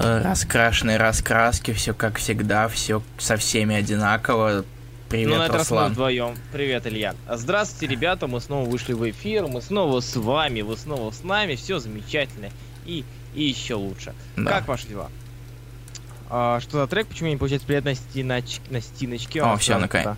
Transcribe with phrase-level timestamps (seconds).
[0.00, 4.64] Э, Раскрашенные раскраски, все как всегда, все со всеми одинаково.
[5.10, 6.36] Привет, ну, на этот раз мы вдвоем.
[6.52, 7.14] Привет, Илья.
[7.28, 11.56] Здравствуйте, ребята, мы снова вышли в эфир, мы снова с вами, вы снова с нами,
[11.56, 12.48] все замечательно
[12.86, 14.14] и, и еще лучше.
[14.36, 14.50] Да.
[14.50, 15.10] Как ваши дела?
[16.30, 17.08] А, что за трек?
[17.08, 18.60] Почему не получается привет на, стеноч...
[18.70, 19.42] на стеночке?
[19.42, 20.16] О, А, да, наконец.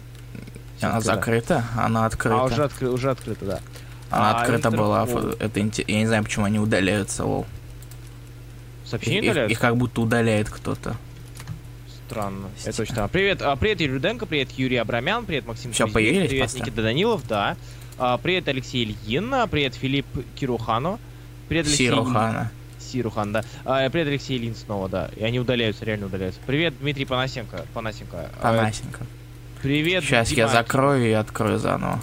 [0.80, 2.40] Она закрыта, она открыта.
[2.40, 2.88] А, уже, откры...
[2.90, 3.60] уже открыто, да.
[4.10, 5.04] Она А, открыта была.
[5.04, 5.30] Интерпол.
[5.40, 7.46] Это Я не знаю, почему они удаляются, лол.
[8.84, 9.52] Сообщение Их, их- удаляются?
[9.52, 10.96] их как будто удаляет кто-то.
[12.08, 12.48] Странно.
[12.64, 13.08] Это странно.
[13.08, 16.58] Привет, а, привет Юрий Руденко, привет Юрий Абрамян, привет Максим Всё, Кузьмин, появились привет просто?
[16.60, 17.56] Никита Данилов, да.
[17.98, 20.98] А, привет Алексей Ильин, а, привет Филипп Кирухано,
[21.48, 22.50] привет Алексей Сирухана.
[22.78, 23.44] Сирухан, да.
[23.64, 25.10] А, привет Алексей Ильин снова, да.
[25.16, 26.40] И они удаляются, реально удаляются.
[26.46, 27.64] Привет Дмитрий Панасенко.
[27.72, 28.28] Панасенко.
[28.42, 29.06] А, Панасенко.
[29.62, 30.04] привет.
[30.04, 32.00] Сейчас я Дима закрою и открою заново.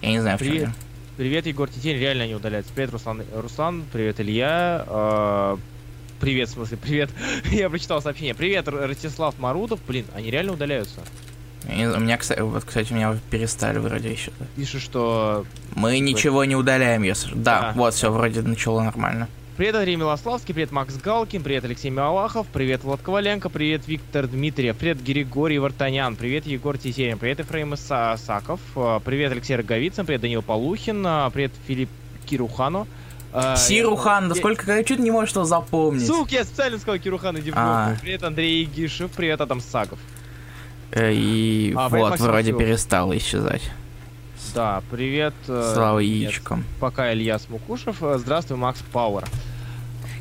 [0.00, 0.68] Я не знаю, в чем Привет.
[0.68, 0.74] я.
[1.18, 2.72] Привет, Егор Тетень, реально они удаляются.
[2.72, 3.22] Привет, Руслан.
[3.34, 4.84] Руслан, привет, Илья.
[4.86, 5.58] А,
[6.20, 7.10] Привет, в смысле, привет.
[7.50, 8.34] Я прочитал сообщение.
[8.34, 9.80] Привет, Ростислав Марудов.
[9.86, 11.00] Блин, они реально удаляются.
[11.66, 14.32] У меня, кстати, вот, кстати, меня перестали вроде еще.
[14.56, 17.34] Пишет, что Мы ничего не удаляем, если...
[17.34, 19.28] Да, А, вот, все, вроде начало нормально.
[19.56, 24.74] Привет, Андрей Милославский, привет, Макс Галкин, привет, Алексей Милохов, привет, Влад Коваленко, привет, Виктор Дмитриев,
[24.76, 30.22] привет, Григорий Вартанян, привет, Егор Тетерин, привет, Ефрейм Иса- Саков, а, привет, Алексей Роговицын, привет,
[30.22, 31.90] Данил Полухин, а, привет, Филипп
[32.24, 32.86] Кирухану.
[33.32, 34.82] А, Сирухан, да сколько...
[34.84, 36.06] Чуть не можешь что запомнить.
[36.06, 37.96] Сука, я специально сказал Кирухан, иди в А.
[38.00, 39.98] Привет, Андрей Гишев, привет, Адам Саков.
[40.92, 43.62] Э, И А, вот, вроде перестало исчезать.
[44.54, 45.34] Да, привет.
[45.46, 46.64] э, Слава яичкам.
[46.80, 48.02] Пока Илья Смукушев.
[48.02, 49.24] э, Здравствуй, Макс Пауэр.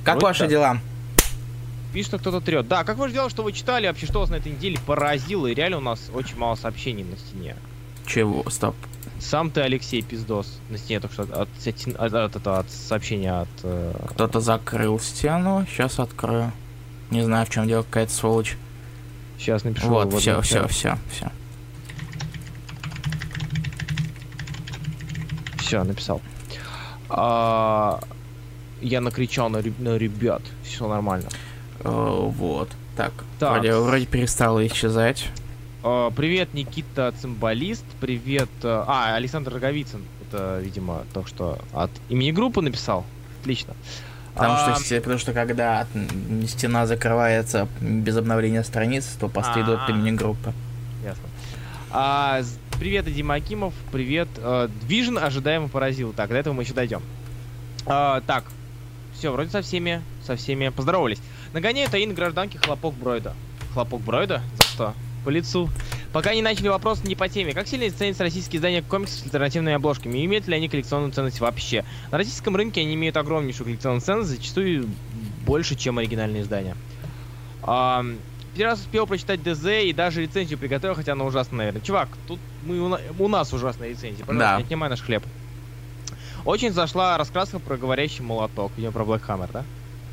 [0.03, 0.49] Как ваши так.
[0.49, 0.77] дела?
[1.93, 2.67] Пишет, что кто-то трет.
[2.67, 5.47] Да, как вы же делали, что вы читали, вообще, что вас на этой неделе поразило,
[5.47, 7.55] и реально у нас очень мало сообщений на стене.
[8.05, 8.47] Чего?
[8.49, 8.75] Стоп.
[9.19, 10.59] Сам ты, Алексей, пиздос.
[10.69, 13.49] На стене только что от, от, от, от, от- сообщения от...
[13.63, 16.51] э, Кто-то закрыл стену, сейчас открою.
[17.11, 18.55] Не знаю, в чем дело, какая-то сволочь.
[19.37, 19.87] Сейчас напишу.
[19.89, 21.31] Вот, все, все, все, все.
[25.59, 26.21] Все, написал.
[27.09, 27.99] А,
[28.81, 30.41] я накричал на, на ребят.
[30.63, 31.27] Все нормально.
[31.83, 32.69] Э, Вот.
[32.95, 33.53] Так, Так.
[33.53, 35.27] Вроде, вроде перестало исчезать.
[35.83, 37.85] А, привет, Никита Цимбалист.
[38.01, 38.49] Привет.
[38.63, 40.01] э, А, Александр Роговицын.
[40.27, 43.05] Это, видимо, то, что от имени группы написал.
[43.41, 43.73] Отлично.
[44.33, 45.87] Потому, А, что, потому что когда
[46.47, 49.91] стена закрывается без обновления страниц, то посты идут от А.
[49.91, 50.53] имени группы.
[51.03, 51.23] Ясно.
[51.91, 52.41] А,
[52.79, 53.73] привет, Дима Акимов.
[53.91, 54.27] Привет.
[54.81, 56.13] Движен ожидаемо поразил.
[56.13, 57.01] Так, до этого мы еще дойдем.
[57.85, 58.43] А, так,
[59.13, 61.19] все, вроде со всеми, со всеми поздоровались.
[61.53, 63.33] Нагоняют таин гражданки хлопок Бройда.
[63.73, 64.41] Хлопок Бройда?
[64.57, 64.93] За что?
[65.25, 65.69] По лицу.
[66.13, 67.53] Пока не начали вопрос не по теме.
[67.53, 70.17] Как сильно ценятся российские издания комиксов с альтернативными обложками?
[70.17, 71.83] И имеют ли они коллекционную ценность вообще?
[72.11, 74.87] На российском рынке они имеют огромнейшую коллекционную ценность, зачастую
[75.45, 76.75] больше, чем оригинальные издания.
[77.63, 78.03] А,
[78.55, 81.81] Первый раз успел прочитать ДЗ и даже рецензию приготовил, хотя она ужасная, наверное.
[81.81, 84.25] Чувак, тут мы, у, на- у нас ужасная рецензия.
[84.25, 84.57] Пожалуйста, Да.
[84.57, 85.23] не отнимай наш хлеб.
[86.45, 88.71] Очень зашла раскраска про говорящий молоток.
[88.75, 89.63] Видимо, про Black Hammer, да?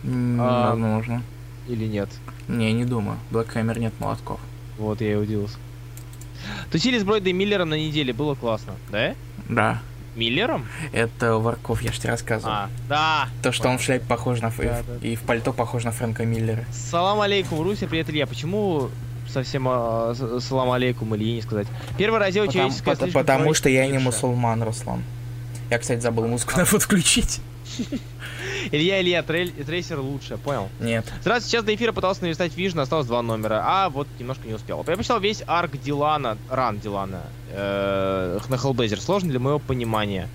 [0.05, 0.71] А.
[0.71, 1.23] Возможно.
[1.67, 2.11] Или нет?
[2.47, 3.19] Не, не думаю.
[3.33, 4.39] Black Hammer нет молотков.
[4.79, 5.57] Вот, я и удивился.
[6.71, 8.75] Тусили с Бройдой и Миллером на неделе, было классно.
[8.91, 9.15] Да?
[9.49, 9.83] Да.
[10.15, 10.67] Миллером?
[10.93, 12.53] Это Варков, я же тебе рассказывал.
[12.53, 13.29] А, да.
[13.43, 14.51] То, что он в шляпе похож на...
[14.51, 15.07] Да, да.
[15.07, 16.65] И в пальто похож на Фрэнка Миллера.
[16.73, 18.27] Салам алейкум, Руся, привет, Илья.
[18.27, 18.89] Почему
[19.29, 21.67] совсем а, салам алейкум Ильи не сказать?
[21.99, 25.03] Первый раздел Потому, человеческое пото- слишком потому что я не мусульман, Руслан.
[25.69, 27.41] Я, кстати, забыл музыку надо вот включить.
[28.71, 30.69] Илья, Илья, трейсер лучше, понял.
[30.81, 31.05] Нет.
[31.21, 34.85] Здравствуйте, сейчас до эфира пытался наверстать Вижн, осталось два номера, а вот немножко не успел.
[34.87, 39.01] Я прочитал весь арк Дилана, ран Дилана э, на Hellblazer.
[39.01, 40.29] Сложно для моего понимания.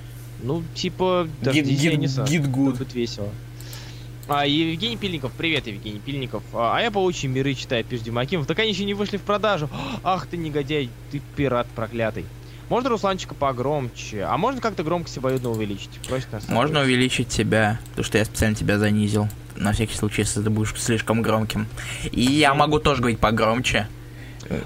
[0.43, 2.71] Ну, типа, дождись гид, good.
[2.71, 3.29] Будет весело.
[4.27, 6.43] А, Евгений Пильников, привет, Евгений Пильников.
[6.53, 8.47] А, а я паучьи миры читаю, пишет Димакимов.
[8.47, 9.69] Так они еще не вышли в продажу.
[10.03, 12.25] Ах ты негодяй, ты пират проклятый.
[12.71, 14.23] Можно Русланчика погромче?
[14.23, 15.89] А можно как-то громкость обоюдно увеличить?
[16.07, 16.85] Просит нас Можно такое.
[16.85, 19.27] увеличить тебя, потому что я специально тебя занизил.
[19.57, 21.67] На всякий случай, если ты будешь слишком громким.
[22.13, 23.89] И я могу тоже говорить погромче.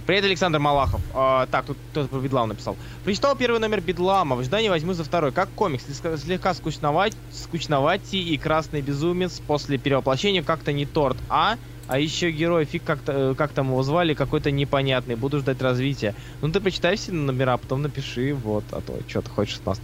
[0.06, 1.01] Привет, Александр Малахов.
[1.15, 2.77] А, так, тут кто-то про Бедлам написал.
[3.03, 4.35] Прочитал первый номер Бедлама.
[4.35, 5.31] В ожидании возьму за второй.
[5.31, 5.83] Как комикс.
[6.24, 11.18] Слегка, скучновать, скучноватий и красный безумец после перевоплощения как-то не торт.
[11.27, 11.57] А?
[11.87, 15.15] А еще герой, фиг как, то как там его звали, какой-то непонятный.
[15.15, 16.15] Буду ждать развития.
[16.41, 19.65] Ну ты прочитай все номера, а потом напиши, вот, а то что ты хочешь от
[19.65, 19.81] нас.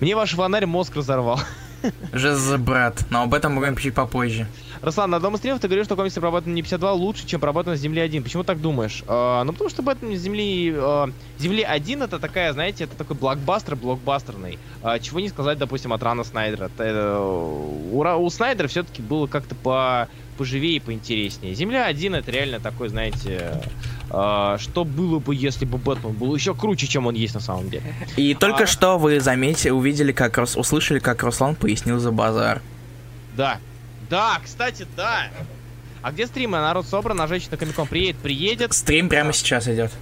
[0.00, 1.40] Мне ваш фонарь мозг разорвал.
[2.12, 3.04] Жест, брат.
[3.10, 4.46] Но об этом будем чуть попозже.
[4.82, 7.40] Руслан, на одном из стримов ты говоришь, что комиксы про Бэтмена не 52 лучше, чем
[7.40, 8.22] про Бэтмена с Земли 1.
[8.22, 9.02] Почему так думаешь?
[9.06, 10.74] А, ну, потому что Бэтмен с Земли...
[10.76, 14.58] а, Земли 1 это такая, знаете, это такой блокбастер блокбастерный.
[14.82, 16.66] А, чего не сказать, допустим, от Рана Снайдера.
[16.66, 20.08] Это, э, у, у Снайдера все-таки было как-то по
[20.38, 21.54] поживее и поинтереснее.
[21.54, 23.60] Земля 1 это реально такой, знаете,
[24.10, 27.68] э, что было бы, если бы Бэтмен был еще круче, чем он есть на самом
[27.68, 27.92] деле.
[28.16, 28.66] И только А.
[28.66, 32.62] что вы заметили, увидели, как Рус- услышали, как Руслан пояснил за базар.
[33.36, 33.58] Да.
[34.08, 35.28] Да, кстати, да.
[36.00, 36.58] А где стримы?
[36.58, 38.72] Народ собран, на женщина Комикон приедет, приедет.
[38.72, 39.92] Стрим прямо сейчас идет.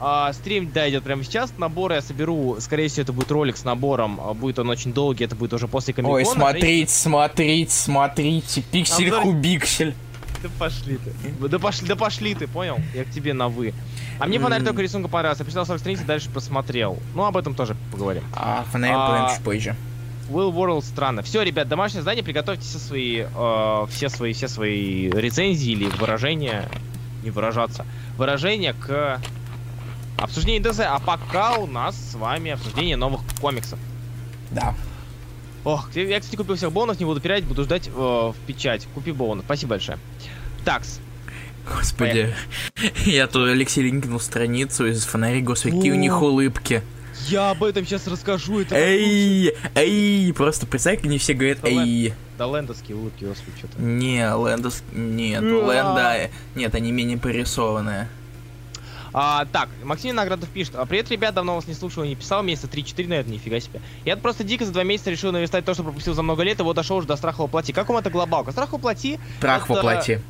[0.00, 1.52] А, стрим, да, идет прямо сейчас.
[1.58, 2.56] Набор я соберу.
[2.60, 4.18] Скорее всего, это будет ролик с набором.
[4.20, 6.16] А, Будет он очень долгий, это будет уже после Комикона.
[6.16, 9.94] Ой, смотрите, смотрите, смотрите, пиксель Обзор- кубиксель.
[10.42, 11.12] Да пошли ты.
[11.48, 12.78] Да пошли, да пошли ты, понял?
[12.94, 13.74] Я к тебе на вы.
[14.18, 15.42] А мне фонарь только рисунка понравился.
[15.42, 16.98] Я прочитал 40 страниц и дальше просмотрел.
[17.14, 18.22] Ну, об этом тоже поговорим.
[18.34, 19.06] А, фонарь А.
[19.06, 19.76] поговорим чуть позже.
[20.30, 21.22] Will World странно.
[21.22, 26.68] Все, ребят, домашнее задание, приготовьте все свои, э, все свои, все свои рецензии или выражения,
[27.22, 27.84] не выражаться,
[28.16, 29.20] выражения к
[30.20, 30.80] обсуждению ДЗ.
[30.80, 33.78] А пока у нас с вами обсуждение новых комиксов.
[34.50, 34.74] Да.
[35.64, 38.88] Ох, я, кстати, купил всех бонусов, не буду пирать, буду ждать э, в печать.
[38.94, 39.44] Купи бонус.
[39.44, 39.98] Спасибо большое.
[40.64, 41.00] Такс.
[41.68, 42.34] Господи.
[43.04, 46.82] Я тут Алексей линкнул страницу из фонарей, господи, какие у них улыбки.
[47.28, 48.60] Я об этом сейчас расскажу.
[48.60, 52.14] Это Эй, эй, просто представь, они все говорят эй.
[52.38, 53.80] Да лендовские улыбки, господи, что-то.
[53.80, 54.82] Не, Лэндос...
[54.92, 56.30] Нет, у Лэнда...
[56.54, 58.08] Нет, они менее порисованные.
[59.12, 60.74] А, так, Максим Наградов пишет.
[60.76, 62.42] «А, Привет, ребят, давно вас не слушал и не писал.
[62.42, 63.80] Месяца 3-4, наверное, нифига себе.
[64.04, 66.62] Я просто дико за два месяца решил наверстать то, что пропустил за много лет, и
[66.62, 67.72] вот дошел уже до страха воплоти.
[67.72, 68.52] Как вам это глобалка?
[68.52, 70.20] Страх воплоти Трах Это- воплоти.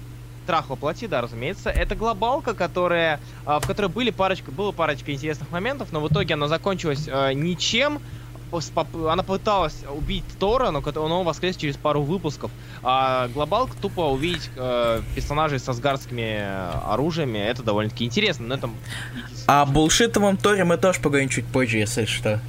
[0.45, 1.71] Страх воплоти, да, разумеется.
[1.71, 6.35] Это глобалка, которая, а, в которой были парочка, было парочка интересных моментов, но в итоге
[6.35, 8.01] она закончилась а, ничем.
[9.09, 12.51] Она пыталась убить Тора, но он воскрес через пару выпусков.
[12.83, 18.47] А глобалка тупо увидеть э, персонажей со сгарскими э, оружиями, это довольно-таки интересно.
[18.47, 18.75] На этом
[19.47, 22.41] А булшитовом Торе мы тоже поговорим чуть позже, если что.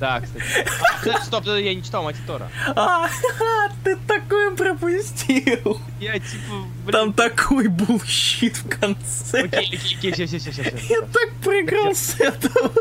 [0.00, 0.44] Да, кстати.
[0.80, 2.50] А, кстати, стоп, я не читал Мати Тора.
[2.74, 3.08] А,
[3.84, 5.78] ты такое пропустил.
[6.00, 6.54] Я типа,
[6.84, 6.92] блин.
[6.92, 9.42] Там такой bullshit в конце.
[9.42, 12.72] Окей, окей, окей, все, все, все, все, Я так проиграл с этого.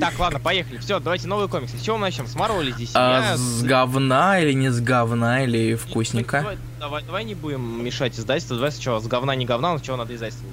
[0.00, 0.78] Так, ладно, поехали.
[0.78, 1.76] Все, давайте новые комиксы.
[1.76, 2.26] С чего мы начнем?
[2.26, 2.90] С Marvel или DC?
[2.94, 6.56] А, Я- с говна или не с говна, или Давай, вкусненько?
[6.78, 8.56] давай, давай не будем мешать издательству.
[8.56, 10.46] Давай сначала с говна, не говна, но сначала надо издательство.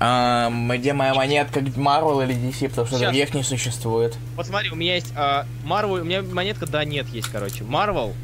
[0.00, 3.08] А, где моя монетка, Marvel или DC, потому что Щас.
[3.08, 4.16] других не существует.
[4.36, 7.64] Вот смотри, у меня есть а, Marvel, у меня монетка да нет есть, короче.
[7.64, 8.14] Marvel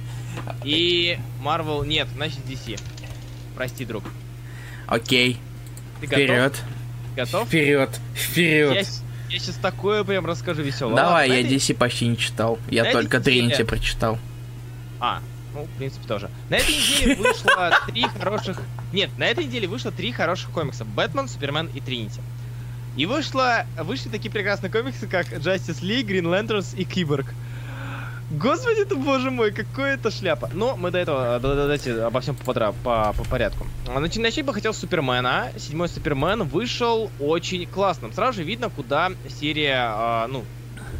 [0.62, 2.78] и Marvel нет, значит DC.
[3.56, 4.04] Прости, друг.
[4.86, 5.38] Окей,
[6.00, 6.18] Ты готов?
[6.24, 6.62] вперед,
[7.16, 7.48] Готов?
[7.48, 8.86] вперед, Я, вперед.
[8.86, 9.02] с-
[9.34, 10.94] я сейчас такое прям расскажу веселое.
[10.96, 12.58] Давай, Ладно, я этой- DC почти не читал.
[12.70, 14.18] Я на только этой неделе- Тринити прочитал.
[15.00, 15.20] А,
[15.52, 16.30] ну, в принципе, тоже.
[16.50, 18.60] На этой неделе вышло три хороших...
[18.92, 20.84] Нет, на этой неделе вышло три хороших комикса.
[20.84, 22.20] Бэтмен, Супермен и Тринити.
[22.96, 23.66] И вышло...
[23.82, 27.34] вышли такие прекрасные комиксы, как Justice League, Green Lanterns и Киборг.
[28.30, 30.48] Господи ты, боже мой, какое это шляпа.
[30.52, 32.72] Но мы до этого, да- да- давайте обо всем по, по,
[33.12, 33.66] по порядку.
[33.88, 35.52] А, Начать, начать бы хотел Супермена.
[35.58, 38.12] Седьмой Супермен вышел очень классным.
[38.12, 40.44] Сразу же видно, куда серия, а, ну,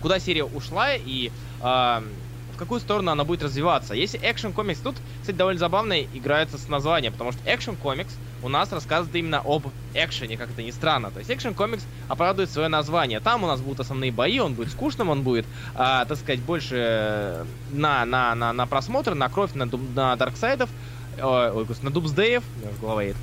[0.03, 1.31] куда серия ушла и
[1.61, 2.05] а,
[2.53, 3.95] в какую сторону она будет развиваться.
[3.95, 8.15] Если экшен комикс, тут, кстати, довольно забавно играется с названием, потому что экшен комикс
[8.45, 11.11] у нас рассказывает именно об экшене, как это ни странно.
[11.11, 13.21] То есть экшен комикс оправдывает свое название.
[13.21, 16.77] Там у нас будут основные бои, он будет скучным, он будет, а, так сказать, больше
[16.77, 20.69] э, на, на, на, на просмотр, на кровь, на, на дарксайдов,
[21.17, 23.17] э, на дубсдеев, меня голова едет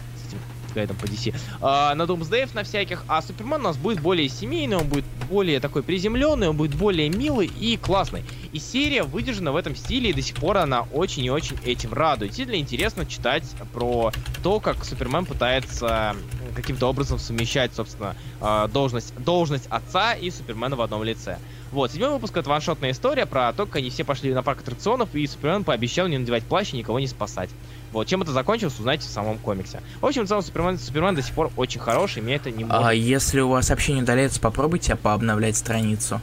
[0.73, 4.77] гайдом по DC, а, на Думсдеев на всяких, а Супермен у нас будет более семейный,
[4.77, 8.23] он будет более такой приземленный, он будет более милый и классный.
[8.51, 11.93] И серия выдержана в этом стиле, и до сих пор она очень и очень этим
[11.93, 12.31] радует.
[12.31, 14.11] Действительно интересно читать про
[14.43, 16.15] то, как Супермен пытается
[16.55, 21.37] каким-то образом совмещать, собственно, а, должность, должность отца и Супермена в одном лице.
[21.71, 25.15] Вот, седьмой выпуск это ваншотная история про то, как они все пошли на парк аттракционов,
[25.15, 27.49] и Супермен пообещал не надевать плащ и никого не спасать.
[27.93, 29.81] Вот, чем это закончилось, узнаете в самом комиксе.
[30.01, 32.85] В общем, в целом, Супермен, Супермен до сих пор очень хороший, мне это не может...
[32.85, 36.19] А если у вас вообще не удаляется, попробуйте пообновлять страницу.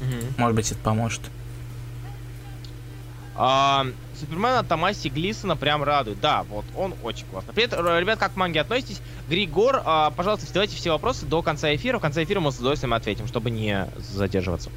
[0.00, 0.34] Мгм.
[0.36, 1.20] Может быть, это поможет.
[3.36, 3.86] А,
[4.18, 6.20] Супермен от Томаси Глисона прям радует.
[6.20, 7.52] Да, вот, он очень классно.
[7.52, 9.00] Привет, ребят, как к манге относитесь?
[9.28, 11.98] Григор, а, пожалуйста, задавайте все вопросы до конца эфира.
[11.98, 14.70] В конце эфира мы с удовольствием ответим, чтобы не задерживаться.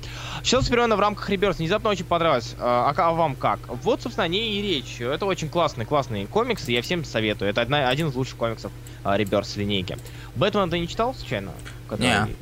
[0.43, 2.55] Что Супермена в рамках Реберс внезапно очень понравилось.
[2.60, 3.60] А, а а вам как?
[3.67, 5.01] Вот, собственно, о ней и речь.
[5.01, 7.50] Это очень классный, классный комикс, и я всем советую.
[7.50, 8.71] Это одна, один из лучших комиксов
[9.03, 9.98] Реберс линейки.
[10.36, 11.51] Бэтмен ты не читал, случайно?
[11.88, 12.36] Который- Не.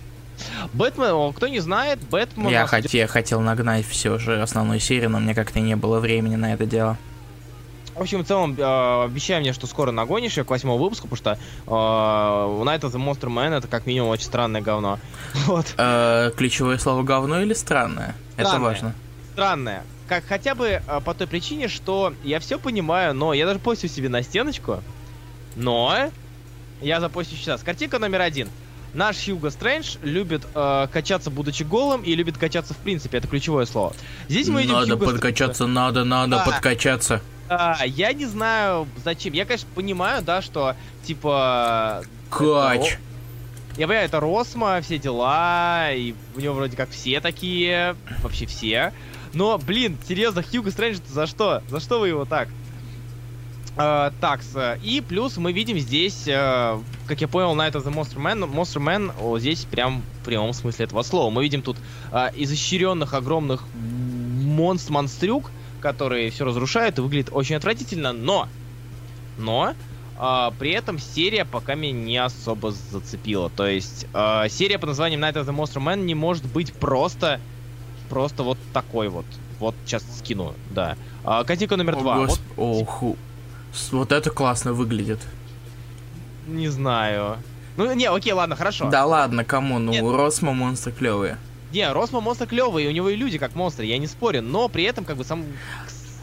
[0.73, 2.49] Бэтмен, кто не знает, Бэтмен...
[2.49, 6.35] Я, хот- я хотел нагнать все же основную серию, но мне как-то не было времени
[6.35, 6.97] на это дело.
[7.95, 11.17] В общем, в целом, э, обещай мне, что скоро нагонишь ее к восьмому выпуску, потому
[11.17, 11.31] что
[11.67, 14.99] э, Night of the Monster Man это как минимум очень странное говно.
[15.45, 15.73] Вот.
[15.77, 18.15] Э, ключевое слово говно или странное?
[18.37, 18.69] Это Странное.
[18.69, 18.95] важно.
[19.33, 19.83] странное.
[20.07, 23.89] Как хотя бы а, по той причине, что я все понимаю, но я даже постил
[23.89, 24.81] себе на стеночку.
[25.55, 26.09] Но
[26.81, 27.61] я запостю сейчас.
[27.61, 28.49] Картинка номер один.
[28.93, 33.17] Наш Хьюго Стрэндж любит э, качаться, будучи голым, и любит качаться в принципе.
[33.19, 33.93] Это ключевое слово.
[34.27, 36.45] Здесь мы видим Надо Хьюго подкачаться, надо, надо Да.
[36.45, 37.21] подкачаться.
[37.49, 39.33] А, я не знаю, зачем.
[39.33, 42.03] Я, конечно, понимаю, да, что, типа...
[42.29, 42.97] Кач.
[43.77, 48.93] Я понимаю, это Росма, все дела, и у него вроде как все такие, вообще все.
[49.33, 51.63] Но, блин, серьезно, Хьюго Стрэндж за что?
[51.69, 52.49] За что вы его так?
[53.77, 54.41] А, так,
[54.83, 58.81] и плюс мы видим здесь, э, как я понял, Night of the Monster Man, Monster
[58.81, 61.29] Man о, здесь прям в прямом смысле этого слова.
[61.29, 61.77] Мы видим тут
[62.11, 68.49] а, изощренных огромных монст монстрюк, которые все разрушают и выглядит очень отвратительно, но,
[69.37, 69.73] но,
[70.17, 73.49] а, при этом серия пока меня не особо зацепила.
[73.49, 77.39] То есть а, серия под названием Night of the Monster Man не может быть просто,
[78.09, 79.25] просто вот такой вот.
[79.59, 80.95] Вот сейчас скину, да.
[81.23, 82.17] А, картинка номер О, два.
[82.19, 83.15] Вот, гос- Ох, с-
[83.91, 85.19] вот это классно выглядит.
[86.47, 87.37] не знаю.
[87.77, 88.89] Ну, не, окей, ладно, хорошо.
[88.89, 89.79] Да ладно, кому?
[89.79, 90.03] Ну, Нет.
[90.03, 91.37] Росмо монстры клевые.
[91.71, 94.67] Не, Росмо монстр клевый, и у него и люди как монстры, я не спорю, но
[94.67, 95.45] при этом как бы сам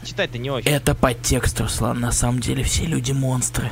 [0.03, 0.69] читать-то не очень.
[0.69, 1.99] Это подтекст, Руслан.
[1.99, 3.71] На самом деле все люди монстры.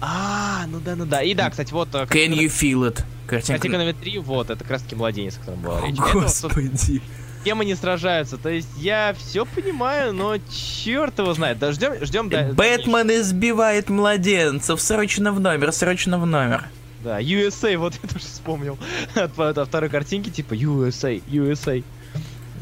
[0.00, 1.22] А, ну да, ну да.
[1.22, 3.04] И да, кстати, вот э, Can картинка, you feel it?
[3.26, 3.78] картинка Картинка...
[3.78, 5.94] номер три, вот, это как раз таки младенец, о котором была речь.
[5.98, 6.76] Это Господи.
[6.76, 7.00] с
[7.44, 8.36] кем они сражаются.
[8.36, 11.58] То есть я все понимаю, но черт его знает.
[11.58, 12.48] Да, ждем, ждем, да.
[12.52, 14.80] Бэтмен избивает младенцев.
[14.80, 16.68] Срочно в номер, срочно в номер.
[17.02, 18.78] Да, USA, вот я тоже вспомнил.
[19.14, 21.82] От, от- от второй картинки, типа USA, USA.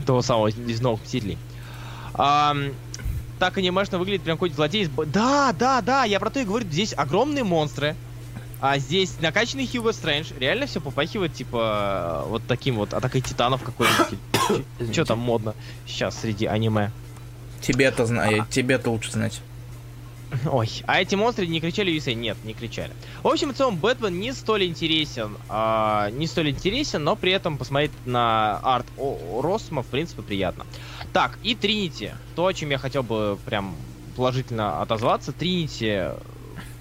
[0.07, 1.39] Того самого из новых Мстителей.
[2.15, 2.69] Ам,
[3.39, 4.89] так анимешно выглядит прям какой-то злодей.
[5.07, 6.67] Да, да, да, я про то и говорю.
[6.67, 7.95] Здесь огромные монстры.
[8.61, 10.33] А здесь накачанный Хьюго Стрэндж.
[10.39, 14.93] Реально все попахивает, типа, вот таким вот атакой титанов какой-нибудь.
[14.93, 15.55] Что там модно
[15.87, 16.91] сейчас среди аниме?
[17.61, 19.41] Тебе-то знаю, тебе-то лучше знать.
[20.51, 22.15] Ой, а эти монстры не кричали USA?
[22.15, 22.93] Нет, не кричали.
[23.23, 27.57] В общем и целом, Бэтмен не столь интересен, а, не столь интересен, но при этом
[27.57, 30.67] посмотреть на арт Росма, в принципе, приятно.
[31.13, 32.13] Так, и Тринити.
[32.37, 33.75] То, о чем я хотел бы прям
[34.17, 35.33] положительно отозваться.
[35.33, 36.11] Тринити...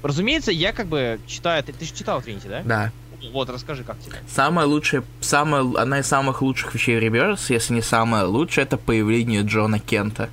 [0.03, 1.63] Разумеется, я как бы читаю...
[1.63, 2.61] Ты, ты же читал Тринити, да?
[2.63, 2.91] Да.
[3.31, 4.15] Вот, расскажи, как тебе.
[4.29, 8.77] Самая лучшая, самая, одна из самых лучших вещей в Rebirth, если не самая лучшая, это
[8.77, 10.29] появление Джона Кента.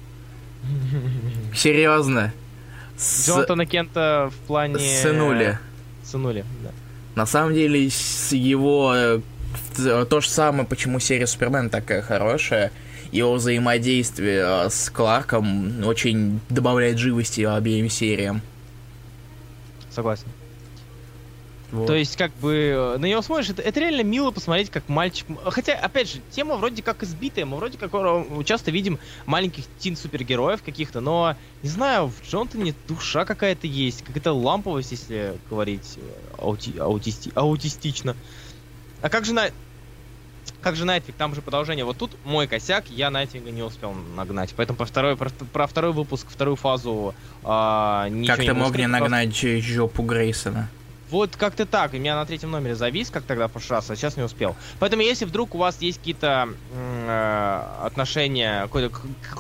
[1.55, 2.33] Серьезно.
[2.97, 4.79] С- Джонатана Кента в плане...
[4.79, 5.59] Сынули.
[6.05, 6.71] Сынули, да.
[7.15, 8.93] На самом деле, с его...
[8.95, 9.21] э,
[10.09, 12.71] То же самое, почему серия Супермен такая хорошая.
[13.13, 18.43] Его взаимодействие э, с Кларком очень добавляет живости обеим сериям.
[19.95, 20.27] Согласен.
[21.71, 21.87] Вот.
[21.87, 25.27] То есть, как бы, э, на него смотришь, это, это реально мило посмотреть, как мальчик...
[25.45, 30.63] Хотя, опять же, тема вроде как избитая, мы вроде как э, часто видим маленьких тин-супергероев
[30.63, 36.01] каких-то, но, не знаю, в Джонатане душа какая-то есть, какая-то ламповость, если говорить э,
[36.39, 38.17] аути- аутисти- аутистично.
[39.01, 39.51] А как же на...
[40.65, 41.85] Как же Найтвик, там же продолжение.
[41.85, 44.55] Вот тут мой косяк, я Найтвига не успел нагнать.
[44.57, 48.77] Поэтому про второй, про, про второй выпуск, вторую фазу а, ничего Как ты могу мог
[48.79, 50.69] не просто- нагнать ч- жопу Грейсона?
[51.11, 51.93] вот как-то так.
[51.93, 54.57] У меня на третьем номере завис, как тогда в прошлый раз, а сейчас не успел.
[54.81, 58.67] Поэтому, если вдруг у вас есть какие-то э, отношения,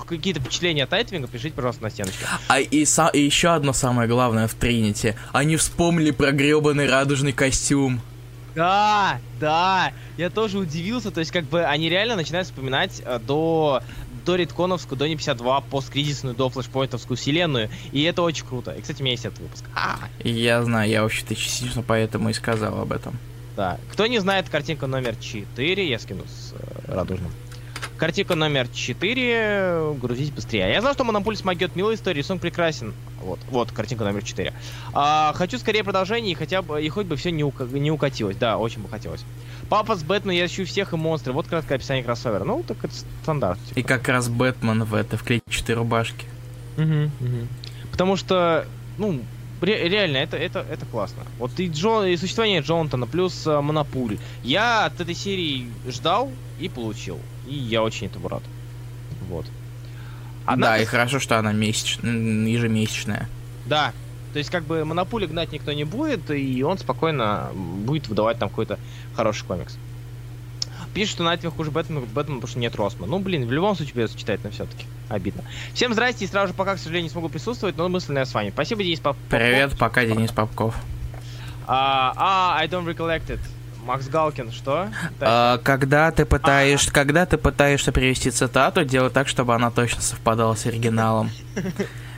[0.06, 2.26] какие-то впечатления от Найтвинга, пишите, пожалуйста, на стеночке.
[2.48, 5.16] А и, и еще одно самое главное в Тринити.
[5.32, 8.00] Они вспомнили про гребаный радужный костюм.
[8.54, 11.10] Да, да, я тоже удивился.
[11.10, 13.82] То есть, как бы, они реально начинают вспоминать э, до
[14.24, 17.68] до ритконовскую, до не 52, посткризисную, до флешпоинтовскую вселенную.
[17.92, 18.72] И это очень круто.
[18.72, 19.64] И, кстати, у меня есть этот выпуск.
[19.74, 23.18] А, Я знаю, я вообще-то частично поэтому и сказал об этом.
[23.56, 23.78] Да.
[23.92, 27.30] Кто не знает, картинка номер 4, я скину с э, радужным.
[27.96, 30.72] Картинка номер 4, грузись быстрее.
[30.72, 32.92] Я знаю, что Монопольс могет милая история, рисунок прекрасен.
[33.22, 34.52] Вот, вот, картинка номер 4.
[34.92, 38.36] А, хочу скорее продолжение, и хотя бы, и хоть бы все не, ука- не укатилось.
[38.36, 39.24] Да, очень бы хотелось.
[39.68, 41.32] Папа с Бэтмен, я ищу всех и монстры.
[41.32, 42.42] Вот краткое описание кроссовера.
[42.44, 43.58] Ну, так это стандарт.
[43.68, 43.78] типа.
[43.78, 46.26] И как раз Бэтмен в это, в клетчатой рубашке.
[46.76, 47.48] Мгм, мгм.
[47.92, 48.66] Потому что,
[48.98, 49.20] ну,
[49.60, 51.22] ре- реально, это, это, это классно.
[51.38, 54.18] Вот и, Джон, и существование Джонатана плюс э, Монопуль.
[54.42, 57.20] Я от этой серии ждал и получил.
[57.46, 58.42] И я очень этому рад.
[59.28, 59.46] Вот.
[60.46, 63.28] Да, Однако- и хорошо, что она месячная, ежемесячная.
[63.66, 63.92] Да.
[64.32, 68.48] То есть, как бы, Монопули гнать никто не будет, и он спокойно будет выдавать там
[68.48, 68.78] какой-то
[69.14, 69.76] хороший комикс.
[70.92, 73.06] Пишет, что Найтвинг хуже Бэтмена, Бэтмена, потому что нет Росма.
[73.06, 75.42] Ну, блин, в любом случае придется читать, но все-таки обидно.
[75.72, 78.34] Всем здрасте, и сразу же пока, к сожалению, не смогу присутствовать, но мысленно я с
[78.34, 78.50] вами.
[78.50, 80.76] Спасибо, Денис Поп- Привет, пока, Денис Попков.
[81.66, 83.40] А, а, I don't recollect it.
[83.84, 84.88] Макс Галкин, что?
[85.20, 90.54] А, когда ты пытаешься, когда ты пытаешься привести цитату, делай так, чтобы она точно совпадала
[90.54, 91.30] с оригиналом.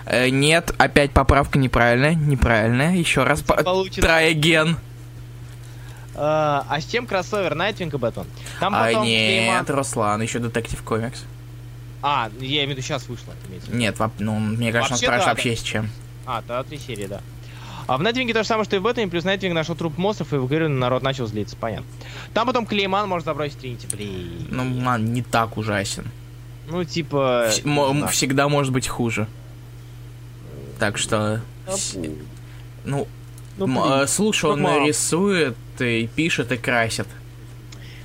[0.08, 2.94] Э, нет, опять поправка неправильная, неправильная.
[2.94, 3.42] Еще раз.
[3.42, 4.76] again.
[6.14, 8.26] А, а с чем кроссовер Найтвинг и Бэтмен?
[8.60, 11.24] Там А нет, Руслан, еще детектив комикс.
[12.02, 13.34] А, я имею в виду, сейчас вышло.
[13.68, 15.90] Нет, ну, мне кажется, он спрашивает вообще с чем.
[16.24, 17.20] А, да, три серии, да.
[17.86, 20.32] А в Найтвинге то же самое, что и в Бэтмене, плюс Найтвинг нашел труп монстров,
[20.32, 21.86] и в игре народ начал злиться, понятно.
[22.34, 24.48] Там потом Клейман может забросить Тринити, блин.
[24.50, 26.04] Ну, ман, не так ужасен.
[26.68, 27.46] Ну, типа...
[27.50, 28.08] Вс- знаю.
[28.08, 29.28] Всегда может быть хуже.
[30.80, 31.40] Так что...
[31.68, 31.96] с-
[32.84, 33.06] Ну,
[33.56, 34.86] Ну, э, слушай, он мало.
[34.86, 37.06] рисует, и пишет, и красит.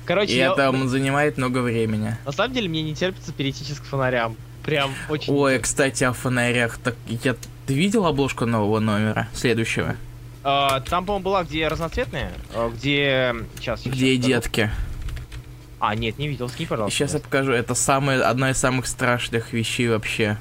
[0.04, 2.16] Короче, И я- это занимает много времени.
[2.24, 4.36] на самом деле мне не терпится перейти сейчас к фонарям.
[4.64, 5.32] Прям очень...
[5.32, 6.78] Ой, кстати, о фонарях.
[6.78, 7.34] Так, я...
[7.66, 9.28] Ты видел обложку нового номера?
[9.34, 9.96] Следующего?
[10.44, 13.34] А, там, по-моему, была, где разноцветные, а, где...
[13.58, 14.70] Сейчас, Где детки?
[15.78, 16.96] А, нет, не видел, скинь, пожалуйста.
[16.96, 17.52] Сейчас я покажу.
[17.52, 20.36] Это самое, одно из самых страшных вещей вообще.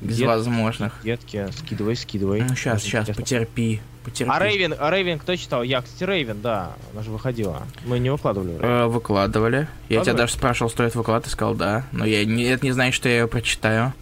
[0.00, 0.98] Из Дет- возможных.
[1.04, 2.40] Детки, скидывай, скидывай.
[2.40, 3.80] Ну, сейчас, сейчас, потерпи.
[4.10, 4.30] Потерпи.
[4.32, 5.62] А Рейвен, а Рейвен кто читал?
[5.62, 7.62] Я, кстати, Рейвен, да, она же выходила.
[7.84, 8.58] Мы не выкладывали.
[8.60, 9.68] Э, выкладывали.
[9.88, 11.84] Я тебя даже спрашивал, стоит выклад, ты сказал да.
[11.92, 13.92] Но я не, это не значит, что я ее прочитаю.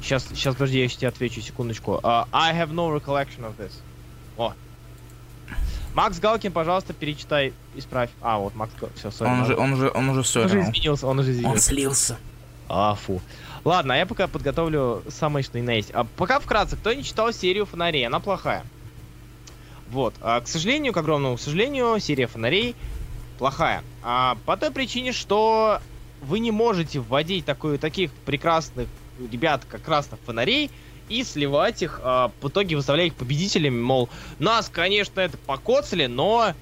[0.00, 2.00] Сейчас, сейчас, подожди, я еще тебе отвечу, секундочку.
[2.02, 3.72] А, I have no recollection of this.
[4.36, 4.52] О.
[5.94, 8.10] Макс Галкин, пожалуйста, перечитай, исправь.
[8.20, 9.28] А, вот Макс Галкин, все, сори.
[9.28, 10.40] Он уже, он уже, он уже все.
[10.40, 11.68] он уже изменился, он уже Он изменился.
[11.68, 12.16] слился.
[12.68, 13.20] А, фу.
[13.64, 15.90] Ладно, а я пока подготовлю самое что ни на есть.
[15.92, 18.64] А пока вкратце, кто не читал серию фонарей, она плохая.
[19.92, 20.14] Вот.
[20.22, 22.74] А, к сожалению, к огромному сожалению, серия фонарей
[23.38, 23.84] плохая.
[24.02, 25.80] А, по той причине, что
[26.22, 28.88] вы не можете вводить такую, таких прекрасных
[29.30, 30.70] ребят, как красных фонарей,
[31.10, 34.08] и сливать их, а, в итоге выставлять их победителями, мол,
[34.38, 36.54] нас, конечно, это покоцали, но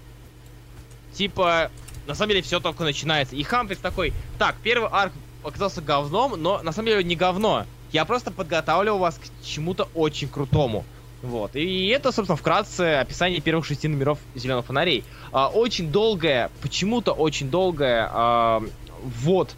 [1.14, 1.70] типа,
[2.08, 3.36] на самом деле все только начинается.
[3.36, 5.12] И Хамфрис такой, так, первый арк
[5.44, 7.64] оказался говном, но на самом деле не говно.
[7.92, 10.84] Я просто подготавливал вас к чему-то очень крутому.
[11.22, 11.54] Вот.
[11.54, 15.04] И это, собственно, вкратце описание первых шести номеров зеленых фонарей.
[15.32, 18.62] А, очень долгое, почему-то очень долгое а,
[19.02, 19.54] ввод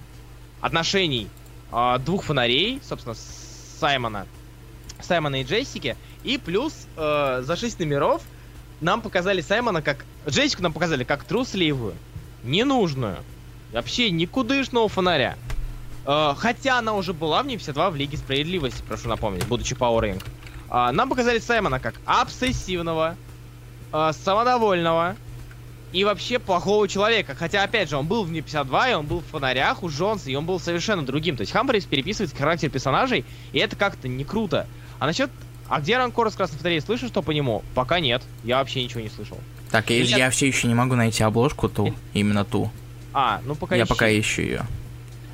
[0.60, 1.28] отношений
[1.70, 3.14] а, двух фонарей, собственно,
[3.80, 4.26] Саймона,
[5.00, 5.96] Саймона и Джессики.
[6.22, 8.22] И плюс э, за шесть номеров
[8.80, 10.04] нам показали Саймона как...
[10.28, 11.94] Джессику нам показали как трусливую,
[12.44, 13.16] ненужную,
[13.72, 15.36] вообще никудышного фонаря.
[16.06, 20.00] Э, хотя она уже была в ней 52 в Лиге Справедливости, прошу напомнить, будучи Power
[20.02, 20.24] Rank.
[20.74, 23.16] А, нам показали Саймона как обсессивного,
[23.92, 25.16] э, самодовольного
[25.92, 27.34] и вообще плохого человека.
[27.34, 30.30] Хотя, опять же, он был в ней 52, и он был в фонарях у Джонса,
[30.30, 31.36] и он был совершенно другим.
[31.36, 34.66] То есть Хамбрис переписывает характер персонажей, и это как-то не круто.
[34.98, 35.30] А насчет...
[35.68, 36.78] А где Ранкор из Красной Батареи?
[36.78, 37.62] Слышишь что по нему?
[37.74, 38.22] Пока нет.
[38.42, 39.38] Я вообще ничего не слышал.
[39.70, 42.70] Так, я, Меня- я все еще не могу найти обложку ту, именно ту.
[43.12, 43.88] А, ну пока я ищи.
[43.90, 44.66] пока ищу ее.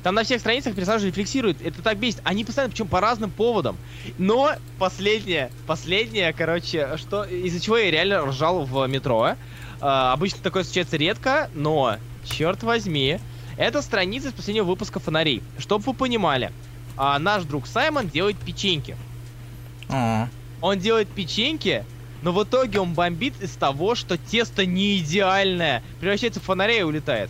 [0.03, 1.61] Там на всех страницах персонажи рефлексируют.
[1.61, 2.21] Это так бесит.
[2.23, 3.77] Они постоянно, причем по разным поводам.
[4.17, 9.35] Но последнее, последнее, короче, что из-за чего я реально ржал в метро.
[9.81, 13.19] а, обычно такое случается редко, но, черт возьми,
[13.57, 15.43] это страница из последнего выпуска фонарей.
[15.57, 16.51] Чтоб вы понимали,
[16.95, 18.95] а, наш друг Саймон делает печеньки.
[19.89, 20.27] О,
[20.61, 21.85] Он делает печеньки,
[22.21, 25.83] но в итоге он бомбит из того, что тесто не идеальное.
[25.99, 27.29] Превращается в фонаря и улетает.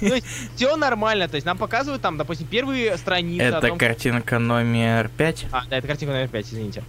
[0.00, 3.44] То есть все нормально, то есть нам показывают там, допустим, первые страницы.
[3.44, 5.46] это том- картинка номер 5.
[5.52, 6.82] А, да, это картинка номер 5, извините.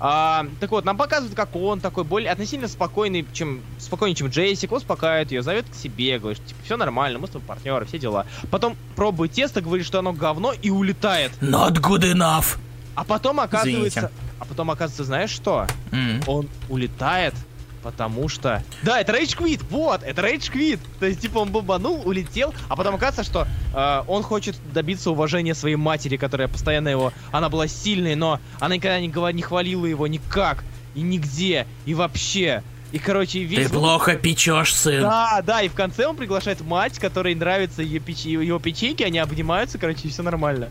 [0.00, 4.70] А, так вот, нам показывают, как он такой более относительно спокойный, чем спокойнее, чем Джессик,
[4.70, 8.24] успокаивает ее, зовет к себе, говорит, типа, все нормально, мы с тобой партнеры, все дела.
[8.50, 11.32] Потом пробует тесто, говорит, что оно говно и улетает.
[11.40, 12.58] Not good enough.
[12.94, 14.10] А потом оказывается, Извините.
[14.38, 15.66] а потом оказывается, знаешь что?
[15.92, 16.20] М.
[16.26, 17.34] Он улетает,
[17.82, 18.62] потому что...
[18.82, 20.80] Да, это Rage Quit, вот, это Rage Quit.
[21.00, 25.54] То есть, типа, он бомбанул, улетел, а потом оказывается, что э, он хочет добиться уважения
[25.54, 27.12] своей матери, которая постоянно его...
[27.32, 30.64] Она была сильной, но она никогда не, говор- не хвалила его никак,
[30.94, 32.62] и нигде, и вообще.
[32.90, 33.66] И, короче, весь...
[33.66, 35.02] Ты плохо печешь, сын.
[35.02, 38.24] Да, да, и в конце он приглашает мать, которой нравятся ее, печ...
[38.24, 40.70] его печеньки, они обнимаются, короче, и все нормально.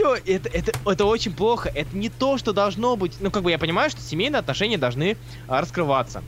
[0.00, 1.70] Все, это, это, это очень плохо.
[1.74, 3.16] Это не то, что должно быть.
[3.20, 6.22] Ну, как бы я понимаю, что семейные отношения должны а, раскрываться.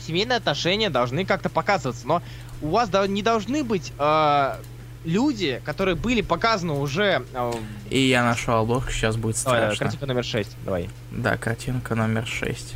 [0.00, 2.22] Семейные отношения должны как-то показываться, но
[2.62, 4.58] у вас до- не должны быть а,
[5.04, 7.22] люди, которые были показаны уже.
[7.34, 7.52] а,
[7.90, 9.98] И я нашел обложку, сейчас будет Давай, давай, страшно.
[9.98, 10.56] картинка номер 6.
[10.64, 10.88] Давай.
[11.10, 12.74] Да, картинка номер 6.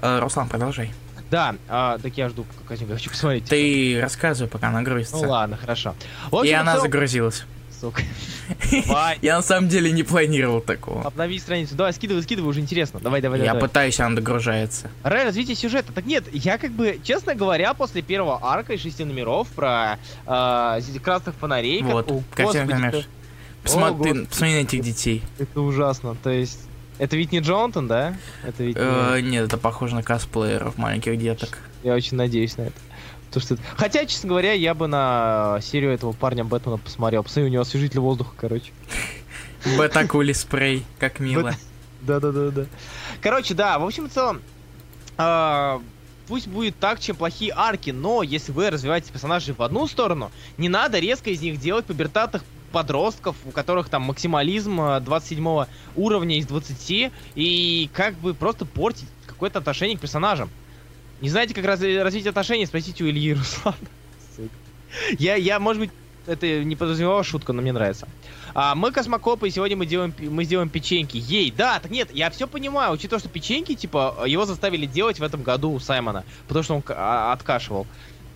[0.00, 0.94] Руслан, продолжай.
[1.30, 3.44] Да, а, так я жду картинку, хочу посмотреть.
[3.44, 5.16] Ты рассказывай, пока она грузится.
[5.16, 5.94] Ну ладно, хорошо.
[6.30, 7.44] В И общем, она в целом- загрузилась.
[7.80, 8.02] Сука.
[9.22, 11.02] Я на самом деле не планировал такого.
[11.02, 11.74] Обнови страницу.
[11.74, 13.00] Давай, скидывай, скидывай, уже интересно.
[13.00, 14.90] Давай, давай, Я пытаюсь, она догружается.
[15.02, 15.90] Рэй, развитие сюжета.
[15.92, 20.80] Так нет, я как бы, честно говоря, после первого арка и шести номеров про э,
[21.02, 21.80] красных фонарей...
[21.80, 23.04] как- Вот, картинка.
[23.62, 25.22] Посмотри, на этих детей.
[25.38, 26.16] Это ужасно.
[26.22, 26.60] То есть,
[27.00, 28.16] это ведь не Джонатан, да?
[28.44, 31.58] Это ведь не- Э, Нет, это похоже на косплееров маленьких деток.
[31.82, 32.74] Я очень надеюсь на это.
[33.32, 33.56] То, что...
[33.76, 37.22] Хотя, честно говоря, я бы на серию этого парня Бэтмена посмотрел.
[37.22, 38.72] Посмотри, у него освежитель воздуха, короче.
[39.78, 41.54] Бетакули спрей, как мило.
[42.02, 42.66] Да-да-да-да.
[43.20, 44.40] Короче, да, в общем и целом,
[45.18, 45.80] а,
[46.26, 50.68] пусть будет так, чем плохие арки, но если вы развиваете персонажей в одну сторону, не
[50.68, 56.46] надо резко из них делать пубертатных подростков, у которых там максимализм а, 27 уровня из
[56.46, 60.50] 20, и как бы просто портить какое-то отношение к персонажам.
[61.20, 63.76] Не знаете, как раз- развить отношения, спросите у Ильи Руслана.
[65.18, 65.90] Я, я, может быть,
[66.26, 68.08] это не подразумевала шутка, но мне нравится.
[68.54, 71.16] А, мы космокопы, и сегодня мы делаем, мы сделаем печеньки.
[71.16, 75.22] Ей, да, так нет, я все понимаю, учитывая, что печеньки, типа, его заставили делать в
[75.22, 77.86] этом году у Саймона, потому что он а, откашивал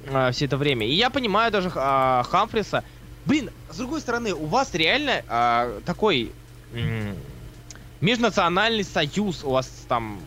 [0.07, 0.87] а, все это время.
[0.87, 2.85] И я понимаю даже а, Хамфриса.
[3.27, 6.33] Блин, с другой стороны, у вас реально а, такой
[8.01, 10.21] межнациональный союз у вас там.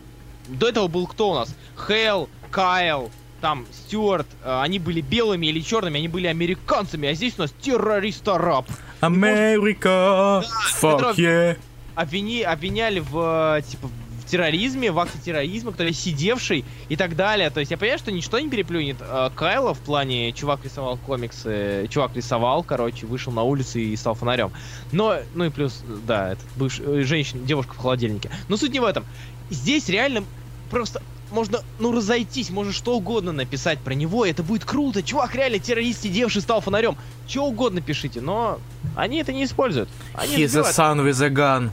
[0.48, 1.54] До этого был кто у нас?
[1.86, 7.34] Хейл, Кайл, там, Стюарт, а, они были белыми или черными, они были американцами, а здесь
[7.38, 8.66] у нас террорист-араб.
[9.00, 10.42] Америка,
[10.80, 11.58] Петров- fuck yeah.
[11.94, 13.88] обвини, обвиняли в, типа,
[14.28, 17.50] терроризме, в акте терроризма, кто-то сидевший и так далее.
[17.50, 21.88] То есть я понимаю, что ничто не переплюнет э, Кайла в плане чувак рисовал комиксы,
[21.90, 24.52] чувак рисовал, короче, вышел на улицу и стал фонарем.
[24.92, 28.30] Но, ну и плюс, да, это бывшая женщина, девушка в холодильнике.
[28.48, 29.04] Но суть не в этом.
[29.50, 30.24] Здесь реально
[30.70, 35.02] просто можно, ну, разойтись, можно что угодно написать про него, и это будет круто.
[35.02, 36.96] Чувак реально террорист, сидевший, стал фонарем.
[37.26, 38.58] Что угодно пишите, но
[38.96, 39.88] они это не используют.
[40.14, 40.76] Они He's a забивают.
[40.76, 41.70] son with a gun.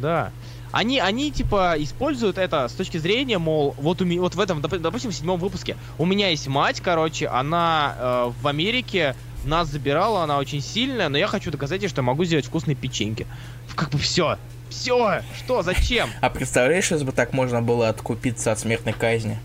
[0.00, 0.30] Да.
[0.72, 4.60] Они, они, типа, используют это с точки зрения, мол, вот, у меня, вот в этом,
[4.60, 5.76] доп- допустим, в седьмом выпуске.
[5.98, 11.18] У меня есть мать, короче, она э, в Америке нас забирала, она очень сильная, но
[11.18, 13.26] я хочу доказать ей, что я могу сделать вкусные печеньки.
[13.76, 14.38] Как бы все.
[14.70, 15.22] Все.
[15.36, 15.62] Что?
[15.62, 16.08] Зачем?
[16.22, 19.38] А представляешь, если бы так можно было откупиться от смертной казни?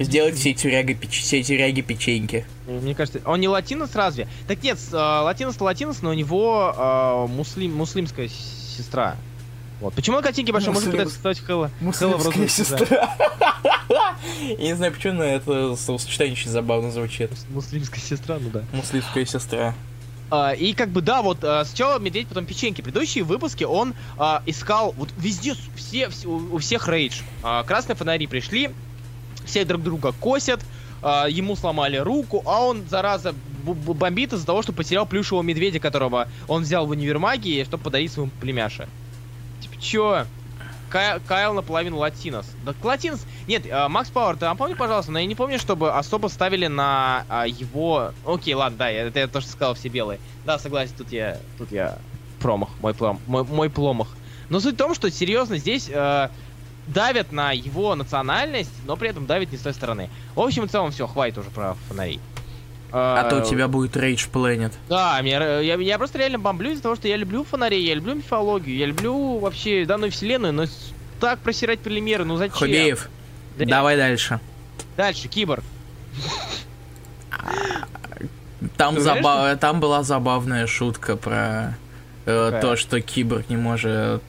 [0.00, 1.22] Сделать все тюряги, печ...
[1.22, 2.46] все тюряги печеньки.
[2.66, 4.26] Мне кажется, он не латинос разве?
[4.48, 9.16] Так нет, э, латинос латинос, но у него э, муслим, муслимская сестра.
[9.84, 9.92] Вот.
[9.92, 11.70] Почему картинки большой может Муслим- стать Хэлла?
[11.82, 13.06] Розовом цвете?
[14.58, 17.30] Я не знаю, почему, но это словосочетание очень забавно звучит.
[17.50, 18.62] Муслимская сестра, ну да.
[18.72, 19.74] Муслимская сестра.
[20.30, 22.80] А, и как бы да, вот а, сначала медведь, потом печеньки.
[22.80, 27.20] Предыдущие выпуски он а, искал вот везде все, все- у всех рейдж.
[27.42, 28.70] А, красные фонари пришли,
[29.44, 30.60] все друг друга косят,
[31.02, 36.28] а, ему сломали руку, а он, зараза, бомбит из-за того, что потерял плюшевого медведя, которого
[36.48, 38.88] он взял в универмаге, чтобы подарить своему племяше.
[39.60, 40.26] Типа, чё?
[40.90, 42.46] Кай- Кайл наполовину латинос.
[42.64, 43.26] Да латинос...
[43.48, 47.24] Нет, а, Макс Пауэр, ты напомни, пожалуйста, но я не помню, чтобы особо ставили на
[47.28, 48.12] а, его...
[48.24, 50.20] Окей, ладно, да, это я тоже сказал, все белые.
[50.44, 51.38] Да, согласен, тут я...
[51.58, 51.98] Тут я...
[52.38, 54.16] Промах, мой, плом, мой, мой пломах.
[54.50, 56.28] Но суть в том, что, серьезно, здесь э,
[56.86, 60.10] давят на его национальность, но при этом давят не с той стороны.
[60.34, 62.20] В общем и целом, все, хватит уже про фонарей.
[62.96, 64.72] А то у тебя будет Rage Planet.
[64.88, 68.14] да, р- я, я просто реально бомблю из-за того, что я люблю фонарей, я люблю
[68.14, 70.66] мифологию, я люблю вообще данную вселенную, но
[71.18, 72.56] так просирать примеры, ну зачем?
[72.56, 73.08] Хубеев,
[73.58, 73.64] Да.
[73.64, 74.38] давай дальше.
[74.96, 75.64] Дальше, киборг.
[78.76, 81.74] Там, Ты уверен, заба- там была забавная шутка про
[82.26, 84.22] э, то, что киборг не может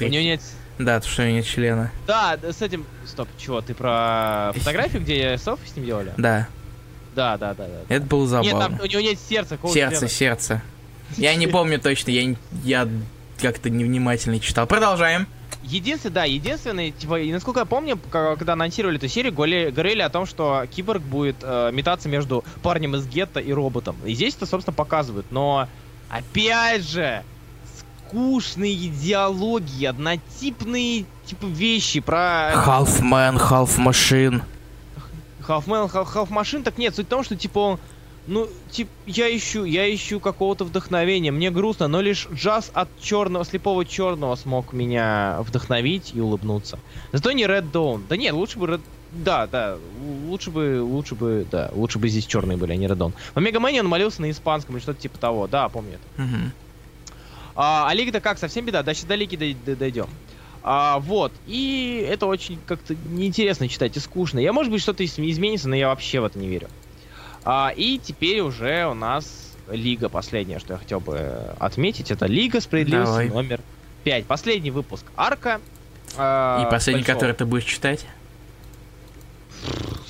[0.00, 0.40] У него нет...
[0.78, 1.90] Да, то, что у него нет члена.
[2.06, 2.86] Да, да, с этим...
[3.06, 6.12] Стоп, чего, ты про фотографию, где селфи с ним делали?
[6.16, 6.48] Да,
[7.14, 7.94] Да, да, да, да.
[7.94, 8.76] это было Нет, забавно.
[8.76, 10.62] там у него нет сердца, Сердце, сердце.
[11.16, 12.88] Я не помню точно, я, я
[13.40, 14.66] как-то невнимательно читал.
[14.66, 15.26] Продолжаем.
[15.62, 20.10] Единственный, да, единственный, типа, и насколько я помню, когда анонсировали эту серию, говорили, говорили о
[20.10, 23.96] том, что киборг будет э, метаться между парнем из гетто и роботом.
[24.04, 25.26] И здесь это, собственно, показывают.
[25.30, 25.66] Но,
[26.10, 27.22] опять же,
[28.08, 32.52] скучные диалоги, однотипные, типа, вещи про...
[32.54, 34.50] Half man,
[35.48, 35.88] half machine.
[35.88, 37.78] Халфмен, халф машин, так нет, суть в том, что типа он,
[38.26, 43.44] ну, типа, я ищу, я ищу какого-то вдохновения, мне грустно, но лишь джаз от черного,
[43.44, 46.78] слепого черного смог меня вдохновить и улыбнуться.
[47.12, 48.02] Зато не Red Dawn.
[48.08, 48.80] Да нет, лучше бы Red...
[49.12, 49.76] Да, да,
[50.26, 53.12] лучше бы, лучше бы, да, лучше бы здесь черные были, а не Red Dawn.
[53.34, 56.22] В Омега Мэне он молился на испанском или что-то типа того, да, помню это.
[56.22, 56.52] Мгм.
[57.54, 60.08] А, а Лига-то как, совсем беда, да, сейчас до Лиги дой- дой- дойдем.
[60.66, 64.38] А, вот, и это очень как-то неинтересно читать и скучно.
[64.38, 66.68] Я, может быть, что-то из- изменится, но я вообще в это не верю.
[67.44, 72.62] А, и теперь уже у нас Лига последняя, что я хотел бы отметить, это Лига
[72.62, 73.28] справедливости Давай.
[73.28, 73.60] номер
[74.04, 74.24] 5.
[74.24, 75.60] Последний выпуск Арка.
[76.16, 77.14] э, И последний, большого.
[77.16, 78.06] который ты будешь читать?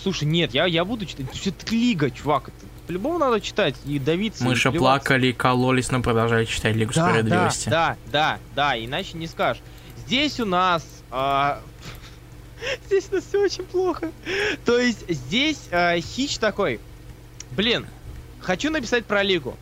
[0.03, 1.27] Слушай, нет, я, я буду читать.
[1.47, 2.49] Это Лига, чувак.
[2.49, 4.45] Это по-любому надо читать и давиться.
[4.45, 7.69] Мы же плакали, кололись, но продолжали читать Лигу Да, Справедливости.
[7.71, 9.62] Да, да, да, да, иначе не скажешь.
[10.07, 10.85] Здесь у нас...
[11.11, 11.61] а,
[12.87, 14.11] Здесь у нас все очень плохо.
[14.64, 16.81] То есть здесь а, Хич такой,
[17.53, 17.87] блин,
[18.40, 19.57] хочу написать про Лигу.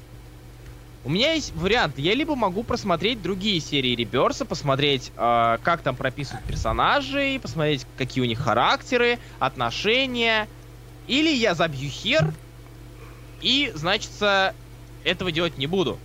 [1.05, 1.99] У меня есть вариант.
[1.99, 8.23] Я либо могу просмотреть другие серии Реберса, посмотреть, а, как там прописывают персонажей, посмотреть, какие
[8.23, 10.49] у них характеры, отношения.
[11.09, 12.33] Или я забью хер,
[13.41, 14.55] и, значится,
[15.03, 15.99] этого делать не буду.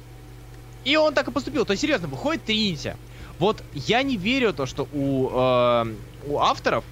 [0.83, 1.65] И он так и поступил.
[1.65, 2.95] То есть, серьезно, выходит Тринити.
[3.39, 5.95] Вот я не верю то, что у, э,
[6.25, 6.83] у авторов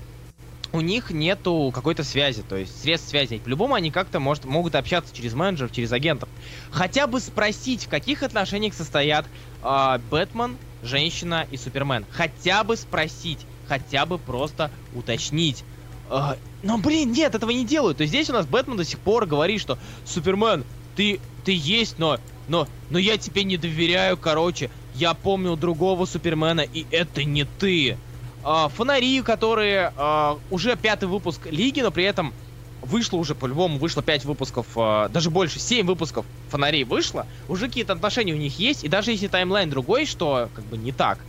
[0.75, 3.37] у них нету какой-то связи, то есть средств связи.
[3.37, 6.27] По-любому они как-то может, могут общаться через менеджеров, через агентов.
[6.69, 9.25] Хотя бы спросить, в каких отношениях состоят
[9.63, 12.05] э, Бэтмен, женщина и Супермен.
[12.11, 15.63] Хотя бы спросить, хотя бы просто уточнить.
[16.09, 17.97] Э, но, блин, нет, этого не делают.
[17.97, 21.99] То есть здесь у нас Бэтмен до сих пор говорит, что Супермен, ты, ты есть,
[21.99, 24.69] но, но, но я тебе не доверяю, короче.
[24.95, 27.97] Я помнил другого Супермена, и это не ты.
[28.43, 32.33] А, фонари, которые а, уже пятый выпуск Лиги, но при этом
[32.81, 37.91] вышло уже по-любому, вышло 5 выпусков, а, даже больше, 7 выпусков фонарей вышло, уже какие-то
[37.91, 41.25] отношения у них есть, и даже если таймлайн другой, что как бы не так,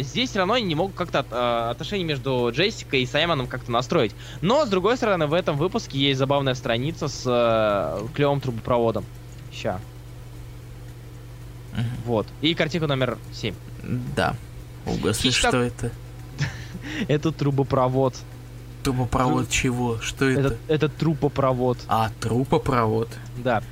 [0.00, 4.16] здесь все равно они не могут как-то отношения между Джессикой и Саймоном как-то настроить.
[4.40, 9.04] Но, с другой стороны, в этом выпуске есть забавная страница с э, клевым трубопроводом.
[9.52, 9.82] Ща.
[11.74, 11.86] Мгм.
[12.06, 12.26] Вот.
[12.40, 13.54] И картинка номер 7.
[14.16, 14.36] Да.
[14.86, 15.90] Господи, Хищ что это?
[17.08, 18.14] Это трубопровод.
[18.82, 19.98] Трубопровод чего?
[20.00, 20.40] Что это?
[20.40, 21.78] Это, это трубопровод.
[21.88, 23.08] А, трупопровод.
[23.38, 23.62] Да.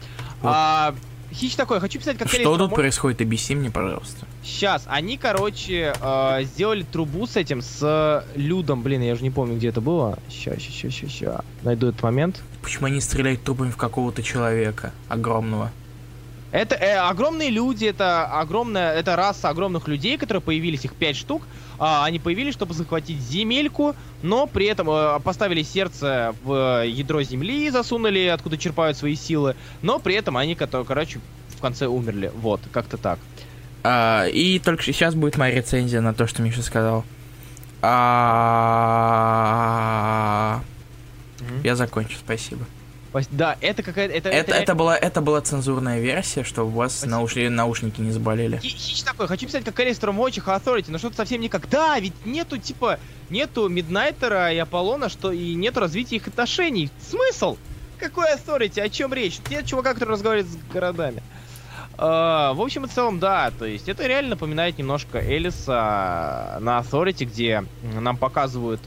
[0.40, 0.52] Вот.
[0.54, 0.94] А,
[1.32, 3.20] Хищ такой, хочу писать как Что тут происходит?
[3.20, 4.26] Объясни мне, пожалуйста.
[4.42, 8.82] Сейчас, они, короче, э, сделали трубу с этим, с Людом.
[8.82, 10.18] Блин, я уже не помню, где это было.
[10.30, 11.44] Ща, ща, ща, ща.
[11.62, 12.42] Найду этот момент.
[12.60, 15.70] Почему они стреляют трупами в какого-то человека огромного?
[16.52, 21.42] Это э, огромные люди, это огромная, это раса огромных людей, которые появились, их пять штук.
[21.78, 27.70] А, они появились, чтобы захватить земельку, но при этом э, поставили сердце в ядро земли,
[27.70, 32.30] засунули, откуда черпают свои силы, но при этом они, короче, в конце умерли.
[32.36, 33.18] Вот, как-то так.
[33.82, 37.04] А, и только сейчас будет моя рецензия на то, что Миша сказал.
[37.80, 38.20] А,
[41.64, 42.66] Я закончу, спасибо.
[43.30, 44.14] Да, это какая-то...
[44.14, 47.10] Это, Это, это, была, это была цензурная версия, чтобы у вас Спасибо.
[47.10, 48.58] наушники, наушники не заболели.
[48.58, 49.74] Хи- Хищ такой, хочу писать как
[50.16, 51.68] в Watch Authority, но что-то совсем никак.
[51.68, 52.98] Да, ведь нету, типа,
[53.28, 56.90] нету Миднайтера и Аполлона, что и нету развития их отношений.
[57.06, 57.56] Смысл?
[57.98, 58.80] Какой Authority?
[58.80, 59.40] О чем речь?
[59.50, 61.22] Нет чувака, который разговаривает с городами.
[61.98, 67.24] А, в общем и целом, да, то есть это реально напоминает немножко Элиса на Authority,
[67.24, 68.80] где нам показывают,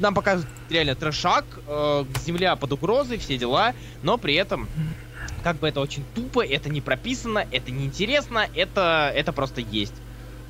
[0.00, 4.68] нам показывают реально трешак, э, земля под угрозой, все дела, но при этом
[5.42, 9.94] как бы это очень тупо, это не прописано, это не интересно, это, это просто есть.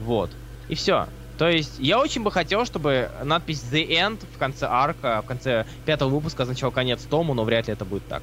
[0.00, 0.30] Вот.
[0.68, 1.08] И все.
[1.38, 5.66] То есть я очень бы хотел, чтобы надпись The End в конце арка, в конце
[5.86, 8.22] пятого выпуска означал конец тому, но вряд ли это будет так.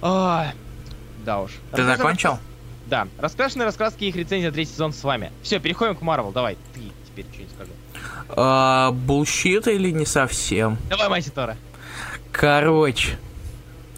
[0.00, 0.52] Ай,
[1.24, 1.52] да уж.
[1.72, 2.38] Ты закончил?
[2.86, 3.08] Да.
[3.18, 5.32] Раскрашенные раскраски и их рецензия третий сезон с вами.
[5.42, 6.32] Все, переходим к Марвел.
[6.32, 7.70] Давай, ты теперь что-нибудь скажи.
[8.30, 10.78] А, Bullshit или не совсем?
[10.88, 11.56] Давай, Mighty Тора.
[12.30, 13.18] Короче,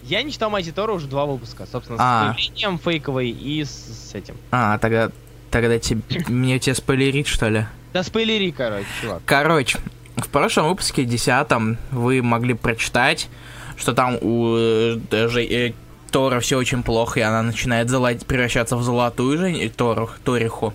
[0.03, 2.33] Я не читал Mighty Тора уже два выпуска, собственно, А.
[2.33, 4.35] с появлением фейковой и с, с этим.
[4.51, 5.09] а, тогда,
[5.51, 7.65] тогда тебе, мне тебе спойлерить, что ли?
[7.93, 9.21] Да спойлери, короче, чувак.
[9.25, 9.79] Короче,
[10.17, 13.29] в прошлом выпуске, десятом, вы могли прочитать,
[13.77, 15.73] что там у э, даже, э,
[16.11, 20.73] Тора все очень плохо, и она начинает золотить, превращаться в золотую Жень, Тору, Ториху.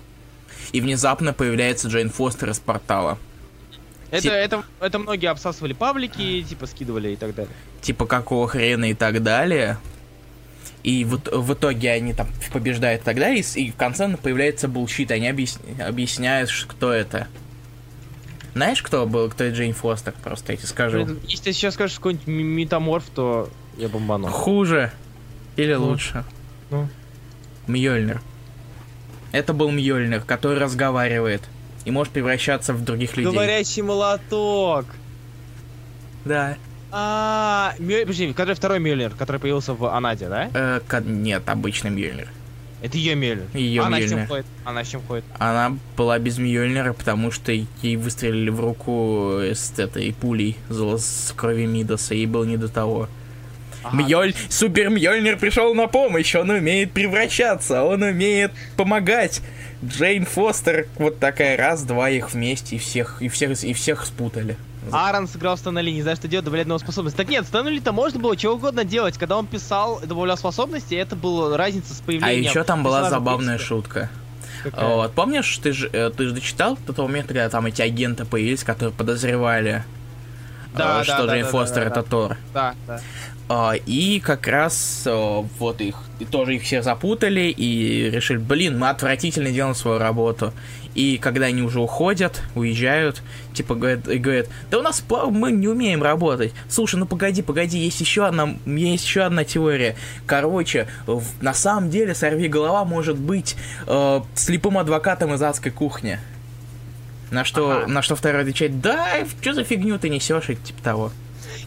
[0.71, 3.17] И внезапно появляется Джейн Фостер из портала.
[4.09, 7.53] Это, Тип- это, это многие обсасывали паблики, типа скидывали и так далее.
[7.81, 9.77] Типа, какого хрена и так далее.
[10.83, 14.09] И в, ит- в итоге они там побеждают и так далее, и, и в конце
[14.17, 17.27] появляется bullshit, они объясня- объясняют, кто это.
[18.53, 21.07] Знаешь, кто был, кто Джейн Фостер, просто я тебе скажу.
[21.27, 24.27] Если ты сейчас скажешь какой-нибудь метаморф, то я бомбану.
[24.27, 24.91] Хуже
[25.55, 25.85] или Ну.
[25.85, 26.25] лучше?
[26.69, 26.89] Ну.
[27.67, 28.21] Мьёльнир.
[29.31, 31.41] Это был Мьёльнир, который разговаривает
[31.85, 33.31] и может превращаться в других людей.
[33.31, 34.85] Говорящий молоток.
[36.25, 36.57] Да.
[36.91, 40.49] А, подожди, который второй Мюллер, который появился в Анаде, да?
[40.53, 42.27] Э, нет, обычный Мьёльнир.
[42.81, 43.45] Это ее Мюллер.
[43.53, 44.45] Её Она с чем ходит?
[44.65, 45.23] Она с чем ходит?
[45.37, 51.65] Она была без Мьёльнира, потому что ей выстрелили в руку с этой пулей с крови
[51.65, 53.07] Мидаса, ей было не до того.
[53.91, 54.33] Мьёль...
[54.49, 59.41] Супер Мьёльнир пришел на помощь, он умеет превращаться, он умеет помогать.
[59.83, 64.57] Джейн Фостер, вот такая, раз-два их вместе, и всех, и всех, и всех спутали.
[64.91, 67.15] Аарон сыграл Стэна Ли, не знаю, что делать, добавлять новую способность.
[67.15, 69.17] Так нет, Стэну Ли-то можно было чего угодно делать.
[69.17, 72.49] Когда он писал, добавлял способности, это была разница с А появлением...
[72.49, 74.09] еще там была забавная шутка.
[74.63, 74.95] Какая?
[74.95, 78.25] Вот, помнишь, ты же, э, ты же дочитал до того момента, когда там эти агенты
[78.25, 79.83] появились, которые подозревали,
[80.75, 82.03] Да, э, что да, да, Джейн да, Фостер да, это да.
[82.03, 82.37] Тор.
[82.53, 83.01] Да, да.
[83.53, 85.97] А, И как раз э, вот их
[86.31, 90.53] тоже их всех запутали и решили, блин, мы отвратительно делаем свою работу.
[90.95, 93.21] И когда они уже уходят, уезжают,
[93.53, 96.53] типа говорят, и говорят, да у нас мы не умеем работать.
[96.69, 99.97] Слушай, ну погоди, погоди, есть еще одна, есть еще одна теория.
[100.25, 100.87] Короче,
[101.41, 106.19] на самом деле сорви голова может быть э, слепым адвокатом из адской кухни.
[107.31, 107.87] На что, Ага.
[107.87, 111.11] на что второй отвечает, да, что за фигню ты несешь, и типа того.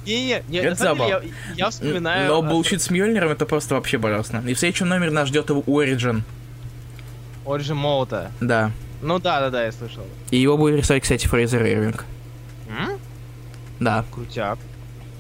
[0.07, 1.11] Не-не-не, не, Это забавно.
[1.11, 1.23] я,
[1.57, 2.29] я вспоминаю...
[2.29, 4.47] Но bullshit с Мьёльниром это просто вообще божественно.
[4.49, 6.23] И в следующем номере нас ждет его Origin.
[7.45, 8.31] Origin Молота.
[8.41, 8.71] Да.
[9.03, 10.05] Ну да, да, да, я слышал.
[10.31, 12.05] И его будет рисовать, кстати, Фрейзер Ирвинг.
[12.69, 12.99] М?
[13.81, 14.05] Да.
[14.11, 14.59] Крутяк.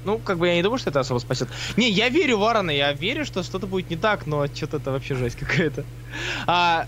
[0.05, 1.48] Ну, как бы я не думаю, что это особо спасет.
[1.77, 4.90] Не, я верю в Аарона, я верю, что что-то будет не так, но что-то это
[4.90, 5.85] вообще жесть какая-то.
[6.46, 6.87] А,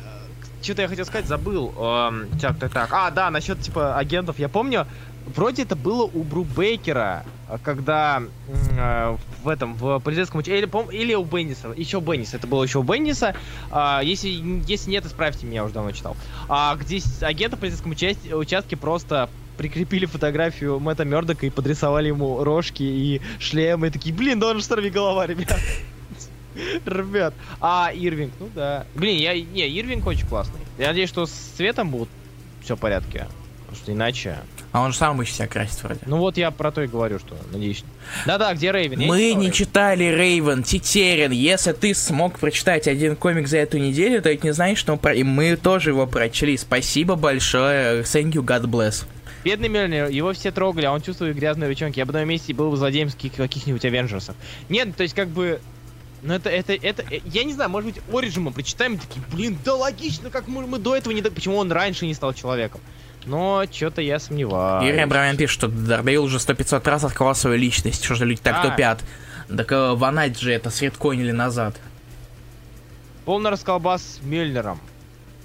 [0.62, 1.73] что-то я хотел сказать, забыл.
[1.79, 2.89] Эм, так, так, так.
[2.93, 4.39] А, да, насчет типа агентов.
[4.39, 4.87] Я помню,
[5.35, 7.25] вроде это было у Брубейкера,
[7.62, 9.98] когда э, в этом, в
[10.40, 13.37] уч- или, или у Бенниса, еще Бенниса, это было еще у Бенниса.
[13.70, 14.28] А, если,
[14.66, 16.16] если нет, исправьте меня, я уже давно читал.
[16.48, 22.42] А, где агенты в полицейском участ- участке просто прикрепили фотографию Мэтта Мёрдока и подрисовали ему
[22.44, 23.88] рожки и шлемы.
[23.88, 25.59] И такие, блин, да он же сорви голова, ребят.
[26.87, 27.35] Ребят.
[27.61, 28.87] А, Ирвинг, ну да.
[28.94, 30.61] Блин, я, не, Ирвинг очень классный.
[30.78, 32.09] Я надеюсь, что с цветом будет
[32.62, 33.28] все в порядке.
[33.77, 34.39] Потому что иначе...
[34.73, 36.01] А он же сам обычно себя красит вроде.
[36.07, 37.85] Ну вот я про то и говорю, что надеюсь.
[38.27, 39.01] Да-да, где Рейвен?
[39.01, 39.53] Мы читал не Рейвен.
[39.53, 41.31] читали Рейвен, Тетерин.
[41.31, 44.99] Если ты смог прочитать один комик за эту неделю, то это не значит, что мы
[44.99, 46.57] про- и мы тоже его прочли.
[46.57, 48.03] Спасибо большое.
[48.03, 49.05] Thank you, God bless.
[49.45, 51.99] Бедный Мельнер, его все трогали, а он чувствует грязные ручонки.
[51.99, 54.35] Я бы на его месте был бы злодеем каких-нибудь Авенджерсов.
[54.69, 55.61] Нет, то есть как бы...
[56.23, 59.23] Ну это, это, это, э, я не знаю, может быть, Ориджин мы прочитаем и такие,
[59.33, 61.23] блин, да логично, как мы, мы до этого не...
[61.23, 62.81] Почему он раньше не стал человеком?
[63.27, 64.87] Но что-то я сомневаюсь.
[64.87, 68.05] Юрий Абрамян пишет, что Дарбейл уже сто 500 раз открывал свою личность.
[68.05, 68.71] Что же люди так А.
[68.71, 69.01] тупят?
[69.55, 71.77] Так э, Ванать же это средконили назад.
[73.25, 74.81] Полный расколбас с Мельнером.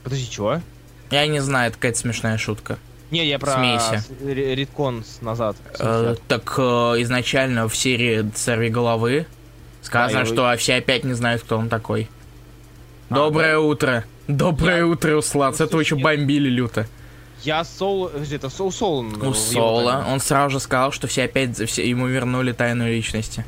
[0.04, 0.62] Подожди, чего?
[1.10, 2.78] Я не знаю, это какая-то смешная шутка.
[3.10, 4.04] Не, я про Смейся.
[4.24, 5.58] редкон с назад.
[5.80, 6.62] Э, так э,
[7.02, 9.26] изначально в серии «Сорви головы»
[9.82, 12.08] сказано, Да, я- что все опять не знают, кто он такой.
[13.10, 14.06] А, Доброе утро.
[14.28, 15.54] Доброе Я- утро, Руслан.
[15.54, 16.88] С этого еще бомбили люто.
[17.44, 18.08] Я Соул...
[18.10, 19.06] Подожди, это Соул Соул.
[19.22, 20.06] У Соло.
[20.08, 23.46] Он сразу же сказал, что все опять за- все, ему вернули тайную личности.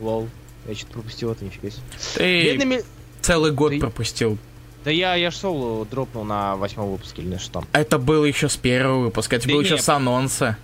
[0.00, 0.28] Лол.
[0.66, 1.82] Я что-то пропустил это, нифига себе.
[2.14, 2.84] Ты Бедный Мель-
[3.20, 4.38] целый год Ты- пропустил.
[4.84, 7.66] Да я, я ж Соулу дропнул на восьмом выпуске или на шестом.
[7.72, 10.56] Это было еще с первого выпуска, это Да было не, еще с анонса.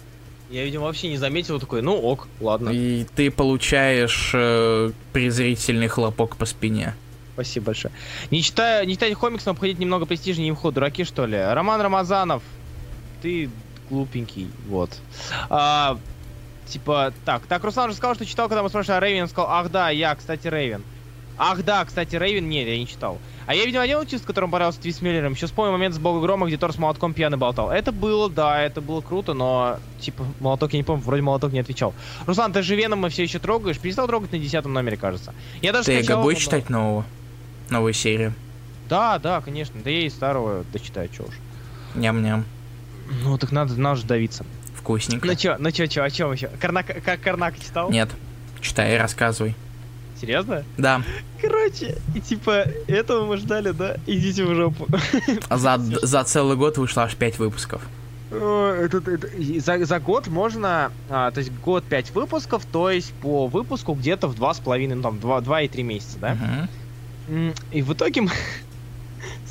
[0.50, 2.70] Я, видимо, вообще не заметил, такой, ну ок, ладно.
[2.70, 6.94] И ты получаешь э, презрительный хлопок по спине.
[7.32, 7.92] Спасибо большое.
[8.30, 11.36] Не читая, не читать комикс, но обходить немного престижнее не вход, дураки что ли?
[11.36, 12.42] Роман Рамазанов,
[13.24, 13.48] ты
[13.88, 14.90] глупенький, вот.
[15.48, 15.96] А,
[16.66, 19.50] типа, так, так, Руслан уже сказал, что читал, когда мы спрашивали о Рейвен, он сказал,
[19.50, 20.82] ах да, я, кстати, Рейвен.
[21.38, 23.18] Ах да, кстати, Рейвен, нет, я не читал.
[23.46, 25.32] А я, видимо, один чувств, которым понравился твист с Миллером.
[25.32, 27.70] Еще вспомнил момент с Бога Грома, где Тор с молотком пьяный болтал.
[27.70, 31.60] Это было, да, это было круто, но, типа, молоток, я не помню, вроде молоток не
[31.60, 31.94] отвечал.
[32.26, 33.78] Руслан, ты же Венома все еще трогаешь?
[33.78, 35.32] Перестал трогать на десятом номере, кажется.
[35.62, 37.04] Я даже Ты скачал, будешь но- читать нового?
[37.70, 38.34] Новую серию?
[38.90, 39.80] да, да, конечно.
[39.82, 41.34] Да я и старого дочитаю, чё уж.
[41.94, 42.44] Ням-ням.
[43.22, 44.44] Ну, так надо, надо же давиться.
[44.76, 45.26] Вкусненько.
[45.26, 46.48] Ну чё, ну чё, чё, о чем еще?
[46.60, 47.90] Карнак, как Карнак читал?
[47.90, 48.10] Нет.
[48.60, 49.54] Читай, рассказывай.
[50.20, 50.64] Серьезно?
[50.78, 51.02] Да.
[51.40, 53.96] Короче, и типа, этого мы ждали, да?
[54.06, 54.86] Идите в жопу.
[55.50, 57.82] За, за целый год вышло аж 5 выпусков.
[58.30, 62.90] О, это- это- и за, за год можно, а, то есть год 5 выпусков, то
[62.90, 66.18] есть по выпуску где-то в два с половиной, ну там, два, два и три месяца,
[66.18, 66.36] да?
[67.28, 68.30] М, И в итоге мы...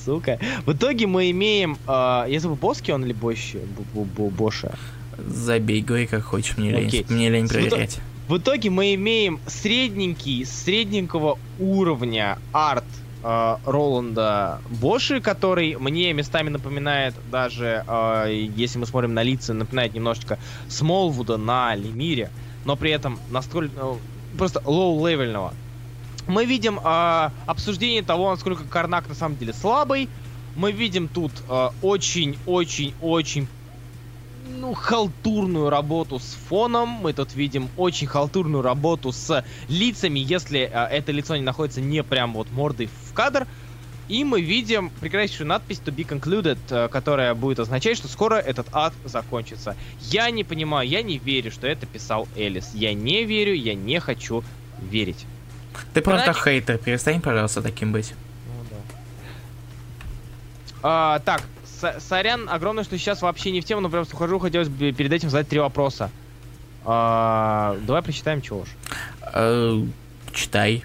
[0.05, 0.39] Сука.
[0.65, 1.77] В итоге мы имеем...
[1.87, 4.75] а, я забыл, Боски он или бу- Боша?
[5.17, 7.05] Забей, говори как хочешь, мне лень, Окей.
[7.09, 7.99] мне лень проверять.
[8.27, 12.86] В итоге мы имеем средненький, средненького уровня арт
[13.21, 19.93] э, Роланда Боши, который мне местами напоминает даже, э, если мы смотрим на лица, напоминает
[19.93, 22.30] немножечко Смолвуда на Лемире,
[22.65, 23.99] но при этом настолько ну,
[24.38, 25.53] просто low-level ного.
[26.28, 30.09] Мы видим э, обсуждение того, насколько Карнак на самом деле слабый.
[30.55, 31.32] Мы видим тут
[31.82, 33.47] очень-очень-очень
[34.63, 36.89] ну, халтурную работу с фоном.
[36.89, 42.03] Мы тут видим очень халтурную работу с лицами, если э, это лицо не находится не
[42.03, 43.47] прям вот мордой в кадр.
[44.09, 48.93] И мы видим прекраснейшую надпись To be concluded, которая будет означать, что скоро этот ад
[49.05, 49.78] закончится.
[50.01, 52.71] Я не понимаю, я не верю, что это писал Элис.
[52.74, 54.43] Я не верю, я не хочу
[54.78, 55.26] верить.
[55.93, 56.39] Ты просто Иначе...
[56.39, 58.13] хейтер, перестань, пожалуйста, таким быть.
[58.47, 58.78] Ну, да.
[60.84, 61.43] а, так,
[61.99, 65.30] сорян огромное, что сейчас вообще не в тему, но просто хожу, хотелось бы перед этим
[65.30, 66.09] задать три вопроса.
[66.86, 68.69] А, давай прочитаем, чего уж.
[69.34, 69.82] Э,
[70.34, 70.84] читай.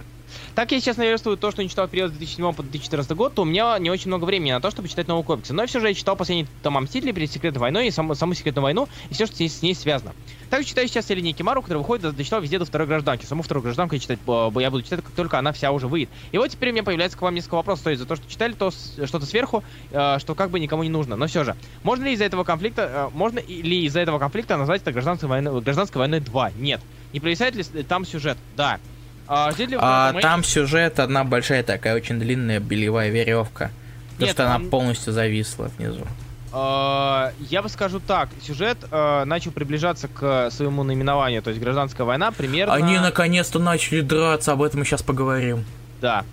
[0.59, 3.33] Так я сейчас наверстываю то, что не читал в период с 2007 по 2014 год,
[3.33, 5.55] то у меня не очень много времени на то, чтобы читать новые комиксы.
[5.55, 8.65] Но все же я читал последний тома Мстителей перед Секретной войной и саму, саму Секретную
[8.65, 10.15] войну и все, что с ней связано.
[10.51, 13.25] Также читаю сейчас линии Кимару, который выходит, дочитал везде до второй гражданки.
[13.25, 16.09] Саму вторую гражданку я читать я буду читать, как только она вся уже выйдет.
[16.33, 17.85] И вот теперь у меня появляется к вам несколько вопросов.
[17.85, 20.91] То есть за то, что читали, то что-то сверху, э, что как бы никому не
[20.91, 21.15] нужно.
[21.15, 21.55] Но все же,
[21.85, 25.61] можно ли из-за этого конфликта, э, можно ли из-за этого конфликта назвать это гражданской войной,
[25.61, 26.51] гражданской войной 2?
[26.59, 26.81] Нет.
[27.13, 28.39] Не провисает ли там сюжет?
[28.57, 28.81] Да.
[29.29, 33.71] А, а там сюжет одна большая такая очень длинная белевая веревка.
[34.13, 34.57] Потому что там...
[34.63, 36.07] она полностью зависла внизу.
[36.51, 42.07] Uh, я бы скажу так, сюжет uh, начал приближаться к своему наименованию, то есть гражданская
[42.07, 42.73] война примерно...
[42.73, 45.67] Они наконец-то начали драться, об этом мы сейчас поговорим.
[46.01, 46.25] Да.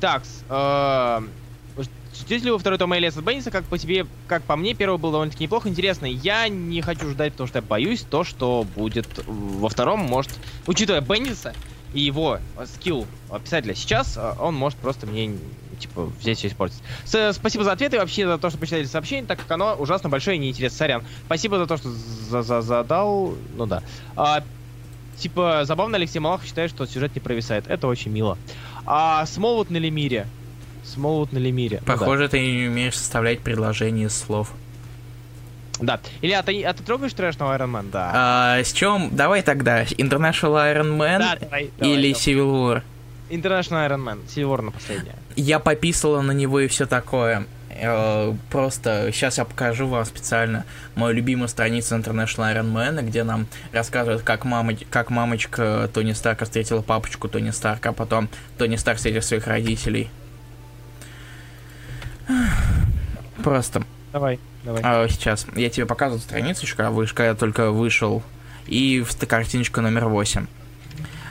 [0.00, 1.24] Так, uh,
[2.14, 3.50] Ждете ли вы второй том Элиаса Бенниса?
[3.50, 6.06] Как по тебе, как по мне, первый был довольно-таки неплохо, интересно.
[6.06, 10.32] Я не хочу ждать, потому что я боюсь то, что будет во втором, может,
[10.66, 11.54] учитывая Бенниса
[11.94, 13.06] и его скилл
[13.44, 15.36] писателя сейчас, а, он может просто мне
[15.78, 16.78] типа, взять все испортить.
[17.04, 20.08] С спасибо за ответ и вообще за то, что почитали сообщение, так как оно ужасно
[20.08, 20.78] большое и неинтересно.
[20.78, 21.04] Сорян.
[21.26, 23.34] Спасибо за то, что за за задал.
[23.56, 23.82] Ну да.
[24.16, 24.42] А,
[25.18, 27.66] типа, забавно Алексей Малахов считает, что сюжет не провисает.
[27.66, 28.38] Это очень мило.
[28.86, 30.26] А Смолвуд на Лемире.
[30.92, 31.82] Смолвуд на Лемире.
[31.86, 32.28] Похоже, ну, да.
[32.28, 34.52] ты не умеешь составлять предложения из слов.
[35.80, 36.00] Да.
[36.20, 37.90] Или а ты, а ты трогаешь трэшного Iron Man?
[37.90, 38.10] Да.
[38.14, 39.10] А, с чем?
[39.12, 39.84] Давай тогда.
[39.84, 42.12] International Iron Man да, давай, давай, или давай.
[42.12, 42.82] Civil War?
[43.30, 44.18] International Iron Man.
[44.26, 45.14] Civil War на последнее.
[45.34, 47.46] Я пописала на него и все такое.
[47.70, 50.64] Э, просто сейчас я покажу вам специально
[50.94, 56.44] мою любимую страницу International Iron Man, где нам рассказывают, как, мама, как мамочка Тони Старка
[56.44, 58.28] встретила папочку Тони Старка, а потом
[58.58, 60.10] Тони Старк встретил своих родителей.
[63.42, 63.84] Просто.
[64.12, 64.82] Давай, давай.
[64.84, 65.46] А, сейчас.
[65.56, 68.22] Я тебе показываю страницочку, а когда я только вышел.
[68.66, 70.46] И картиночка номер 8.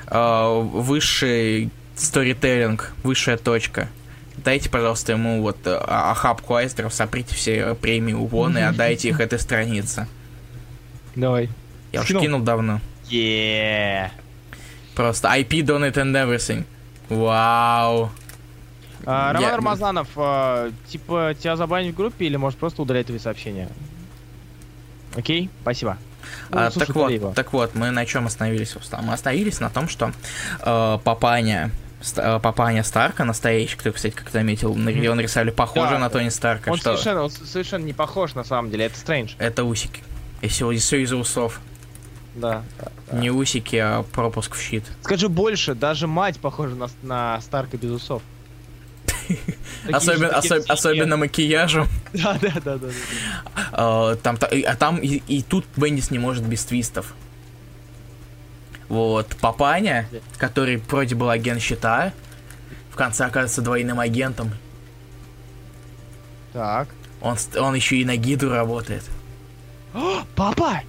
[0.08, 3.88] А, высший сторителлинг, высшая точка.
[4.38, 9.39] Дайте, пожалуйста, ему вот а, охапку айстеров, соприте все премии Увон и отдайте их этой
[9.39, 10.08] странице.
[11.16, 11.49] Давай.
[11.91, 12.82] Я уж кинул давно.
[13.10, 14.10] Yeah.
[14.95, 16.66] Просто IP donate and everything.
[17.10, 18.12] Вау.
[19.06, 19.58] А, Роман я...
[19.58, 23.70] Рамазанов, а, типа, тебя забанить в группе или может просто удалять твои сообщения?
[25.16, 25.97] Окей, спасибо.
[26.52, 30.12] А, ну, так вот, так вот, мы на чем остановились, Мы остановились на том, что
[30.60, 31.72] э, Папаня,
[32.16, 35.08] э, Папаня Старка, настоящий, кто, кстати, как заметил, mm-hmm.
[35.08, 36.72] он рисовали похоже да, на Тони Старка.
[36.72, 36.91] Он, что...
[36.91, 39.34] совершенно, он совершенно не похож, на самом деле, это Стрэндж.
[39.39, 40.04] Это усики.
[40.41, 41.60] И все, все из-за усов.
[42.36, 43.18] Да, да.
[43.18, 44.86] Не усики, а пропуск в щит.
[45.02, 48.22] Скажи больше, даже мать похожа на, на Старка без усов.
[49.92, 51.88] Особенно, особ, особенно макияжем.
[52.14, 52.88] Да, да, да, да.
[53.72, 57.14] А, там, а там и, и тут Бендис не может без твистов.
[58.90, 62.12] Вот, Папаня, который вроде был агент щита,
[62.90, 64.52] в конце оказывается двойным агентом.
[66.52, 66.90] Так.
[67.22, 69.04] Он, он еще и на гиду работает.
[69.94, 70.82] О, папа!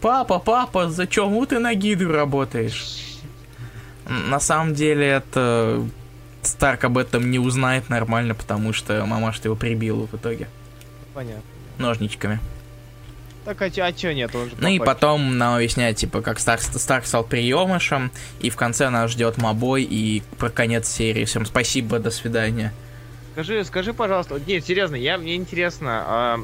[0.00, 3.20] Папа, папа, зачем ты на гиду работаешь?
[4.06, 5.82] На самом деле это
[6.46, 10.48] Старк об этом не узнает нормально, потому что мамаш его прибила в итоге.
[11.12, 11.42] Понятно.
[11.78, 12.40] Ножничками.
[13.44, 14.34] Так а, а чё нет?
[14.34, 18.56] Он же ну и потом нам объясняет, типа, как Старк, Старк стал приемышем, и в
[18.56, 21.26] конце нас ждет мобой и про конец серии.
[21.26, 22.72] Всем спасибо, до свидания.
[23.32, 26.40] Скажи, скажи, пожалуйста, нет, серьезно, я, мне интересно, а,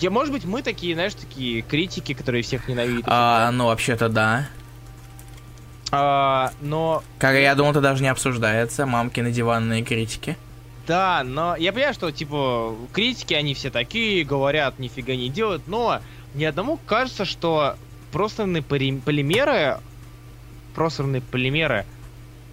[0.00, 3.04] я, может быть, мы такие, знаешь, такие критики, которые всех ненавидят?
[3.06, 4.48] А, ну, вообще-то да.
[5.96, 7.04] А, но...
[7.18, 10.36] Как я думал, это даже не обсуждается, мамкины диванные критики.
[10.88, 16.00] Да, но я понимаю, что, типа, критики, они все такие, говорят, нифига не делают, но
[16.34, 17.76] ни одному кажется, что
[18.10, 19.78] просранные полимеры,
[20.74, 21.86] просранные полимеры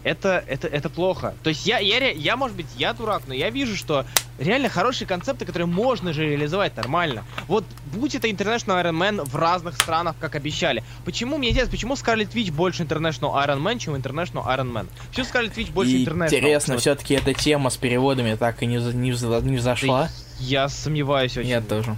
[0.04, 1.34] это, это, это плохо.
[1.44, 4.06] То есть я, я, я, может быть, я дурак, но я вижу, что
[4.40, 7.24] реально хорошие концепты, которые можно же реализовать нормально.
[7.48, 10.84] Вот будь это International Iron Man в разных странах, как обещали.
[11.06, 14.88] Почему, мне интересно, почему Scarlet Witch больше International Iron Man, чем International Iron Man?
[15.10, 16.26] Почему Scarlet Witch больше и International?
[16.26, 19.12] Интересно, все-таки эта тема с переводами так и не, не,
[19.50, 20.10] не взошла.
[20.40, 21.50] Я сомневаюсь очень.
[21.50, 21.96] Я тоже.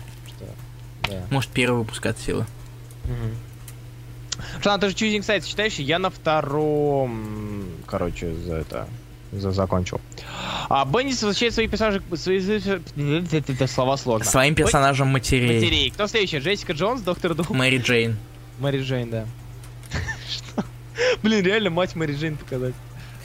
[1.07, 1.21] Да.
[1.29, 2.45] Может, первый выпуск от силы.
[3.05, 3.52] Угу.
[4.61, 5.75] Шан, ты же Choosing Sides читаешь?
[5.75, 8.87] Я на втором, короче, за это
[9.31, 9.99] за закончил.
[10.69, 12.01] А Беннис возвращает своих персонажей...
[12.15, 12.39] Свои...
[13.31, 14.29] Это слова сложно.
[14.29, 15.55] Своим персонажем матерей.
[15.55, 15.91] Матерей.
[15.91, 16.37] Кто следующий?
[16.37, 17.47] Джессика Джонс, Доктор Дум?
[17.49, 18.17] Мэри Джейн.
[18.59, 19.25] Мэри Джейн, да.
[20.29, 20.63] Что?
[21.23, 22.75] Блин, реально мать Мэри Джейн показать.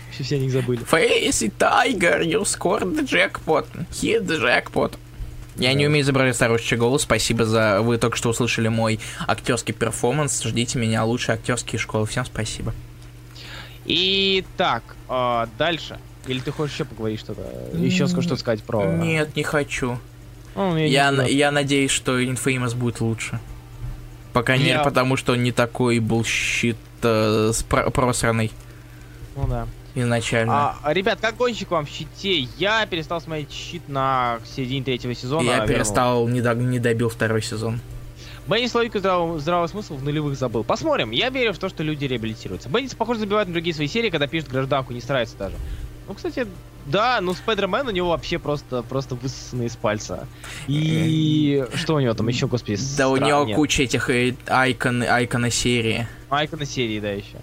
[0.06, 0.82] Вообще все о них забыли.
[0.84, 3.66] Фейси Тайгер, you scored the jackpot.
[3.90, 4.98] Hit the jackpot.
[5.58, 7.02] Я не умею изображать старушечий голос.
[7.02, 7.82] Спасибо за...
[7.82, 10.42] Вы только что услышали мой актерский перформанс.
[10.42, 12.06] Ждите меня, лучшие актерские школы.
[12.06, 12.72] Всем спасибо.
[13.84, 15.98] И так, а, дальше.
[16.26, 17.42] Или ты хочешь еще поговорить что-то?
[17.74, 18.84] Еще что-то сказать про...
[18.84, 19.98] Нет, не хочу.
[20.54, 23.40] Ну, я, не я, я надеюсь, что Infamous будет лучше.
[24.32, 28.52] По крайней Я- мере, потому что он не такой bullshit э, спро- просранный
[29.36, 29.66] Ну да.
[30.02, 30.76] Изначально.
[30.82, 32.48] А, ребят, как гонщик вам в щите?
[32.58, 35.42] Я перестал смотреть щит на середине третьего сезона.
[35.46, 35.68] я вернул.
[35.68, 37.80] перестал, не, до- не добил второй сезон.
[38.46, 40.64] Бендис логику здравого, здравого смысла в нулевых забыл.
[40.64, 41.10] Посмотрим.
[41.10, 42.68] Я верю в то, что люди реабилитируются.
[42.70, 45.54] Бендис, похоже, забивает на другие свои серии, когда пишет гражданку, не старается даже.
[46.06, 46.46] Ну, кстати,
[46.86, 50.26] да, ну Спайдермен у него вообще просто, просто высосанный из пальца.
[50.66, 53.56] И что у него там еще, господи, Да у него нет.
[53.56, 56.08] куча этих э, айкон, айкона серии.
[56.30, 57.36] Айкона серии, да, еще.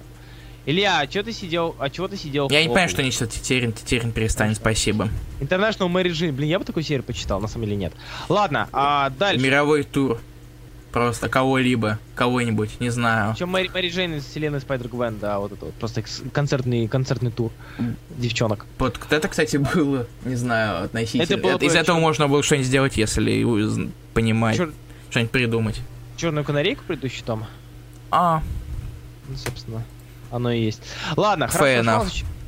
[0.66, 2.50] Илья, а чё ты сидел, а чего ты сидел?
[2.50, 5.10] Я не понимаю, что несет Тетерин, Тетерин перестань, спасибо.
[5.40, 6.32] International Mary Jane.
[6.32, 7.94] Блин, я бы такую серию почитал, на самом деле нет.
[8.30, 9.44] Ладно, а дальше.
[9.44, 10.20] Мировой тур.
[10.92, 13.34] Просто кого-либо, кого-нибудь, не знаю.
[13.34, 15.74] Причем Мэри, Мэри Джейн из вселенной Спайдер Гвен, да, вот это вот.
[15.74, 16.02] Просто
[16.32, 17.52] концертный, концертный тур
[18.12, 18.66] девчонок.
[18.80, 21.24] Вот это, кстати, было, не знаю, относительно.
[21.24, 23.44] Это было из бы этого чё- можно было что-нибудь сделать, если
[24.14, 24.72] понимать, Чёр-
[25.10, 25.82] что-нибудь придумать.
[26.16, 27.46] Черную канарейку предыдущий том.
[28.10, 28.42] А,
[29.28, 29.84] Ну, собственно,
[30.36, 30.82] оно и есть.
[31.16, 32.06] Ладно, хорошо,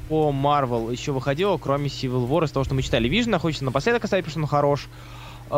[0.10, 3.08] по Marvel еще выходило, кроме Civil War, из того, что мы читали.
[3.10, 4.88] Vision, хочется напоследок оставить, потому что он хорош.
[5.50, 5.56] э,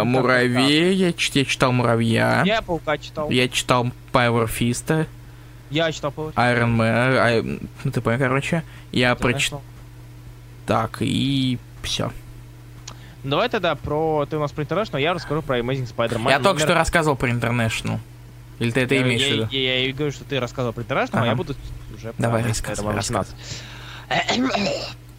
[0.00, 2.42] Эм, Муравей, я, чит- я читал Муравья.
[2.44, 3.30] Я Паука читал.
[3.30, 5.06] Я, Я читал Power Fist,
[5.92, 6.52] читал Паука.
[6.52, 8.62] Iron Man, ай, ну ты понял, короче.
[8.90, 9.62] Я прочитал
[10.66, 12.12] так, и все.
[13.24, 14.26] Давай тогда про...
[14.26, 16.28] Ты у нас про International, я расскажу про Amazing Spider-Man.
[16.28, 17.98] Я только что рассказывал про International.
[18.58, 19.48] Или ты это Я- имеешь в я, виду?
[19.50, 21.56] Я, я и говорю, что ты рассказывал про International, а я буду
[21.96, 23.34] уже Давай, рассказывай, 18.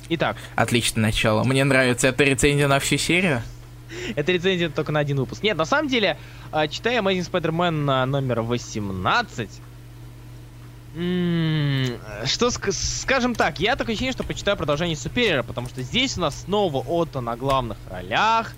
[0.09, 1.43] Итак, Отличное начало.
[1.43, 2.07] Мне нравится.
[2.07, 3.41] Это рецензия на всю серию?
[4.15, 5.43] это рецензия только на один выпуск.
[5.43, 6.17] Нет, на самом деле,
[6.51, 9.49] а, читая Amazing Spider-Man номер 18,
[10.95, 16.17] м, что ск- скажем так, я такое ощущение, что почитаю продолжение Супериора, потому что здесь
[16.17, 18.53] у нас снова Отто на главных ролях,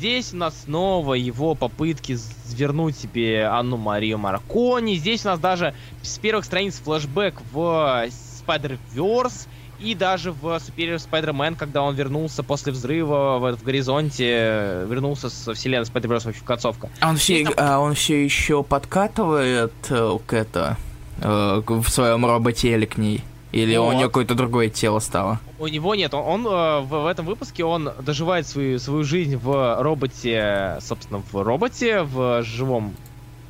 [0.00, 5.38] здесь у нас снова его попытки з- вернуть себе Анну Марию Маркони, здесь у нас
[5.38, 8.08] даже с первых страниц флешбэк в
[8.46, 9.46] Spider-Verse,
[9.78, 15.28] и даже в Superior Spider-Man, когда он вернулся после взрыва в, в горизонте, э, вернулся
[15.28, 16.88] со вселенной Spider-Verse, в общем, концовка.
[17.00, 20.78] А он все, а он все еще подкатывает э, к это
[21.20, 23.22] э, в своем роботе или к ней?
[23.52, 23.94] Или у Вот.
[23.94, 25.40] него какое-то другое тело стало?
[25.58, 29.36] У него нет, он, он, э, в, в этом выпуске он доживает свою, свою жизнь
[29.36, 32.94] в роботе, собственно, в роботе, в живом...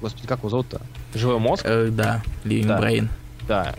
[0.00, 0.80] Господи, как его зовут-то?
[1.14, 1.64] Живой мозг?
[1.66, 2.80] Э, да, Living Да.
[2.80, 3.08] Brain.
[3.46, 3.74] Да.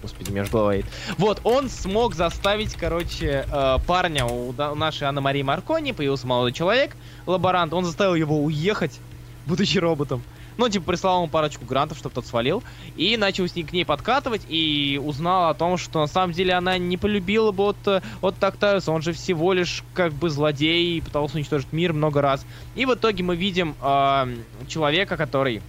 [0.00, 0.84] Господи, между головой.
[1.18, 6.52] Вот, он смог заставить, короче, э, парня у, у нашей Анны Марии Маркони, появился молодой
[6.52, 6.96] человек,
[7.26, 8.98] лаборант, он заставил его уехать,
[9.44, 10.22] будучи роботом.
[10.58, 12.64] Ну, типа, прислал ему парочку грантов, чтобы тот свалил,
[12.96, 16.52] и начал с ней к ней подкатывать, и узнал о том, что на самом деле
[16.52, 21.36] она не полюбила бы вот, вот Тактариуса, он же всего лишь как бы злодей, пытался
[21.36, 22.44] уничтожить мир много раз.
[22.74, 24.36] И в итоге мы видим э,
[24.66, 25.62] человека, который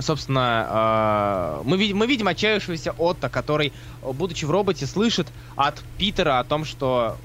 [0.00, 3.72] собственно, э, мы, видим, мы видим отчаявшегося Отто, который,
[4.02, 7.16] будучи в роботе, слышит от Питера о том, что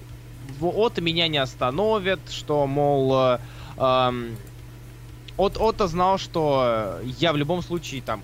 [0.62, 3.40] Отто меня не остановит, что, мол,
[3.78, 4.38] эм,
[5.38, 8.22] От, Отто знал, что я в любом случае там,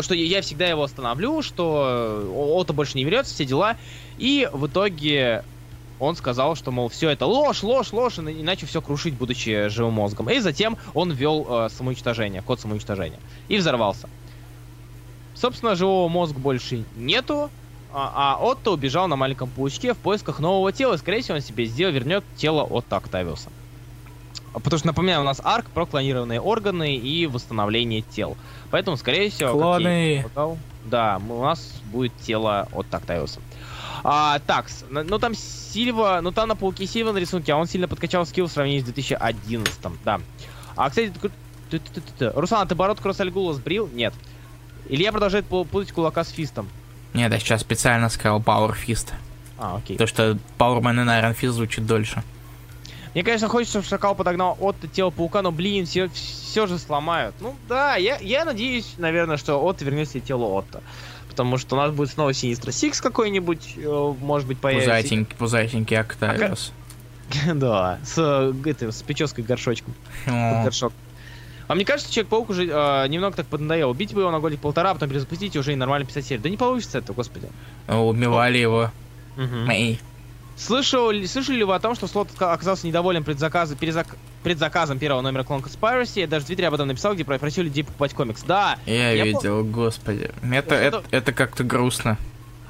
[0.00, 3.76] что я всегда его остановлю, что э, Отто больше не вернется, все дела.
[4.18, 5.44] И в итоге
[6.00, 10.30] он сказал, что, мол, все это ложь, ложь, ложь, иначе все крушить, будучи живым мозгом.
[10.30, 13.20] И затем он ввел э, самоуничтожение, код самоуничтожения.
[13.48, 14.08] И взорвался.
[15.34, 17.50] Собственно, живого мозга больше нету,
[17.92, 20.94] а, а Отто убежал на маленьком паучке в поисках нового тела.
[20.94, 23.50] И, скорее всего, он себе сделал, вернет тело Отто Октавиуса.
[24.52, 28.36] Потому что, напоминаю, у нас арк про клонированные органы и восстановление тел.
[28.70, 29.52] Поэтому, скорее всего...
[29.52, 30.22] Клоны.
[30.22, 33.40] предполагал, Да, у нас будет тело от Октавиуса.
[34.02, 37.86] А, так, ну там Сильва, ну там на Пауке Сильва на рисунке, а он сильно
[37.86, 40.20] подкачал скилл в сравнении с 2011, да.
[40.76, 41.12] А, кстати.
[42.34, 43.88] Руслан, а ты бородку Росальгула сбрил?
[43.92, 44.14] Нет.
[44.88, 46.68] Илья продолжает пу- путать кулака с фистом.
[47.14, 49.12] Нет, я сейчас специально сказал Power Fist.
[49.58, 49.96] А, окей.
[49.96, 52.22] То, что Power Man и Iron Fist звучит дольше.
[53.14, 57.34] Мне, конечно, хочется, чтобы Шакал подогнал Отто тело паука, но, блин, все, все же сломают.
[57.40, 60.82] Ну да, я, я надеюсь, наверное, что Отто вернет себе тело Отто.
[61.28, 64.90] Потому что у нас будет снова Синистра Сикс какой-нибудь, э, может быть, появится.
[64.90, 66.72] Пузатенький, пузатенький Октавиус.
[67.54, 69.94] Да, с, э, этой, с прической горшочком.
[70.26, 70.92] горшок.
[71.68, 73.90] А мне кажется, Человек-паук уже э, немного так поднадоел.
[73.90, 76.42] Убить бы его на годик-полтора, а потом перезапустить и уже и нормально писать серию.
[76.42, 77.48] Да не получится это, господи.
[77.86, 78.90] Убивали его.
[79.36, 79.70] Мгм.
[79.70, 80.00] Эй.
[80.64, 84.98] Слышал, ли- слышали ли вы о том, что Слот ока- оказался недоволен предзаказа, перезак- предзаказом
[84.98, 86.20] первого номера Clone Conspiracy?
[86.20, 88.42] Я даже в Твиттере об этом написал, где просил людей покупать комикс.
[88.42, 90.30] Да, Я, Я видел, господи.
[90.42, 92.18] Это, это, это- это как-то грустно.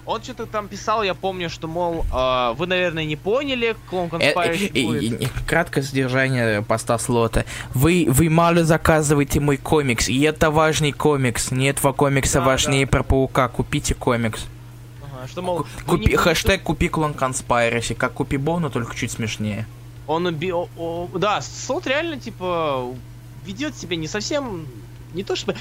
[0.07, 4.35] он что-то там писал, я помню, что, мол, э, вы, наверное, не поняли, Clone Э,
[4.35, 5.23] Conspiracy э, будет.
[5.23, 7.45] э, э, Краткое содержание поста слота.
[7.75, 11.51] Вы, вы мало заказываете мой комикс, и это важный комикс.
[11.51, 12.91] Не этого комикса Да, важнее да.
[12.91, 13.49] про паука.
[13.49, 14.47] Купите комикс.
[15.29, 19.11] Что, мол, вы Купи, не- хэштег купи клон Conspiracy, как купи Бо, но только чуть
[19.13, 19.67] смешнее.
[20.07, 22.93] Он уби- о- о- Да, Слот реально, типа,
[23.45, 24.67] ведет себя не совсем...
[25.15, 25.55] Не то чтобы...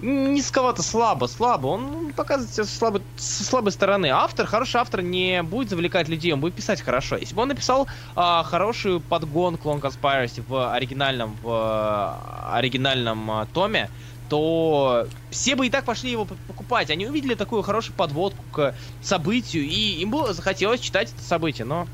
[0.00, 1.68] Низковато, слабо, слабо.
[1.68, 4.06] Он показывает себя со слабой, со слабой стороны.
[4.08, 7.16] Автор, хороший автор, не будет завлекать людей, он будет писать хорошо.
[7.16, 7.86] Если бы он написал
[8.16, 13.90] а, хорошую подгон Clone Conspiracy в оригинальном, в а, оригинальном а, томе,
[14.32, 16.88] то все бы и так пошли его покупать.
[16.88, 21.86] Они увидели такую хорошую подводку к событию, и им было захотелось читать это событие, но...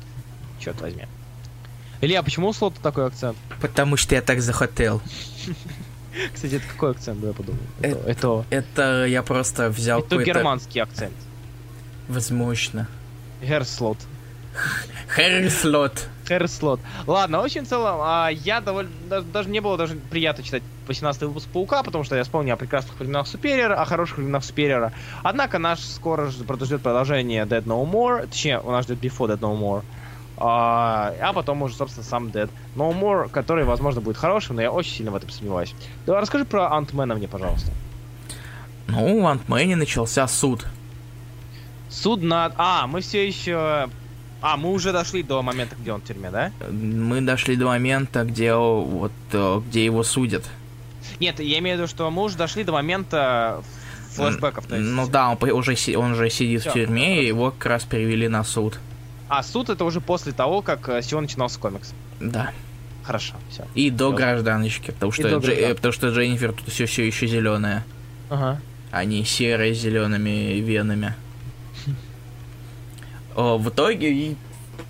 [0.57, 1.03] Черт возьми.
[1.99, 3.37] Илья, почему у слота такой акцент?
[3.59, 5.01] Потому что я так захотел.
[6.33, 7.59] Кстати, это какой акцент, да, я подумал?
[7.81, 11.15] Это- Это, это, Это я просто взял это германский акцент.
[12.07, 12.87] Возможно.
[13.41, 13.97] Герслот.
[15.09, 16.07] Харри Слот.
[16.29, 16.79] Херслот.
[17.07, 18.91] Ладно, в общем, в целом, а, я довольно...
[19.09, 22.57] да- Даже не было даже приятно читать 18 выпуск Паука, потому что я вспомнил о
[22.57, 24.93] прекрасных временах Супериора, о хороших временах Супериора.
[25.23, 29.59] Однако нас скоро ждет продолжение Dead No More, точнее, у нас ждет Before Dead No
[29.59, 29.81] More.
[30.41, 34.71] А, а потом уже, собственно, сам Dead No More, который, возможно, будет хорошим, но я
[34.71, 35.73] очень сильно в этом сомневаюсь.
[36.05, 37.71] Давай расскажи про Антмена мне, пожалуйста.
[38.87, 40.65] Ну, в Антмене начался суд.
[41.89, 42.53] Суд над...
[42.57, 43.89] А, мы все еще...
[44.41, 46.51] А, мы уже дошли до момента, где он в тюрьме, да?
[46.71, 50.45] Мы дошли до момента, где, вот, э, где его судят.
[51.19, 53.61] Нет, я имею в виду, что мы уже дошли до момента
[54.11, 54.65] флешбеков.
[54.65, 54.87] То есть...
[54.89, 58.27] Ну да, он уже, он уже сидит Всё, в тюрьме, и его как раз перевели
[58.27, 58.79] на суд.
[59.27, 61.93] А суд это уже после того, как э, с чего начинался комикс.
[62.19, 62.51] Да.
[63.03, 63.65] Хорошо, все.
[63.75, 65.71] И до гражданочки, потому что, до Дже- граждан.
[65.71, 67.83] э, потому что Дженнифер тут все, все еще зеленая,
[68.29, 68.59] Ага.
[69.05, 71.15] не серая с зелеными венами.
[73.35, 74.35] О, в итоге и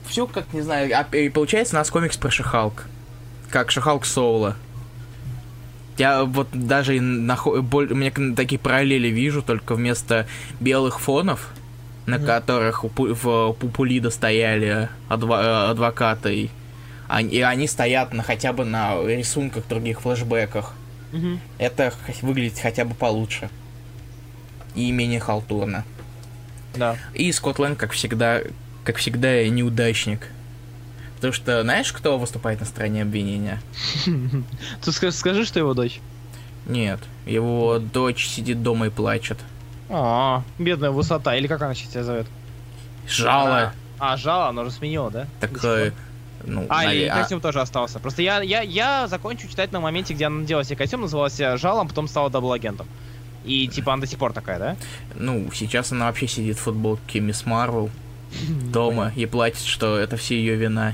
[0.08, 0.92] все как не знаю.
[0.96, 2.86] а, и получается у нас комикс про Шихалк.
[3.50, 4.56] Как Шихалк Соула.
[5.98, 10.28] Я вот даже и нахо- боль- у меня к- такие параллели вижу, только вместо
[10.60, 11.50] белых фонов,
[12.06, 12.26] на Мгм.
[12.26, 16.50] которых у в Пупулида стояли адва- э, адвокаты, и
[17.10, 20.74] они, и они стоят на хотя бы на рисунках других флешбеках.
[21.12, 21.42] Мгм.
[21.58, 23.50] Это выглядит хотя бы получше.
[24.76, 25.84] И менее халтурно.
[26.80, 26.98] Да.
[27.14, 28.42] И Скотланд, как всегда,
[28.84, 30.28] как всегда, неудачник.
[31.16, 33.62] Потому что, знаешь, кто выступает на стороне обвинения?
[34.82, 36.00] Ты скажи, скажи, что его дочь.
[36.66, 39.38] Нет, его дочь сидит дома и плачет.
[39.90, 41.36] А, бедная высота.
[41.36, 42.28] Или как она сейчас тебя зовет?
[43.08, 43.74] Жало.
[43.98, 45.28] А, жало, она уже сменила, да?
[45.42, 45.92] Так, э,
[46.46, 48.00] ну, А, и а, костюм тоже остался.
[48.00, 51.88] Просто я, я, я закончу читать на моменте, где она надела себе костюм, назывался жалом,
[51.88, 52.88] потом стала double agent ом.
[53.50, 54.76] И типа она до сих пор такая, да?
[55.16, 57.90] ну, сейчас она вообще сидит в футболке Мисс Марвел
[58.72, 60.94] дома и плачет, что это все ее вина.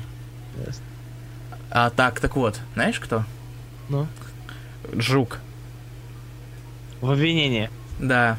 [1.69, 3.25] А так, так вот, знаешь кто?
[3.89, 4.07] Ну?
[4.93, 5.39] Жук.
[7.01, 7.69] В обвинении.
[7.99, 8.37] Да.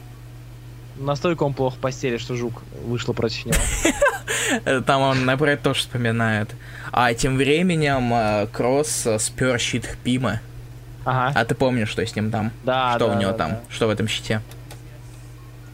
[0.97, 4.81] Настолько он плохо в постели, что жук вышла против него.
[4.87, 6.55] Там он на про это тоже вспоминает.
[6.91, 10.41] А тем временем э, Кросс э, спер щит Пима.
[11.07, 11.33] Ага.
[11.41, 12.51] А ты помнишь, что с ним там?
[12.65, 13.51] Да, что да, у него да, там?
[13.53, 13.61] да.
[13.71, 14.43] Что в этом щите?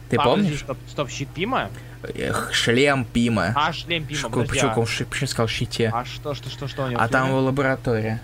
[0.09, 0.59] Ты А, подожди, помнишь?
[0.59, 1.69] Стоп, стоп, щит Пима?
[2.15, 3.51] Эх, шлем Пима.
[3.55, 5.89] А, шлем Пима, Ш- подожди, Почему а- он ши- почему сказал щите?
[5.93, 7.01] А что, что, что, что у него?
[7.01, 8.21] А там его лаборатория.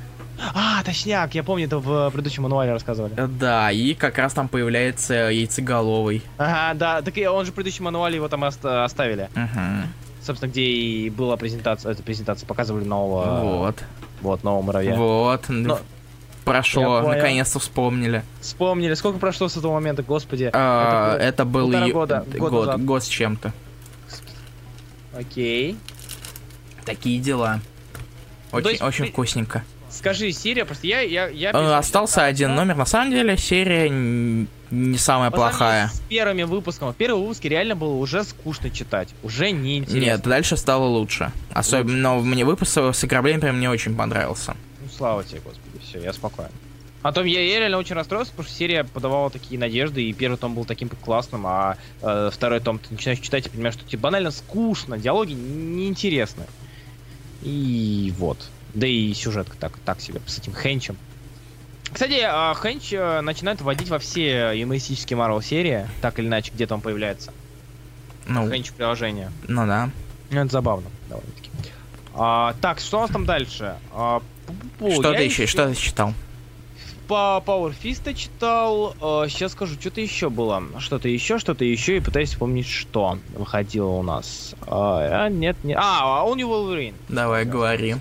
[0.53, 3.13] А, точняк, я помню, это в предыдущем мануале рассказывали.
[3.17, 6.21] Э, Да, и как раз там появляется яйцеголовый.
[6.37, 9.29] Ага, да, так и он же в предыдущем мануале его там оста- оставили.
[9.35, 9.87] Мгм.
[10.21, 13.83] Собственно, где и была презентация, эта презентация, показывали нового, Вот.
[14.21, 14.95] вот, нового муравья.
[14.95, 15.45] Вот.
[15.49, 15.79] Но-
[16.49, 18.23] Прошло, наконец-то вспомнили.
[18.41, 20.49] Вспомнили, сколько прошло с этого момента, господи.
[20.53, 23.53] А, было Это был ию- года, год год, год с чем-то.
[25.17, 25.77] Окей.
[26.85, 27.59] Такие дела.
[28.51, 29.63] Очень, есть, очень ты- вкусненько.
[29.91, 31.49] Скажи, Сирия, просто я, я, я...
[31.49, 32.75] Э, пересмотрел- Остался один номер.
[32.75, 35.87] На самом деле серия не самая По плохая.
[35.87, 36.91] С первыми выпусками.
[36.91, 39.09] В первом выпуске реально было уже скучно читать.
[39.23, 39.99] Уже неинтересно.
[39.99, 41.31] Нет, дальше стало лучше.
[41.51, 44.55] Особенно мне выпуск с ограблением прям мне очень понравился.
[44.99, 46.49] Слава тебе, господи, все, я спокоен.
[47.03, 50.35] А то я, я реально очень расстроился, потому что серия подавала такие надежды, и первый
[50.35, 53.99] том был таким классным, а э, второй том ты начинаешь читать и понимаешь, что тебе
[53.99, 56.43] банально скучно, диалоги неинтересны.
[57.41, 58.49] И вот.
[58.73, 60.97] Да и сюжетка так, так себе, с этим Хенчем.
[61.93, 66.75] Кстати, а, Хенч э, начинает вводить во все юмористические Марвел серии, так или иначе, где-то
[66.75, 67.31] он появляется.
[68.27, 69.31] Ну, Хенч приложение.
[69.47, 69.91] ну да.
[70.29, 71.49] Ну, это забавно, довольно-таки.
[72.13, 73.77] А, так, что у нас там дальше?
[73.93, 74.21] А,
[74.91, 75.45] Что ты еще?
[75.47, 76.13] Что ты читал?
[77.07, 78.95] По Power Fist читал.
[79.01, 80.61] а, сейчас скажу, что-то еще было.
[80.79, 84.53] Что-то еще, что-то еще, и пытаюсь вспомнить, что выходило у нас.
[84.67, 85.77] А, а, нет, нет.
[85.81, 86.93] А, Only Wolverine.
[87.09, 87.95] Давай, говори.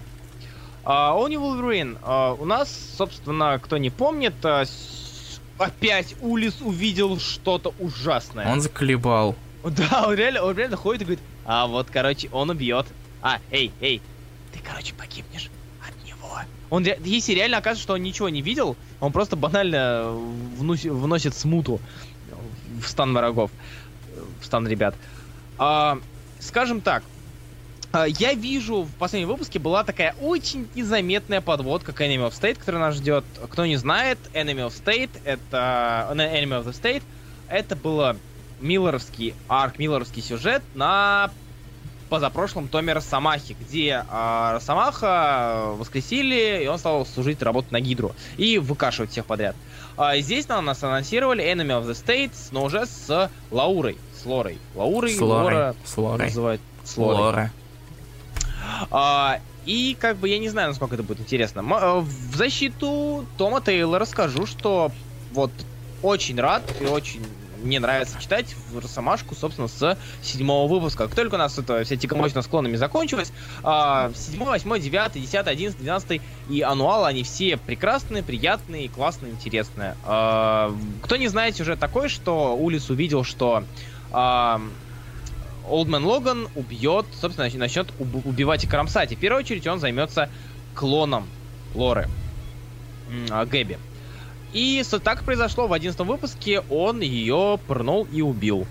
[0.85, 1.97] А, Only Wolverine.
[2.03, 8.51] а, у нас, собственно, кто не помнит, а, с- опять Улис увидел что-то ужасное.
[8.53, 9.35] Он заколебал.
[9.65, 12.87] Да, он реально, он реально ходит и говорит, а вот, короче, он убьет.
[13.23, 14.01] А, эй, эй,
[14.53, 15.51] ты, короче, погибнешь.
[16.71, 20.11] Он, если реально окажется, что он ничего не видел, он просто банально
[20.59, 21.81] внуси- вносит смуту
[22.81, 23.51] в стан врагов,
[24.41, 24.95] в стан ребят.
[25.57, 25.99] А,
[26.39, 27.05] скажем так,
[27.91, 32.57] а, я вижу, в последнем выпуске была такая очень незаметная подводка к Enemy of State,
[32.57, 33.25] которая нас ждет.
[33.49, 36.09] Кто не знает, Enemy of State, это...
[36.13, 37.03] Enemy of the State,
[37.47, 38.21] это было
[38.59, 41.33] миллеровский арк, миллеровский сюжет на
[42.09, 48.59] позапрошлом томе Росомахи, где а, Росомаха воскресили, и он стал служить, работать на Гидру и
[48.59, 49.55] выкашивать всех подряд.
[49.97, 54.59] А здесь нам нас анонсировали Enemy of the States, но уже с Лаурой, с Лорой.
[54.75, 55.45] Лаурой, С Лорой.
[55.55, 56.27] Лора С Лорой.
[56.27, 57.17] называют с Лорой.
[57.19, 57.53] Лора.
[58.91, 61.61] А, и как бы я не знаю, насколько это будет интересно.
[61.61, 64.91] М- э, В защиту Тома Тейлора скажу, что
[65.33, 65.51] вот
[66.03, 67.23] очень рад и очень
[67.63, 71.05] мне нравится читать в Росомашку, собственно, с седьмого выпуска.
[71.07, 73.33] Как только у нас это вся тягомотина с клонами закончилась,
[73.63, 79.97] а, седьмой, восьмой, девятый, десятый, одиннадцатый, двенадцатый и ануал, они все прекрасные, приятные, классные, интересные.
[80.05, 83.65] А, кто не знает сюжет такой, что Улис увидел, что
[84.13, 84.61] а,
[85.69, 89.13] Олдмен Логан убьет, собственно, нач- начнет уб- убивать и кромсать.
[89.13, 90.31] И в первую очередь он займется
[90.75, 91.27] клоном
[91.75, 92.09] Лоры.
[93.31, 93.79] А, Гэби.
[94.53, 98.67] И так произошло в одиннадцатом выпуске, он ее пырнул и убил.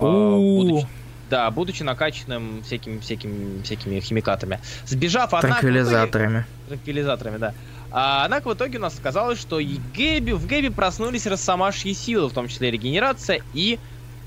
[0.00, 0.86] А, будучи-
[1.30, 4.60] да, будучи накачанным всякими, всякими, всякими химикатами.
[4.86, 5.46] Сбежав, однако...
[5.46, 6.46] в итоге- Транквилизаторами.
[6.68, 7.54] транквилизаторами, да.
[7.90, 12.28] А, однако в итоге у нас оказалось, что и Гэби, в Гэби проснулись росомашьи силы,
[12.28, 13.78] в том числе регенерация и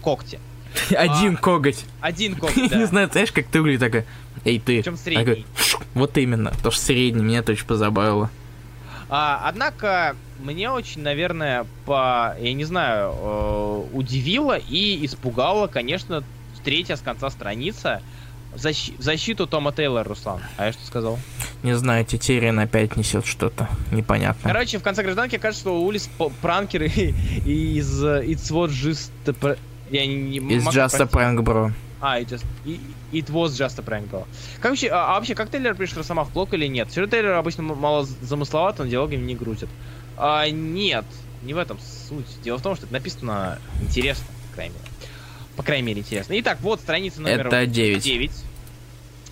[0.01, 0.39] когти.
[0.91, 1.83] Один коготь.
[1.99, 2.77] Один коготь, да.
[2.77, 4.05] не знаю, знаешь, как ты выглядит такая.
[4.45, 4.77] Эй, ты.
[4.77, 5.45] Причем средний.
[5.93, 6.51] Вот именно.
[6.51, 8.29] Потому что средний меня это очень позабавило.
[9.09, 16.23] А, однако, мне очень, наверное, по, я не знаю, э, удивило и испугало, конечно,
[16.63, 18.01] третья с конца страница
[18.53, 20.41] в, в защиту Тома Тейлора, Руслан.
[20.57, 21.19] А я что сказал?
[21.63, 24.51] Не знаю, Тетерин опять несет что-то непонятное.
[24.51, 26.09] Короче, в конце гражданки кажется, что Улис
[26.41, 27.13] пранкер и,
[27.45, 29.57] и из э, It's what just a
[29.89, 31.11] я не, не могу Just a простить.
[31.11, 31.71] Prank Bro.
[31.99, 32.45] А, it, just,
[33.11, 34.27] it was just a prank было.
[34.59, 36.91] Как вообще, а, а вообще, как Тейлор пишет Росомах, плохо или нет?
[36.91, 39.69] Сюжет Тейлора обычно мало замысловат, он диалогами не грузит.
[40.17, 41.05] А, нет,
[41.43, 41.77] не в этом
[42.09, 42.25] суть.
[42.43, 44.85] Дело в том, что это написано интересно, по крайней мере.
[45.55, 46.39] По крайней мере, интересно.
[46.39, 48.03] Итак, вот страница номер Это 9.
[48.03, 48.31] 9.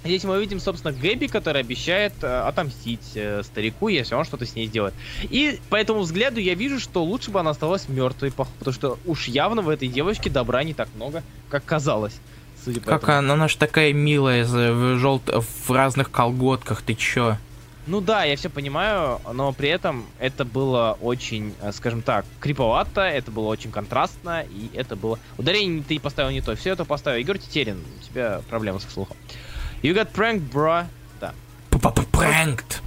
[0.03, 4.53] Здесь мы видим, собственно, Гэби, который обещает э, отомстить э, старику, если он что-то с
[4.55, 4.93] ней сделает.
[5.23, 9.27] И по этому взгляду я вижу, что лучше бы она осталась мертвой, потому что уж
[9.27, 12.13] явно в этой девочке добра не так много, как казалось.
[12.63, 13.17] Судя по Как этому.
[13.17, 15.23] она, она ж такая милая, в, желт...
[15.27, 17.37] в разных колготках, ты чё?
[17.87, 23.01] Ну да, я все понимаю, но при этом это было очень, э, скажем так, криповато,
[23.01, 25.19] это было очень контрастно, и это было...
[25.37, 27.19] Ударение ты поставил не то, все это поставил.
[27.19, 29.15] Егор Тетерин, у тебя проблемы со слухом.
[29.83, 30.85] You got pranked, bro.
[31.21, 31.33] Да.
[32.11, 32.81] Пранкт.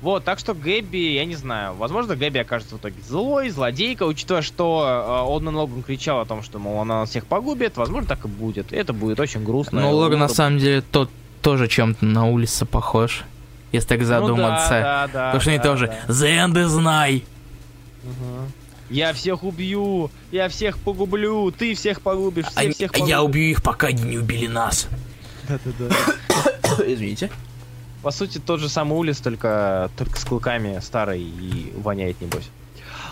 [0.00, 4.40] Вот, так что Гэби, я не знаю, возможно, Гэби окажется в итоге злой, злодейка, учитывая,
[4.40, 8.24] что э, Олдман Логан кричал о том, что, мол, она нас всех погубит, возможно, так
[8.24, 8.72] и будет.
[8.72, 9.82] И это будет очень грустно.
[9.82, 11.10] Ну, Логан на самом деле тот
[11.42, 13.24] тоже чем-то на улице похож.
[13.72, 14.70] Если так Ну задуматься.
[14.70, 16.12] да, да, да, Потому что они да, тоже да.
[16.12, 17.24] The end is nigh.
[18.02, 18.52] Мгм.
[18.90, 23.20] Я всех убью, я всех погублю, ты всех погубишь, все Они- всех я погубят.
[23.22, 24.88] убью их, пока они не убили нас.
[25.48, 25.94] Да-да-да.
[26.86, 27.30] Извините.
[28.02, 32.48] По сути, тот же самый улиц, только, только с клыками старый и воняет, небось.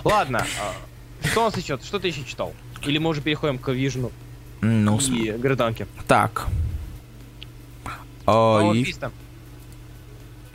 [0.02, 1.78] Ладно, а, что у нас еще?
[1.78, 2.52] Что ты еще читал?
[2.82, 4.10] Или мы уже переходим к Вижну
[4.62, 5.86] Ну, см- и Гражданке?
[6.08, 6.46] так.
[8.26, 9.10] Power Ой, Fist.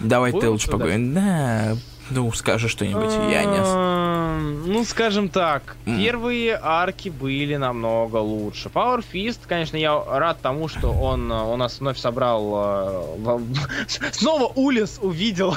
[0.04, 1.14] Давай ты лучше поговорим.
[1.14, 1.76] Да,
[2.10, 4.68] ну скажи что-нибудь, А, Янис.
[4.68, 8.70] Ну, скажем так, первые арки были намного лучше.
[8.70, 13.16] Power Fist, конечно, я рад тому, что он э, у нас вновь собрал...
[13.26, 13.40] э,
[14.12, 15.56] Снова Улис увидел...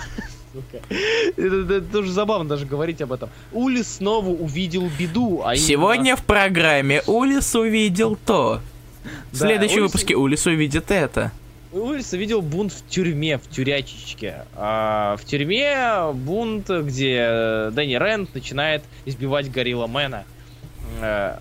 [0.52, 0.78] Сука.
[1.36, 3.28] Это, это тоже забавно даже говорить об этом.
[3.52, 8.60] Улис снова увидел беду, а именно- Сегодня в программе Улис увидел то.
[9.32, 11.32] В Да, следующем Улис- выпуске Улис увидит это.
[11.72, 14.44] Улис увидел бунт в тюрьме, в тюрячечке.
[14.54, 20.24] А, в тюрьме бунт, где Дэнни Рэнд начинает избивать Горилла Мэна,
[21.00, 21.36] э,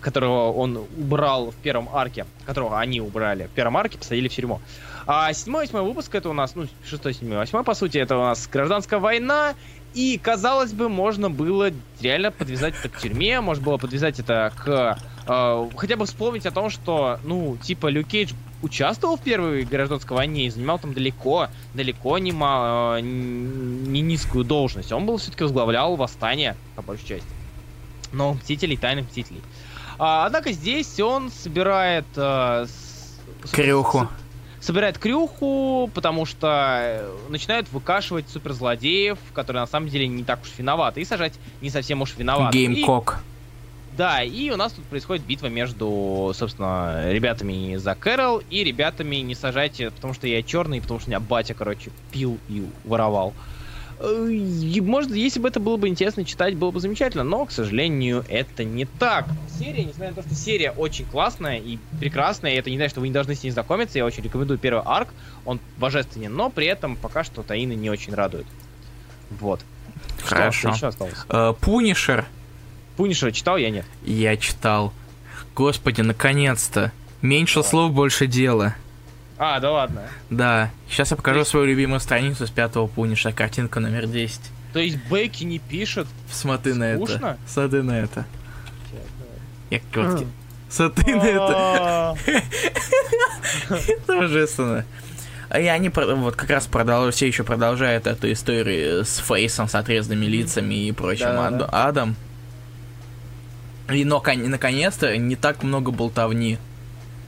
[0.00, 4.60] которого он убрал в первом арке, которого они убрали в первом арке, посадили в тюрьму.
[5.06, 8.22] А седьмой, восьмой выпуск это у нас, ну, шестой, седьмой, восьмой, по сути, это у
[8.22, 9.54] нас гражданская война,
[9.94, 14.98] и, казалось бы, можно было реально подвязать это к тюрьме, можно было подвязать это к...
[15.26, 18.08] э, хотя бы вспомнить о том, что, ну, типа, Люк
[18.62, 24.44] участвовал в первой гражданской войне и занимал там далеко, далеко не, ма- э, не низкую
[24.44, 24.92] должность.
[24.92, 27.28] Он был все-таки возглавлял восстание, по большей части.
[28.12, 29.42] Но Мстителей, тайных Мстителей.
[29.98, 32.06] А, однако здесь он собирает...
[32.16, 34.08] э, с- Крюху.
[34.60, 40.48] собирает крюху, потому что э, начинают выкашивать суперзлодеев, которые на самом деле не так уж
[40.58, 42.58] виноваты, и сажать не совсем уж виноваты.
[42.58, 43.20] И- Геймкок.
[43.96, 49.34] Да, и у нас тут происходит битва между, собственно, ребятами за Кэрол и ребятами не
[49.34, 53.32] сажайте, потому что я черный, потому что у меня батя, короче, пил и воровал.
[53.98, 57.52] Э, и, может, если бы это было бы интересно читать, было бы замечательно, но, к
[57.52, 59.26] сожалению, это не так.
[59.58, 63.00] Серия, несмотря на то, что серия очень классная и прекрасная, и это не значит, что
[63.00, 65.08] вы не должны с ней знакомиться, я очень рекомендую первый arc,
[65.44, 68.46] он божественен, но при этом пока что Таины не очень радует.
[69.30, 69.60] Вот.
[70.18, 70.68] Что, Хорошо.
[70.70, 71.14] еще осталось?
[71.28, 72.26] Э, Пунишер
[72.96, 73.84] Пунишера читал я, нет?
[74.04, 74.92] я читал.
[75.54, 76.92] Господи, наконец-то.
[77.22, 78.74] Меньше слов, больше дела.
[79.38, 80.02] А, да ладно.
[80.30, 84.40] Да, сейчас я покажу есть- свою любимую страницу с пятого Пуниша, картинка номер 10.
[84.72, 86.06] То есть Бейки не пишет?
[86.30, 87.36] Смотри на это.
[87.46, 88.24] Смотри на это.
[89.70, 90.26] Я коротко.
[90.68, 91.46] Смотри на это.
[91.56, 92.14] А,
[93.70, 94.84] Это божественно.
[95.48, 99.68] А И они про- вот как раз продолжают, все еще продолжают эту историю с Фейсом,
[99.68, 101.64] с отрезанными лицами и прочим Да-да-да.
[101.66, 102.16] ад- адом.
[103.90, 106.58] И но кон- наконец-то не так много болтовни.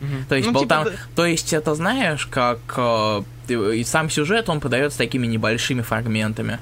[0.00, 0.24] мгм.
[0.28, 0.98] То есть Ну, болтав- типа.
[1.14, 6.58] То есть это знаешь, как э, и сам сюжет он подается такими небольшими фрагментами.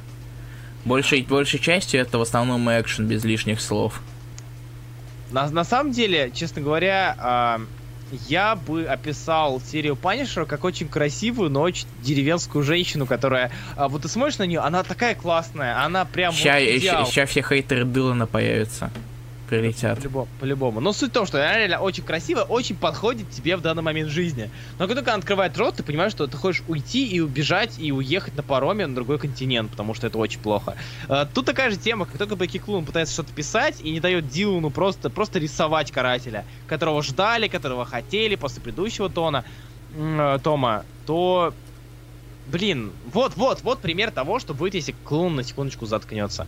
[0.85, 4.01] Большей, большей частью это в основном экшен без лишних слов.
[5.33, 7.61] На, на самом деле, честно говоря, а,
[8.29, 13.51] я бы описал серию Панишера как очень красивую, но очень деревенскую женщину, которая...
[13.75, 17.07] а, вот ты смотришь на нее, она такая классная, она прям вот идеал.
[17.07, 18.91] Сейчас все хейтеры Дылана появятся.
[19.49, 19.99] Прилетят.
[19.99, 20.81] По-любому, по-любому.
[20.81, 24.11] Но суть в том, что она реально очень красивая, очень подходит тебе в данный момент
[24.11, 24.51] жизни.
[24.79, 28.37] Но когда она открывает рот, ты понимаешь, что ты хочешь уйти и убежать, и уехать
[28.37, 30.77] на пароме на другой континент, потому что это очень плохо.
[31.09, 34.29] Э, Тут такая же тема, как только Бекки Клун пытается что-то писать и не дает
[34.29, 39.45] Дилану просто, просто рисовать карателя, которого ждали, которого хотели после предыдущего тона,
[39.95, 41.55] э, Тома, то...
[42.49, 46.47] Блин, вот, вот, вот пример того, что будет, если Клун на секундочку заткнется.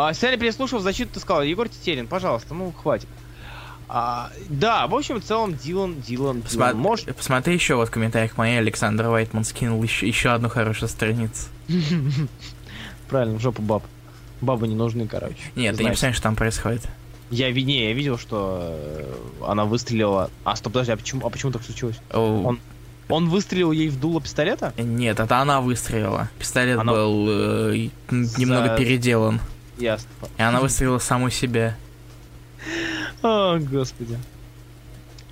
[0.00, 3.08] А, Сяли переслушал защиту, ты сказал, Егор Тетерин, пожалуйста, ну хватит.
[3.88, 6.76] А, да, в общем, в целом, Дилан, Дилан, Дилан.
[6.76, 10.88] Посма- Может, Посмотри еще вот в комментариях моей Александр Вайтман скинул еще, еще одну хорошую
[10.88, 11.46] страницу.
[13.08, 13.82] правильно, в жопу баб.
[14.40, 15.34] Бабы не нужны, короче.
[15.56, 16.82] Нет, ты не представляешь, что там происходит.
[17.30, 19.14] Я, ви- не, я видел, что э,
[19.46, 20.30] она выстрелила...
[20.44, 21.96] А, стоп, подожди, а почему, а почему так случилось?
[22.12, 22.60] Он-
[23.08, 24.72] Он выстрелил ей в дуло пистолета?
[24.78, 26.28] Нет, это она выстрелила.
[26.38, 29.40] Пистолет Она- был э, немного За- переделан.
[29.78, 30.08] Ясно.
[30.36, 31.76] И она выстрелила саму себя.
[33.22, 34.18] О, господи.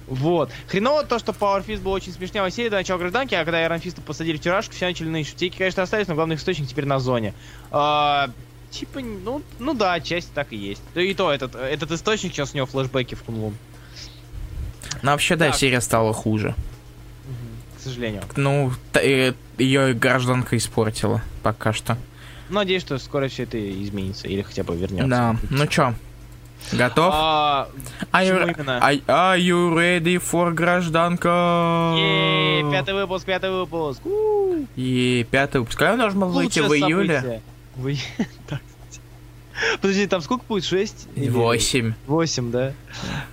[0.07, 0.51] Вот.
[0.69, 3.83] Хреново то, что Power Fist был очень смешнявой серией до начала гражданки, а когда Iron
[3.83, 5.29] Fist посадили в тюрашку, все начали ныть.
[5.29, 7.35] Шутейки, конечно, остались, но главный источник теперь на зоне.
[7.73, 8.31] А,
[8.71, 10.83] типа, ну, ну да, часть так и есть.
[10.95, 13.57] Да и то, этот, этот источник сейчас у него флешбеки в Кунлун.
[15.03, 15.57] Но вообще, да, Так.
[15.57, 16.55] серия стала хуже.
[17.79, 18.23] К сожалению.
[18.37, 18.73] Ну,
[19.59, 21.99] ее гражданка испортила пока что.
[22.51, 25.09] Надеюсь, что скоро все это изменится или хотя бы вернется.
[25.09, 25.95] Да, ну чё,
[26.73, 27.11] готов?
[27.15, 27.69] А,
[28.13, 28.79] Are you, именно?
[29.07, 31.95] are, you ready for гражданка?
[31.97, 34.01] Е, пятый выпуск, пятый выпуск.
[34.77, 35.79] И пятый выпуск.
[35.79, 37.43] Когда он должен был выйти в июле?
[37.77, 37.99] В ию-
[38.49, 39.01] Так, кстати.
[39.81, 40.65] Подожди, там сколько будет?
[40.65, 41.09] 6?
[41.31, 41.93] Восемь.
[42.07, 42.73] 8, да?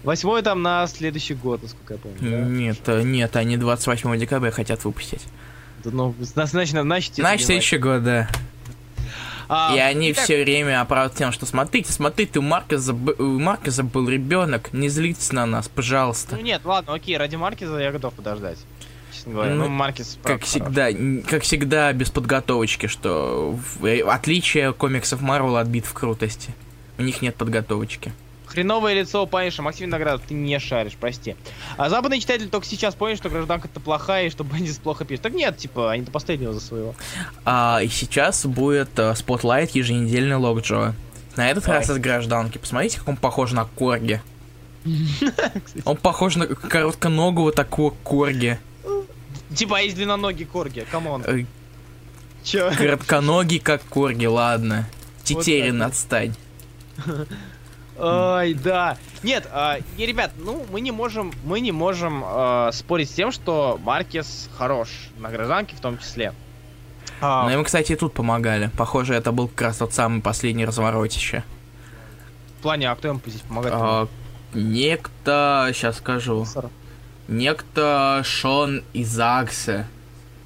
[0.03, 2.18] Восьмой там на следующий год, насколько я помню.
[2.20, 2.28] да?
[2.49, 5.22] Нет, э, нет, они 28 декабря хотят выпустить.
[5.84, 8.30] Да, Ну, значит, значит, значит, Значит, следующий год, да.
[9.56, 13.84] А, И они итак, все время оправдывают тем, что смотрите, смотрите, у Маркеза, у Маркеза
[13.84, 16.36] был ребенок, не злитесь на нас, пожалуйста.
[16.36, 18.58] Ну нет, ладно, окей, ради Маркиза я готов подождать.
[19.26, 19.54] говоря.
[19.54, 20.88] Ну, Ну, Маркес Как правда всегда,
[21.30, 26.54] как всегда, без подготовочки, что в- э, отличие комиксов Марвел от битв крутости.
[26.97, 28.12] У них нет подготовочки.
[28.54, 29.64] Хреновое лицо Паниша.
[29.64, 31.36] Максим Виноградов, ты не шаришь, прости.
[31.76, 35.24] А западные читатели только сейчас поняли, что гражданка-то плохая, и что Бендис плохо пишет.
[35.24, 36.93] Так нет, типа, они-то последнего за своего.
[37.45, 40.93] А и сейчас будет э, Spotlight еженедельный лог Джо.
[41.36, 41.80] На этот Давай.
[41.80, 42.60] раз из гражданки.
[42.60, 44.22] Посмотрите, как он похож на Корги.
[45.86, 48.60] Он похож на коротконогого такого Корги.
[49.56, 51.24] Типа, а есть длинноногий корги, come on.
[51.26, 51.45] Э?
[52.78, 54.88] Коротконогий, как Корги, ладно.
[55.24, 56.36] Тетерин, отстань.
[58.00, 58.98] Ай, да.
[59.22, 63.32] Нет, а, и, ребят, ну, мы не можем, мы не можем а, спорить с тем,
[63.32, 66.34] что Маркес хорош на гражданке в том числе.
[67.22, 68.70] А, Но ему, кстати, и тут помогали.
[68.78, 71.44] Похоже, это был как раз тот самый последний разворотище.
[72.60, 73.76] в плане, а кто ему здесь помогает?
[73.78, 74.08] А,
[74.54, 76.46] некто, сейчас скажу,
[77.28, 79.88] некто Шон Изаксе.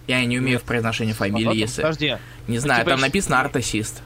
[0.08, 1.82] Я не умею в произношении фамилии, если...
[1.82, 2.18] Подожди.
[2.48, 4.02] Не знаю, типа там написано артасист.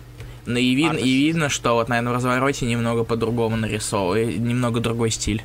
[0.46, 5.12] Но и, вид- и видно, что вот, наверное, в развороте немного по-другому нарисован, немного другой
[5.12, 5.44] стиль.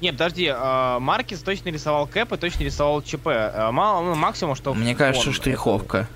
[0.00, 3.26] Не, подожди, а, Маркес точно рисовал Кэп и точно рисовал ЧП.
[3.28, 4.72] А, мало- ну, максимум, что...
[4.74, 6.08] Мне кажется, это штриховка.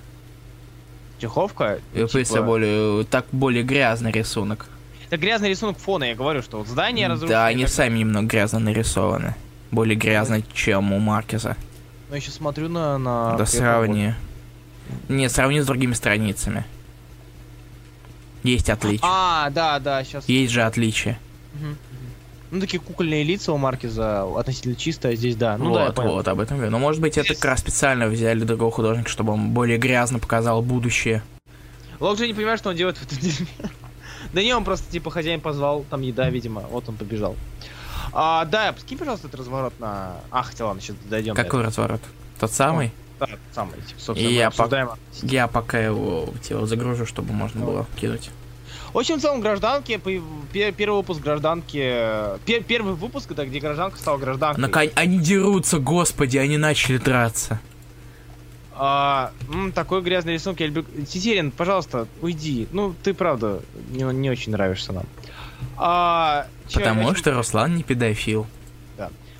[1.17, 1.79] Штриховка?
[1.93, 4.67] И типа, более, так более грязный рисунок.
[5.07, 7.29] Это грязный рисунок фона, я говорю, что вот здание разрушено.
[7.39, 9.35] Да, они так сами немного грязно нарисованы.
[9.71, 11.55] Более грязно, чем у далее.
[12.09, 12.97] Но я сейчас смотрю на...
[12.97, 14.17] на До Кэпа, сравнения.
[15.09, 16.65] Не, сравни с другими страницами.
[18.45, 18.73] Есть вот.
[18.73, 19.07] отличия.
[19.07, 20.27] А, да, да, сейчас...
[20.27, 21.19] Есть же отличия.
[22.51, 25.57] Ну, такие кукольные лица у Маркиза относительно чистые, здесь да.
[25.57, 26.11] Ну да, я вот, понял.
[26.13, 26.71] вот, об этом говорю.
[26.71, 30.19] Но может быть это Здесь- как раз специально взяли другого художника, чтобы он более грязно
[30.19, 31.21] показал будущее.
[31.99, 33.47] Лок же не понимает, что он делает в этом дерьме.
[34.33, 37.35] Да не, он просто типа хозяин позвал, там еда, видимо, вот он побежал.
[38.11, 40.15] А, да, скинь, пожалуйста, этот разворот на...
[40.31, 41.35] А, хотя ладно, сейчас дойдем.
[41.35, 42.01] до Какой разворот?
[42.39, 42.87] Тот самый?
[42.87, 43.04] этого.
[43.19, 44.89] Да, самый, собственно, я обсуждаем.
[45.21, 48.29] Я пока его типа, загружу, чтобы можно было кинуть.
[48.93, 50.09] В общем, в целом, гражданки, по-
[50.53, 51.77] пе- первый выпуск гражданки...
[52.45, 54.61] пе- Первый выпуск, да, где гражданка стала гражданкой.
[54.61, 57.59] Наконец, они дерутся, господи, они начали драться.
[58.77, 60.83] А, м, такой грязный рисунок я люблю.
[61.07, 62.67] Тетерин, пожалуйста, уйди.
[62.71, 65.05] Ну, ты правда не, не очень нравишься нам.
[65.77, 68.47] А, чё, Потому я- что Руслан не педофил.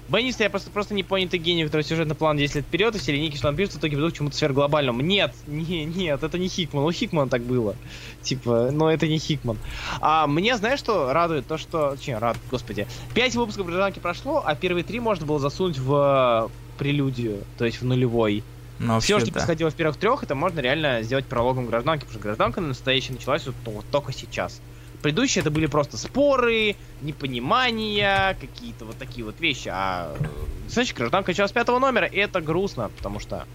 [0.08, 3.12] Бенниста я просто, просто не понятый гений, который сюжетный план 10 лет вперед, и все
[3.12, 5.02] линейки, что он пишет, в итоге ведут к чему-то сверхглобальному.
[5.02, 6.84] Нет, не, нет, это не Хикман.
[6.84, 7.76] У Хикмана так было.
[8.22, 9.58] Типа, но это не Хикман.
[10.02, 11.48] А мне, знаешь, что радует?
[11.48, 11.96] То, что...
[12.00, 12.88] Че, рад, господи.
[13.14, 17.86] Пять выпусков гражданки прошло, а первые три можно было засунуть в прелюдию, то есть в
[17.86, 18.44] нулевой.
[18.78, 19.40] Но Все, вообще, что да.
[19.40, 23.46] происходило в первых трех, это можно реально сделать прологом гражданки, потому что гражданка настоящая началась
[23.46, 24.62] вот только сейчас.
[25.06, 29.70] Предыдущие это были просто споры, непонимания, какие-то вот такие вот вещи.
[29.72, 30.26] А э,
[30.68, 33.46] значит, гражданка началась пятого номера, и это грустно, потому что.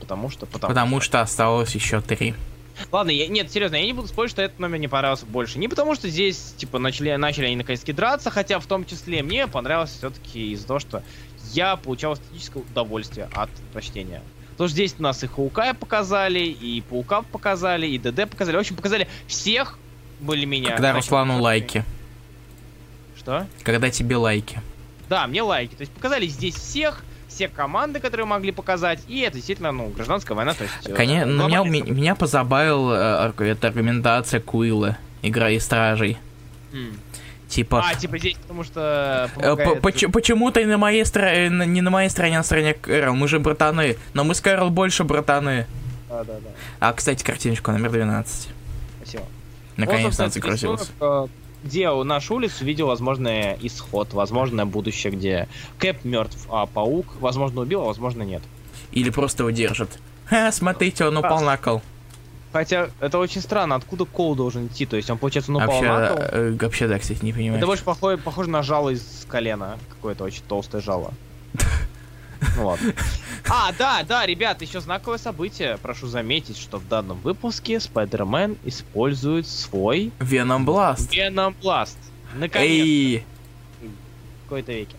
[0.00, 0.46] Потому что.
[0.46, 2.32] Потому, Потому что осталось еще три.
[2.90, 5.58] Ладно, я, нет, серьезно, я не буду спорить, что этот номер не понравился больше.
[5.58, 9.46] Не потому, что здесь, типа, начали, начали они наконец-таки драться, хотя в том числе мне
[9.48, 11.02] понравилось все-таки из-за того, что
[11.52, 14.22] я получал эстетическое удовольствие от прочтения.
[14.52, 18.56] Потому что здесь у нас и Хаука показали, и Паука показали, и ДД показали.
[18.56, 19.78] В общем, показали всех
[20.20, 20.72] более-менее.
[20.72, 21.84] Когда значит, Руслану лайки.
[23.16, 23.46] Что?
[23.62, 24.60] Когда тебе лайки.
[25.08, 25.74] Да, мне лайки.
[25.74, 30.36] То есть показали здесь всех, все команды, которые могли показать, и это действительно, ну, гражданская
[30.36, 30.74] война, то есть...
[30.86, 36.18] э, Конечно, меня, глобальное меня, меня позабавила э, эта аргументация Куилла, игра и стражей.
[36.72, 36.98] М.
[37.48, 39.30] Типа, А, типа здесь, потому что...
[39.36, 42.44] э, по- помогает- поч- почему ты на моей стороне, не на моей стороне, а на
[42.44, 43.14] стороне Кэрол?
[43.14, 45.66] Мы же братаны, но мы с Кэрол больше братаны.
[46.08, 46.48] Да, да, да.
[46.80, 48.48] А, кстати, картиночку номер 12.
[49.02, 49.24] Спасибо.
[49.76, 50.84] Наконец-то загрузился.
[50.92, 55.48] рисунок, э, где у наш улиц увидел возможный исход, возможное будущее, где
[55.78, 58.42] Кэп мертв, а паук, возможно, убил, а возможно, нет.
[58.92, 59.98] Или просто его держат.
[60.26, 61.82] Ха, смотрите, он упал на кол.
[62.52, 64.86] Хотя это очень странно, откуда Кол должен идти?
[64.86, 66.18] То есть он, получается, он упал Вообще, на кол?
[66.20, 67.58] э, вообще, да, кстати, не понимаю.
[67.58, 69.78] Это больше похоже, похоже на жало из колена.
[69.90, 71.12] Какое-то очень толстое жало.
[72.56, 72.92] Ну ладно.
[73.48, 75.78] А, да, да, ребят, еще знаковое событие.
[75.78, 81.14] Прошу заметить, что в данном выпуске Спайдермен использует свой Веном Бласт.
[81.14, 81.96] Venom Blast.
[82.34, 82.68] Наконец.
[82.68, 83.24] Эй,
[83.80, 84.96] в какой-то веке.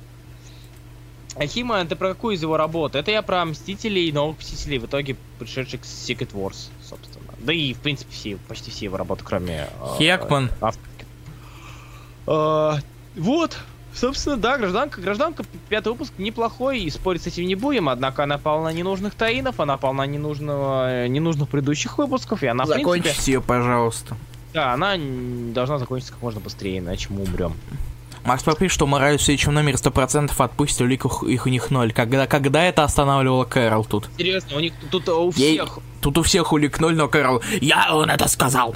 [1.35, 2.95] Ахима, это про какую из его работ?
[2.95, 7.25] Это я про Мстителей и Новых Мстителей, в итоге пришедших с Secret Wars, собственно.
[7.39, 9.67] Да и, в принципе, все, почти все его работы, кроме...
[9.81, 10.49] э, Хекман.
[10.61, 11.05] авторских.
[12.27, 12.73] Э,
[13.15, 13.57] вот,
[13.98, 15.02] собственно, да, гражданка.
[15.02, 19.60] Гражданка, пятый выпуск неплохой, и спорить с этим не будем, однако она полна ненужных таинов,
[19.60, 24.16] она полна ненужного, э, ненужных предыдущих выпусков, и она, в принципе, закончите ее, пожалуйста.
[24.54, 24.95] да, она
[25.54, 27.54] должна закончиться как можно быстрее, иначе мы умрем.
[28.24, 31.93] Макс Попри, что мораль в следующем номере 100% отпустит, улик их у них ноль.
[31.93, 34.10] Когда, когда это останавливала Кэрол тут?
[34.18, 35.80] Серьезно, у них тут у Ей- всех...
[36.02, 37.41] Тут у всех улик ноль, но Кэрол...
[37.62, 38.76] Я он это сказал!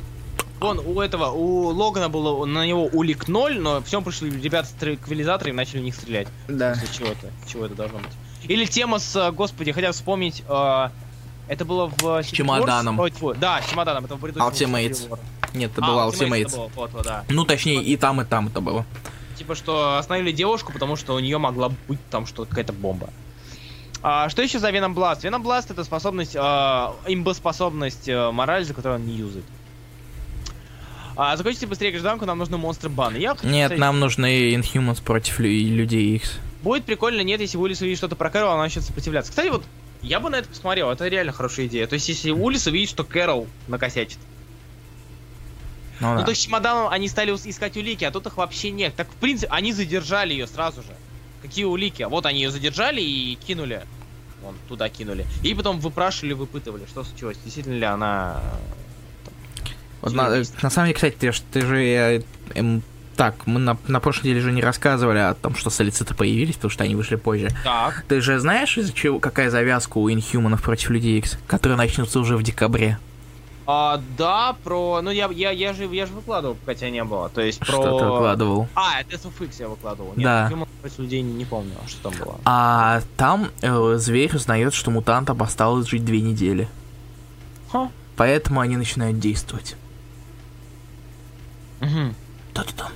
[0.62, 4.72] Вон, у этого, у Логана было на него улик 0, но всем пришли ребята с
[4.74, 6.28] транквилизатором и начали в них стрелять.
[6.48, 6.76] Да.
[6.76, 7.32] С чего это?
[7.44, 8.12] С чего это должно быть?
[8.44, 10.90] Или тема с, э, господи, хотя вспомнить, э,
[11.48, 11.94] это было в...
[12.04, 12.32] Secret Wars?
[12.36, 13.00] чемоданом.
[13.00, 15.20] Ой, тьфу, да, с чемоданом, это в War.
[15.56, 16.42] Нет, это А, был Ultimates Ultimates.
[16.46, 17.26] это было, вот, вот, да.
[17.28, 18.86] Ну, точнее, и там, и там это было.
[19.38, 23.10] Типа, что остановили девушку, потому что у нее могла быть там что какая-то бомба.
[24.04, 25.24] А, что еще за Веном Бласт?
[25.24, 26.40] Веном Бласт это способность, э,
[27.08, 29.46] имбоспособность э, Моральза, которую он не юзает.
[31.24, 33.18] А, закончите быстрее гражданку, нам нужны монстры баны.
[33.18, 36.40] Я, Нет, кстати, нам нужны Inhumans против лю- людей X.
[36.64, 39.30] Будет прикольно, нет, если Улис увидит что-то про Кэрол, она начнет сопротивляться.
[39.30, 39.64] Кстати, вот
[40.02, 41.86] я бы на это посмотрел, это реально хорошая идея.
[41.86, 44.18] То есть, если Улис увидит, что Кэрол накосячит.
[46.00, 46.24] Ну, Ну, да.
[46.24, 48.96] то есть, с чемоданом они стали искать улики, а тут их вообще нет.
[48.96, 50.96] Так, в принципе, они задержали ее сразу же.
[51.44, 52.02] Какие улики?
[52.02, 53.84] Вот они ее задержали и кинули.
[54.42, 55.28] Вон, туда кинули.
[55.44, 57.38] И потом выпрашивали, выпытывали, что случилось.
[57.44, 58.42] Действительно ли она...
[60.02, 60.30] Вот на,
[60.62, 61.84] на самом деле, кстати, ты, ты же...
[61.84, 62.22] э,
[62.56, 62.82] эм,
[63.16, 66.72] так, мы на, на прошлой неделе же не рассказывали о том, что солициты появились, потому
[66.72, 67.50] что они вышли позже.
[67.64, 68.04] Так.
[68.08, 72.36] Ты же знаешь, из-за чего, какая завязка у Инхуманов против Людей X, которая начнется уже
[72.36, 72.98] в декабре?
[73.68, 75.02] А, да, про...
[75.02, 77.30] Ну, я, я, я, же, я же выкладывал, тебя не было.
[77.30, 77.68] То есть, про...
[77.68, 78.68] Что ты выкладывал?
[78.74, 80.14] А, это SFX я выкладывал.
[80.16, 80.50] Нет, Да.
[80.52, 82.40] Human людей не, не помню, что там было.
[82.44, 86.68] А там э, зверь узнает, что мутантам осталось жить две недели.
[87.72, 87.90] Ха.
[88.16, 89.76] Поэтому они начинают действовать.
[91.82, 92.14] Угу.
[92.54, 92.90] Та-та-та.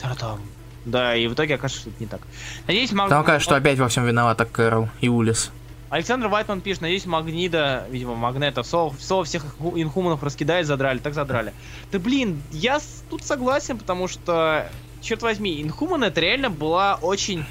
[0.00, 0.40] Та-та-там.
[0.84, 2.20] Да, и в итоге окажется, что это не так.
[2.66, 3.08] Надеюсь, Маг...
[3.08, 5.50] Там кажется, что опять во всем виновата Кэрол и Улис.
[5.90, 11.14] Александр Вайтман пишет, надеюсь, Магнида, видимо, Магнета, Сол, Сол всех инху- инхуманов раскидает, задрали, так
[11.14, 11.52] задрали.
[11.92, 14.68] Да блин, я тут согласен, потому что,
[15.00, 17.44] черт возьми, Инхуман это реально была очень,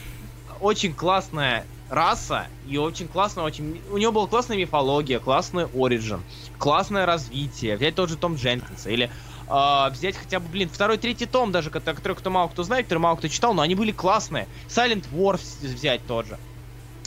[0.59, 3.81] очень классная раса, и очень классно, очень...
[3.91, 6.21] У него была классная мифология, классный оригин,
[6.57, 7.77] классное развитие.
[7.77, 9.09] Взять тот же Том Дженкинса, или
[9.55, 12.87] а, взять хотя бы, блин, второй, третий том даже, который, который кто мало кто знает,
[12.87, 14.47] который мало кто читал, но они были классные.
[14.67, 16.39] Silent War вз- взять тот же.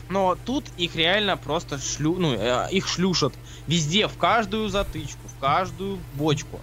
[0.09, 3.35] Но тут их реально просто шлю, ну, э, их шлюшат
[3.67, 6.61] везде, в каждую затычку, в каждую бочку.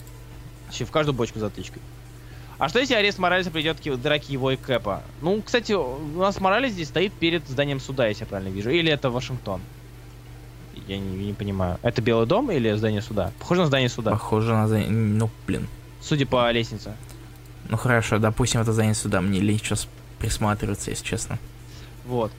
[0.68, 1.82] Вообще, в каждую бочку затычкой.
[2.58, 5.04] А что если арест Моралеса придет к драке его и Кэпа?
[5.20, 8.70] Ну, кстати, у нас Моралес здесь стоит перед зданием суда, если я правильно вижу.
[8.70, 9.68] Или это Вашингтон?
[10.88, 11.78] Я не, не понимаю.
[11.82, 13.32] Это Белый дом или здание суда?
[13.40, 14.12] Похоже на здание суда.
[14.12, 14.68] Похоже на...
[14.68, 15.68] за- Ну, блин.
[16.02, 16.94] Судя по лестнице.
[17.70, 19.22] Ну хорошо, допустим, это занятие сюда.
[19.22, 19.88] Мне лень сейчас
[20.20, 21.40] присматриваться, если честно.
[22.06, 22.32] Вот.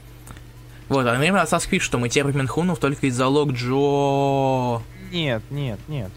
[0.90, 4.82] Вот, а время Assassin's Creed, что мы терпим Инхунов только из-за лог Джо...
[5.10, 6.10] Нет, нет, нет.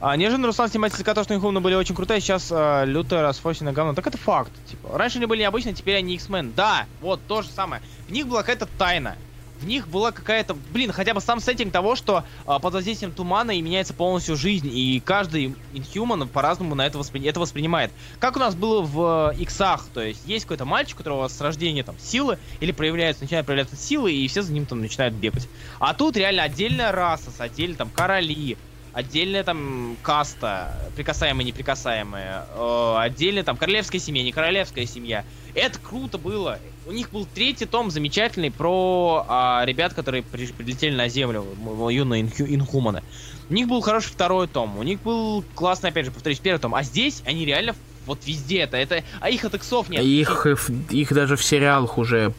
[0.00, 3.92] А, неожиданно Руслан сниматель сказал, что Инхумны были очень крутые, сейчас а, лютое расфорсено говно.
[3.94, 4.50] Так это факт.
[4.70, 6.52] Типа, раньше они были необычные, теперь они X-Men.
[6.54, 7.82] Да, вот, то же самое.
[8.08, 9.16] В них была какая-то тайна.
[9.60, 13.52] В них была какая-то, блин, хотя бы сам сеттинг того, что а, под воздействием тумана
[13.52, 17.90] и меняется полностью жизнь, и каждый Inhuman по-разному на это, воспри- это воспринимает.
[18.18, 21.40] Как у нас было в э, иксах, то есть есть какой-то мальчик, у которого с
[21.40, 25.48] рождения там силы, или проявляются, начинают проявляться силы, и все за ним там начинают бегать.
[25.78, 28.58] А тут реально отдельная раса с отдельно там короли,
[28.96, 35.22] отдельная там каста, прикасаемые, неприкасаемые, э, отдельно там королевская семья, не королевская семья.
[35.54, 36.58] Это круто было.
[36.86, 41.44] У них был третий том замечательный про а, ребят, которые при- прилетели на Землю,
[41.90, 43.02] юные инхю- инхуманы.
[43.50, 46.74] У них был хороший второй том, у них был классный, опять же, повторюсь, первый том.
[46.74, 47.76] А здесь они реально
[48.06, 50.02] вот везде это, это, а их от иксов нет.
[50.02, 50.56] Их, э,
[50.88, 52.32] их даже в сериалах уже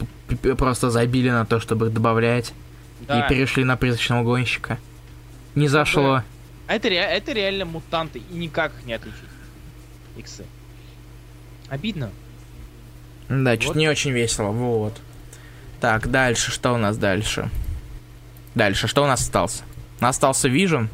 [0.56, 2.52] просто забили на то, чтобы их добавлять.
[3.06, 3.20] Да.
[3.20, 4.78] И перешли на призрачного гонщика.
[5.54, 6.14] Не зашло.
[6.14, 6.24] А
[6.68, 9.18] это, ре- это реально мутанты, и никак их не отличить.
[10.16, 10.44] Иксы.
[11.68, 12.10] Обидно.
[13.28, 13.62] Да, Вот.
[13.62, 14.50] что-то не очень весело.
[14.50, 14.96] Вот.
[15.80, 17.50] Так, дальше, что у нас дальше?
[18.54, 19.62] Дальше, что у нас остался?
[20.00, 20.88] У нас остался Vision.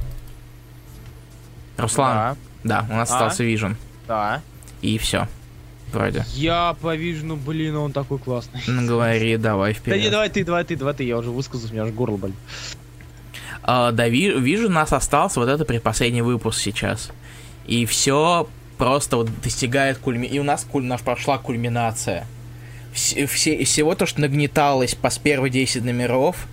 [1.77, 2.37] Руслан.
[2.63, 3.15] Да, у нас А?
[3.15, 3.77] остался Vision.
[4.07, 4.43] Да.
[4.83, 5.29] И все.
[5.93, 6.25] Вроде.
[6.35, 8.61] Я повижу, ну блин, он такой классный.
[8.67, 10.03] Ну, говори, давай Да вперед.
[10.03, 12.37] не, давай ты, давай ты, давай ты, я уже высказался, у меня аж горло болит.
[13.67, 17.11] А, да, ви- вижу, у нас остался вот это предпоследний выпуск сейчас.
[17.67, 18.47] И все
[18.77, 20.27] просто вот достигает кульми...
[20.27, 20.85] И у нас куль...
[20.85, 22.27] наш прошла кульминация.
[22.95, 23.65] Вс- все...
[23.65, 26.47] Всего то, что нагнеталось по с первые 10 номеров,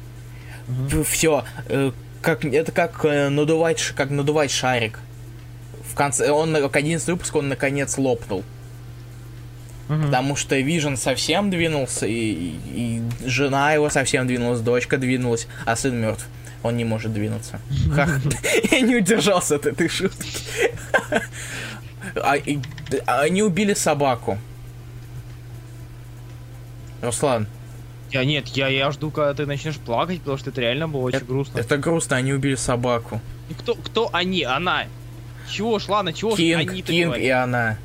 [1.05, 1.43] все,
[2.21, 2.45] как...
[2.45, 4.99] это как э, надувать, как надувать шарик.
[5.91, 8.43] В конце, он, к 11 выпуску он наконец лопнул.
[10.05, 15.75] Потому что Вижен совсем двинулся, и, и- и жена его совсем двинулась, дочка двинулась, а
[15.75, 16.25] сын мертв.
[16.63, 17.59] Он не может двинуться.
[17.95, 18.07] Ха.
[18.71, 20.27] Я не удержался от этой шутки.
[22.15, 22.35] А,
[23.07, 24.37] а Они убили собаку.
[27.01, 27.47] Руслан,
[28.11, 31.17] Я нет, я, я жду, когда ты начнешь плакать, потому что это реально было очень
[31.17, 31.59] Это- грустно.
[31.59, 33.19] это грустно, они убили собаку.
[33.49, 34.43] И Кто, кто они?
[34.43, 34.83] Она.
[35.49, 37.77] Чего ж, ладно, чего Кинг, они Кинг и она.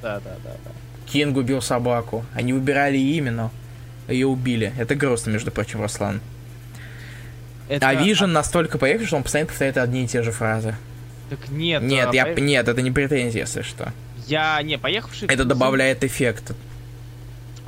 [0.00, 0.70] Да, да, да, да.
[1.06, 2.24] Кинг убил собаку.
[2.34, 3.50] Они убирали имя, но
[4.08, 4.72] ее убили.
[4.78, 6.20] Это грустно, между прочим, Руслан.
[7.68, 7.88] Это...
[7.88, 10.76] А Вижен настолько поехал, что он постоянно повторяет одни и те же фразы.
[11.30, 11.82] Так нет.
[11.82, 13.92] Нет, а, я, по- нет, это не претензия, если что.
[14.26, 15.28] Я, не, поехавший...
[15.28, 16.52] Это добавляет эффект.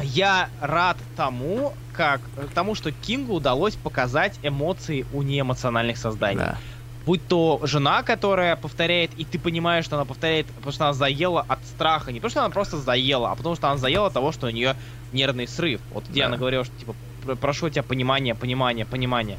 [0.02, 2.20] Я рад тому, как
[2.54, 6.38] тому, что Кингу удалось показать эмоции у неэмоциональных созданий.
[6.38, 6.58] Да.
[7.06, 11.44] Будь то жена, которая повторяет, и ты понимаешь, что она повторяет, потому что она заела
[11.48, 12.12] от страха.
[12.12, 14.50] Не потому что она просто заела, а потому что она заела от того, что у
[14.50, 14.74] нее
[15.12, 15.80] нервный срыв.
[15.92, 16.26] Вот где Да.
[16.26, 16.94] она говорила, что типа
[17.24, 19.38] «Пр- прошу тебя понимания, понимания, понимания.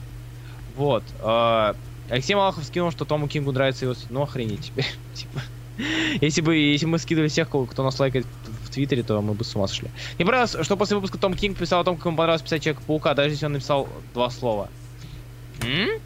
[0.77, 1.03] Вот.
[1.19, 1.73] э,
[2.09, 3.95] Алексей Малахов скинул, что Тому Кингу нравится его...
[4.09, 4.71] Ну, охренеть.
[5.13, 5.41] Типа,
[6.21, 8.25] если бы если мы скидывали всех, кто нас лайкает
[8.63, 9.89] в Твиттере, то мы бы с ума сошли.
[10.17, 13.13] Мне понравилось, что после выпуска Том Кинг писал о том, как ему понравилось писать Человека-паука,
[13.13, 14.69] даже если он написал два слова.
[15.63, 15.99] М?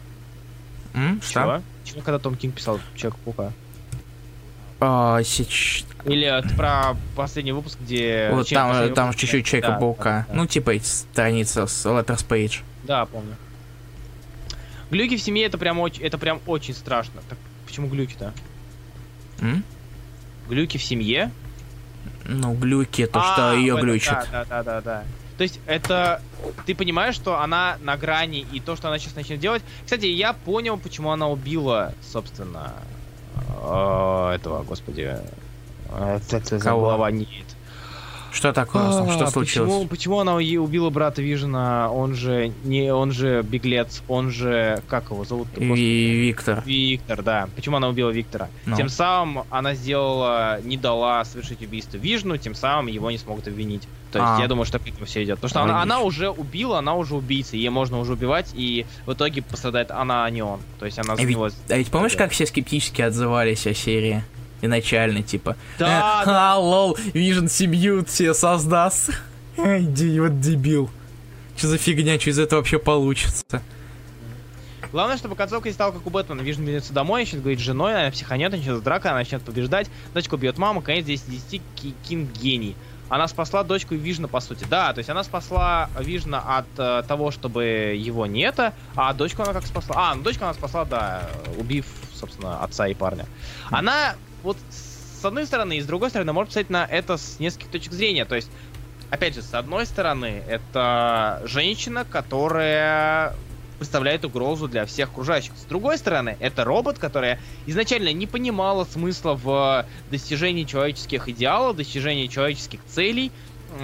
[0.94, 1.32] М, что?
[1.32, 1.62] Чего?
[1.84, 3.52] Чего, когда Том Кинг писал Человека-паука?
[4.80, 8.30] А, сеч- Или про последний выпуск, где...
[8.32, 10.26] Вот там, там чуть-чуть Человека-паука.
[10.26, 10.34] да, да.
[10.40, 12.60] Ну, типа страница с Letters Page.
[12.82, 13.36] Да, помню.
[14.92, 17.22] Глюки в семье это прям очень, это прям очень страшно.
[17.30, 18.34] Так почему глюки-то?
[20.50, 21.30] Глюки в семье?
[22.26, 24.12] Ну, глюки, то, А, что ее глючит.
[24.30, 25.04] Да, да, да, да.
[25.38, 26.20] То есть это
[26.66, 29.62] ты понимаешь, что она на грани и то, что она сейчас начнет делать.
[29.82, 32.74] Кстати, я понял, почему она убила, собственно,
[33.34, 35.16] э, этого, господи,
[35.88, 36.82] э, ц- Кого?
[36.82, 37.28] голова нет.
[38.32, 38.82] Что такое?
[38.82, 39.70] А, Что случилось?
[39.70, 41.90] Почему, почему она убила брата Вижена?
[41.90, 45.48] Он же не, он же беглец, он же как его зовут?
[45.56, 46.62] И Виктор.
[46.64, 47.48] Виктор, да.
[47.54, 48.48] Почему она убила Виктора?
[48.66, 48.76] Ну.
[48.76, 53.82] Тем самым она сделала, не дала совершить убийство Вижну, тем самым его не смогут обвинить.
[54.12, 54.40] То есть А.
[54.42, 55.36] я думаю, что к этому все идет.
[55.36, 55.94] Потому что она, Логично.
[55.94, 60.24] она уже убила, она уже убийца, ей можно уже убивать, и в итоге пострадает она,
[60.26, 60.60] а не он.
[60.78, 61.48] То есть она за А ведь- него...
[61.70, 64.22] А ведь помнишь, как все скептически отзывались о серии?
[64.62, 65.56] Изначально, типа.
[65.78, 69.10] Да, «Э, а, lol, Вижен семью все создаст.
[69.58, 70.88] Эй, ди- вот дебил.
[71.56, 73.60] Что за фигня, что из этого вообще получится?
[74.92, 76.42] Главное, чтобы концовка не стала как у Бэтмена.
[76.42, 80.36] Вижн вернется домой, начнет говорить с женой, она психанет, начнется драка, она начнет побеждать, дочку
[80.36, 82.76] бьет маму, конец 10 из 10, Ки- Кинг гений.
[83.08, 84.64] Она спасла дочку Вижна, по сути.
[84.68, 87.64] Да, то есть она спасла Вижна от э, того, чтобы
[87.96, 89.96] его не это, а дочку она как спасла?
[89.98, 91.28] А, ну дочку она спасла, да,
[91.58, 91.84] убив,
[92.14, 93.26] собственно, отца и парня.
[93.70, 97.70] Она вот с одной стороны и с другой стороны может посмотреть на это с нескольких
[97.70, 98.24] точек зрения.
[98.24, 98.50] То есть,
[99.10, 103.34] опять же, с одной стороны, это женщина, которая
[103.78, 105.54] представляет угрозу для всех окружающих.
[105.56, 112.28] С другой стороны, это робот, которая изначально не понимала смысла в достижении человеческих идеалов, достижении
[112.28, 113.32] человеческих целей,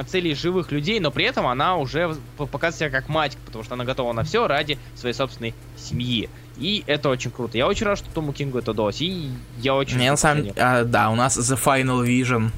[0.06, 3.84] целей живых людей, но при этом она уже показывает себя как мать, потому что она
[3.84, 6.28] готова на все ради своей собственной семьи.
[6.58, 7.56] И это очень круто.
[7.56, 9.00] Я очень рад, что Тому Кингу это удалось.
[9.00, 9.96] И я очень...
[9.98, 12.50] Не, на самом а, да, у нас The Final Vision.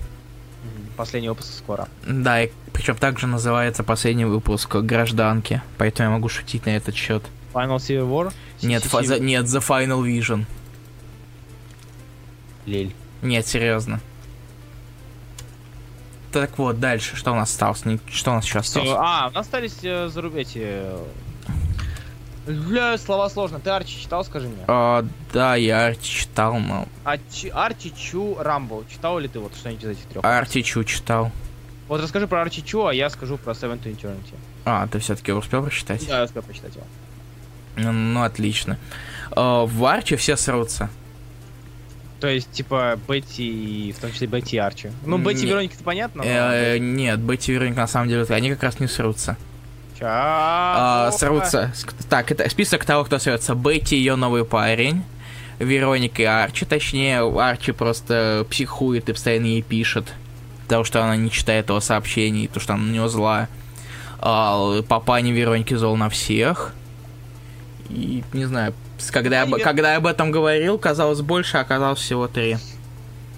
[0.96, 1.88] Последний выпуск скоро.
[2.06, 5.62] Да, и причем также называется последний выпуск гражданки.
[5.78, 7.22] Поэтому я могу шутить на этот счет.
[7.52, 8.32] Final Civil War?
[8.62, 10.44] Нет, фа- за- нет, The Final Vision.
[12.66, 12.94] Лель.
[13.22, 14.00] Нет, серьезно.
[16.32, 17.82] Так вот, дальше, что у нас осталось?
[18.10, 18.90] Что у нас еще осталось?
[18.92, 20.84] А, у нас остались э, заруб- эти...
[22.50, 23.60] э, Бля, слова сложно.
[23.60, 24.64] Ты Арчи читал, скажи мне?
[24.66, 26.86] А, да, я Арти читал, но...
[27.04, 28.84] Арчи, Арчи Чу Рамбо.
[28.90, 30.24] Читал ли ты вот что-нибудь из этих трех?
[30.24, 31.30] Арти Чу читал.
[31.88, 34.34] Вот расскажи про Арчи Чу, а я скажу про Seven to Eternity.
[34.64, 36.06] А, ты все-таки успел прочитать?
[36.06, 36.84] Да, я успел почитать его.
[37.76, 38.78] Ну, ну, отлично.
[39.32, 40.90] А, в Арчи все срутся.
[42.20, 44.90] То есть, типа, Бетти, в том числе Бетти и Арчи.
[45.06, 46.28] Ну, Бетти и Вероника, это понятно, но...
[46.28, 49.38] Э, нет, Бетти и Вероника на самом деле, они как раз не срутся.
[50.00, 51.72] Ча- А, срутся.
[52.08, 53.54] Так, это список того, кто срется.
[53.54, 55.04] Бетти, ее новый парень.
[55.58, 60.06] Вероника и Арчи, точнее, Арчи просто психует и постоянно ей пишет.
[60.64, 63.48] Потому что она не читает его сообщений, то что она на него зла.
[64.20, 66.72] А, папаня Вероники зол на всех.
[67.90, 68.72] И, не знаю,
[69.12, 72.56] когда я, когда я об этом говорил, казалось больше, а оказалось всего три.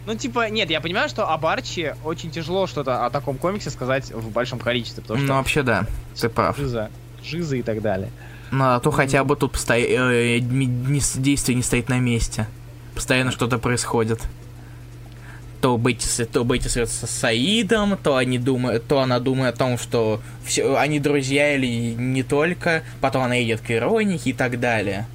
[0.06, 4.10] Ну, типа, нет, я понимаю, что об Арчи очень тяжело что-то о таком комиксе сказать
[4.10, 5.86] в большом количестве, потому Ну, что вообще, да,
[6.20, 6.56] ты прав.
[6.56, 6.90] жиза,
[7.22, 8.10] жиза и так далее.
[8.50, 10.40] Ну, а то хотя бы тут посто- э,
[11.00, 12.46] с- действие не стоит на месте.
[12.94, 14.20] Постоянно что-то происходит.
[15.60, 19.78] То Бетти, то Бетти срется с Саидом, то они думают, то она думает о том,
[19.78, 25.06] что все, они друзья или не только, потом она идет к Иронике и так далее.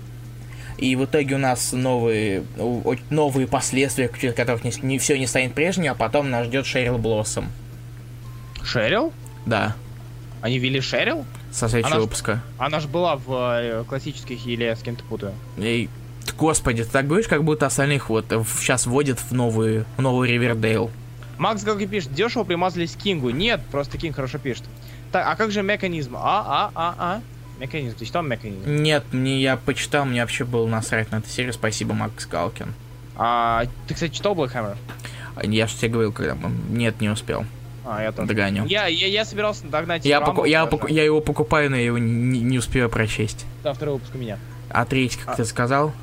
[0.78, 2.44] И в итоге у нас новые,
[3.10, 7.48] новые последствия, в которых не, все не станет прежним, а потом нас ждет Шерил Блоссом.
[8.64, 9.12] Шерил?
[9.46, 9.76] Да.
[10.42, 11.26] Они ввели Шерил?
[11.52, 12.44] Со следующего Она ж- выпуска.
[12.58, 15.34] Она же была в э, классических или я с кем-то путаю.
[15.58, 15.90] Эй,
[16.26, 18.26] т- господи, ты так говоришь, как будто остальных вот
[18.60, 20.92] сейчас вводят в новую, в новый Ривердейл.
[21.40, 23.30] Макс как и пишет, дешево примазались к Кингу.
[23.30, 24.66] Нет, просто Кинг хорошо пишет.
[25.12, 26.18] Так, а как же механизм?
[26.18, 27.22] А, а, а, а.
[27.60, 27.96] Механизм.
[27.98, 28.64] Ты читал механизм?
[28.84, 31.54] Нет, мне я почитал, мне вообще было насрать на эту серию.
[31.54, 32.74] Спасибо, Макс Галкин.
[33.16, 34.78] А, ты, кстати, читал Black Hammer?
[35.44, 36.50] Я же тебе говорил, когда мы...
[36.70, 37.46] Нет, не успел.
[37.86, 38.28] А, я тоже.
[38.28, 38.66] Догоню.
[38.66, 41.98] Я, я, я собирался догнать Я, поку- я, поку- я его покупаю, но я его
[41.98, 43.46] не, не успею прочесть.
[43.64, 44.38] Да, второй выпуск у меня.
[44.70, 45.36] А третий, как А.
[45.38, 45.94] ты сказал?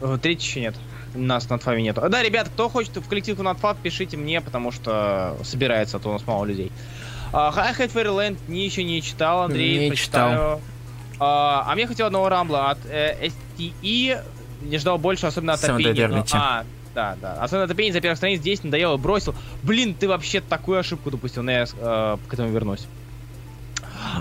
[0.00, 0.74] Э, Третий еще нет.
[1.14, 2.02] У нас на Фаве нету.
[2.02, 6.00] А, Да, ребят, кто хочет в коллективку на Фав, пишите мне, потому что собирается, а
[6.00, 6.72] то у нас мало людей.
[7.32, 10.60] А, Hi Hat Fairyland не еще не читал, Андрей, Не почитаю.
[11.20, 13.28] А, а мне хотел одного рамбла от э,
[13.58, 14.22] STE.
[14.62, 16.06] Не ждал больше, особенно от Опени.
[16.06, 16.24] но-.
[16.32, 16.64] А,
[16.94, 17.34] да, да.
[17.34, 19.34] Особенно от Опени за первых страниц 10 надоело, бросил.
[19.62, 22.86] Блин, ты вообще такую ошибку допустил, но я э, к этому вернусь.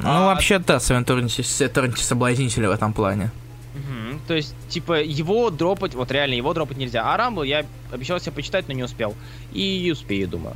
[0.02, 3.32] Ну, А, вообще, да, Севен Торнти соблазнитель в этом плане.
[3.74, 4.20] Мгм.
[4.28, 7.11] То есть, типа, его дропать, вот реально, его дропать нельзя.
[7.11, 9.15] А Рамбл я обещал себе почитать, но не успел.
[9.52, 10.56] И успею, думаю.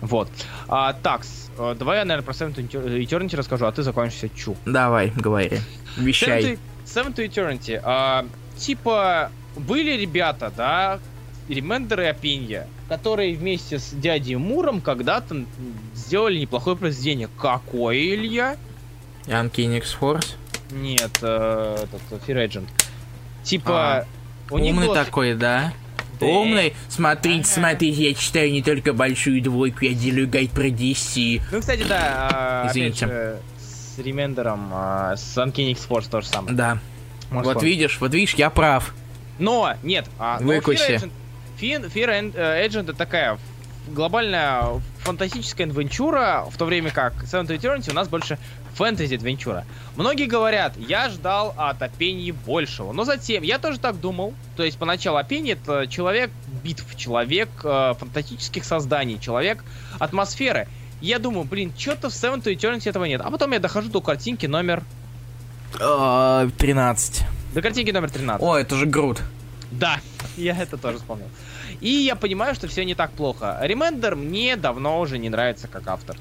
[0.00, 0.28] Вот.
[0.68, 2.68] А, такс, э, давай я, наверное, про Seven to
[3.04, 4.56] Eternity расскажу, а ты закончишься чу.
[4.64, 5.60] Давай, говори.
[5.96, 6.42] Вещай.
[6.42, 7.80] Seven to, Seven to Eternity.
[7.82, 10.98] а, типа, были ребята, да,
[11.48, 15.44] Ремендер и Опинья, которые вместе с дядей Муром когда-то
[15.94, 17.28] сделали неплохое произведение.
[17.38, 18.56] Какое, Илья?
[19.26, 20.36] Uncanny X-Force.
[20.70, 22.68] Нет, э, этот, Fear Agent.
[23.42, 24.06] Типа,
[24.50, 25.72] у них Умный было- такой, да?
[26.26, 26.74] Умный?
[26.88, 27.48] Смотрите, Ага.
[27.60, 31.40] смотрите, я читаю не только большую двойку, я делаю гайд про DC.
[31.52, 33.06] Ну, кстати, да, а, Извините.
[33.06, 36.54] же, с Ремендером, а, с Uncanny X-Force то же самое.
[36.54, 36.78] Да.
[37.30, 37.76] Можешь вот вспомнить.
[37.76, 38.94] видишь, вот видишь, я прав.
[39.38, 40.80] Но, нет, а, Выкуси.
[40.80, 41.10] Fear
[41.60, 43.38] Agent, Fear, Ag- э, Agent это такая
[43.88, 48.38] глобальная фантастическая адвенчура, в то время как Seven to Eternity у нас больше
[48.74, 49.64] фэнтези-адвенчура.
[49.96, 54.78] Многие говорят, я ждал от Опении большего, но затем, я тоже так думал, то есть
[54.78, 56.30] поначалу Опении это человек
[56.62, 59.64] битв, человек э, фантастических созданий, человек
[59.98, 60.68] атмосферы.
[61.00, 63.20] И Я думаю, блин, что-то в Seven to Eternity этого нет.
[63.24, 64.82] А потом я дохожу до картинки номер...
[65.80, 67.24] Э, 13.
[67.54, 68.42] До картинки номер 13.
[68.42, 69.22] О, это же Грут.
[69.70, 70.00] Да,
[70.36, 71.26] я это тоже вспомнил.
[71.80, 73.58] И я понимаю, что все не так плохо.
[73.62, 76.16] Ремендер мне давно уже не нравится как автор.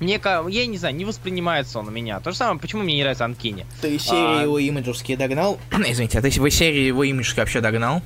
[0.00, 2.20] Мне, я не знаю, не воспринимается он у меня.
[2.20, 3.66] То же самое, почему мне не нравится Анкини.
[3.80, 5.58] Ты серии его имиджевские догнал?
[5.72, 8.02] Извините, а ты вы серии его имиджевские вообще догнал?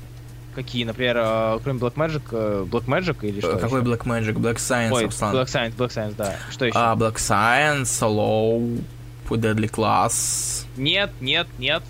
[0.55, 3.57] Какие, например, э, кроме Black Magic, э, Black Magic или что?
[3.57, 3.91] Какой еще?
[3.91, 4.33] Black Magic?
[4.33, 5.35] Black Science, Ой, Руслан.
[5.35, 6.35] Black Science, Black Science, да.
[6.51, 6.77] Что еще?
[6.77, 8.83] А, Black Science, Low,
[9.29, 10.65] Deadly Class.
[10.77, 11.83] Нет, нет, нет.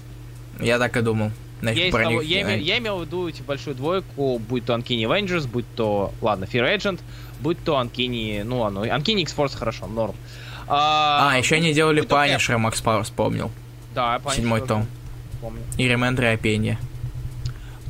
[0.60, 1.32] Я так и думал.
[1.69, 5.03] Я, того- я, не- име- я имел в виду типа, большую двойку, будь то Uncanny
[5.03, 6.99] Avengers, будь то, ладно, Fear Agent,
[7.40, 10.15] будь то Uncanny, ну ладно, Uncanny X-Force хорошо, норм.
[10.68, 12.02] А, еще они делали.
[12.03, 13.52] Punisher, Макс Пауэр вспомнил.
[13.94, 14.88] Да, Punisher Седьмой том.
[15.41, 15.61] Помню.
[15.77, 16.80] И Ремендер и Опенья.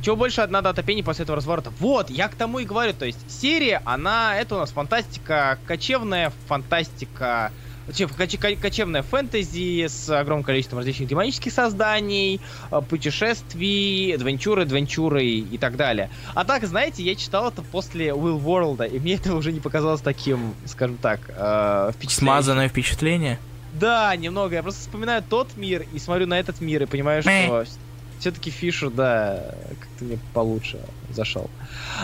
[0.02, 1.72] Чего больше надо от опений после этого разворота?
[1.80, 6.30] Вот, я к тому и говорю, то есть серия, она, это у нас фантастика, кочевная
[6.46, 7.52] фантастика,
[7.92, 12.40] че- коч- ко- кочевная фэнтези с огромным количеством различных демонических созданий,
[12.70, 16.10] э, путешествий, адвенчуры, адвенчуры и так далее.
[16.34, 20.00] А так, знаете, я читал это после Will World, и мне это уже не показалось
[20.00, 22.18] таким, скажем так, э, впечатляющим.
[22.18, 23.38] Смазанное впечатление.
[23.74, 24.54] Да, немного.
[24.54, 27.30] Я просто вспоминаю тот мир и смотрю на этот мир и понимаю, что
[28.20, 30.78] все-таки Фишер, да, как-то мне получше
[31.10, 31.50] зашел.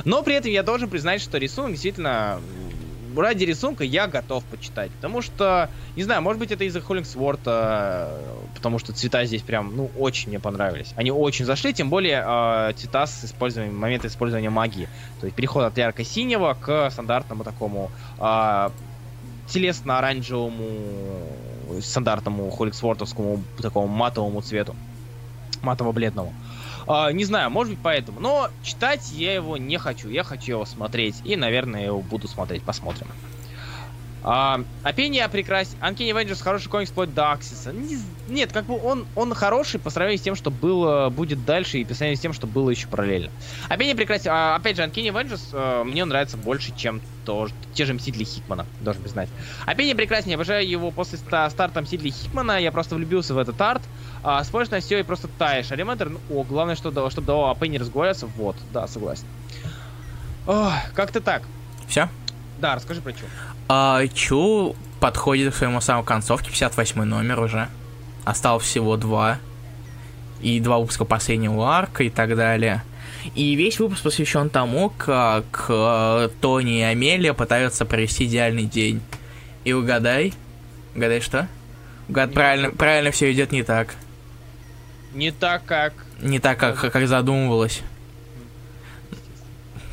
[0.04, 2.40] Но при этом я должен признать, что рисунок действительно
[3.16, 4.90] ради рисунка я готов почитать.
[4.92, 8.10] Потому что, не знаю, может быть это из-за Холлингсворта,
[8.54, 10.92] потому что цвета здесь прям, ну, очень мне понравились.
[10.96, 14.88] Они очень зашли, тем более э, цвета с использованием, момент использования магии.
[15.20, 18.70] То есть переход от ярко-синего к стандартному такому э,
[19.48, 24.74] телесно-оранжевому, стандартному холликсвортовскому такому матовому цвету.
[25.62, 26.32] Матово-бледному.
[26.92, 28.18] А, не знаю, может быть поэтому.
[28.18, 30.08] Но читать я его не хочу.
[30.08, 31.16] Я хочу его смотреть.
[31.24, 32.64] И, наверное, его буду смотреть.
[32.64, 33.06] Посмотрим.
[34.24, 35.78] А, Опения прекрасен.
[35.80, 37.72] Uncanny Avengers хороший комикс вплоть до Аксиса.
[37.72, 37.96] Не
[38.28, 41.84] нет, как бы он, он хороший по сравнению с тем, что было, будет дальше, и
[41.84, 43.30] по сравнению с тем, что было еще параллельно.
[43.68, 44.30] Опения прекрасен.
[44.32, 48.66] А, опять же, Uncanny Avengers э, мне нравится больше, чем то, те же Мстители Хикмана,
[48.80, 49.28] должен признать.
[49.64, 50.30] Опения прекрасен.
[50.30, 52.60] Я обожаю его после ста- старта Мстителей Хикмана.
[52.60, 53.82] Я просто влюбился в этот арт.
[54.22, 55.70] А, смотришь на все и просто таешь.
[55.72, 58.26] А Ремендер, ну, о, главное, что, дало- чтобы давал АП не разговариваться.
[58.26, 59.24] Вот, да, согласен.
[60.94, 61.42] Как-то так.
[61.88, 62.08] Все?
[62.58, 63.26] Да, расскажи про что.
[63.68, 67.68] А, Чу подходит к своему самому концовке, 58 номер уже.
[68.24, 69.38] Осталось всего два.
[70.40, 72.82] И два выпуска последнего арка и так далее.
[73.34, 79.02] И весь выпуск посвящен тому, как э, Тони и Амелия пытаются провести идеальный день.
[79.64, 80.32] И угадай,
[80.94, 81.46] Угадай что?
[82.08, 83.94] Угад, правильно, правильно все идет не так.
[85.14, 85.92] Не так, как...
[86.20, 87.82] Не так, как, как задумывалось.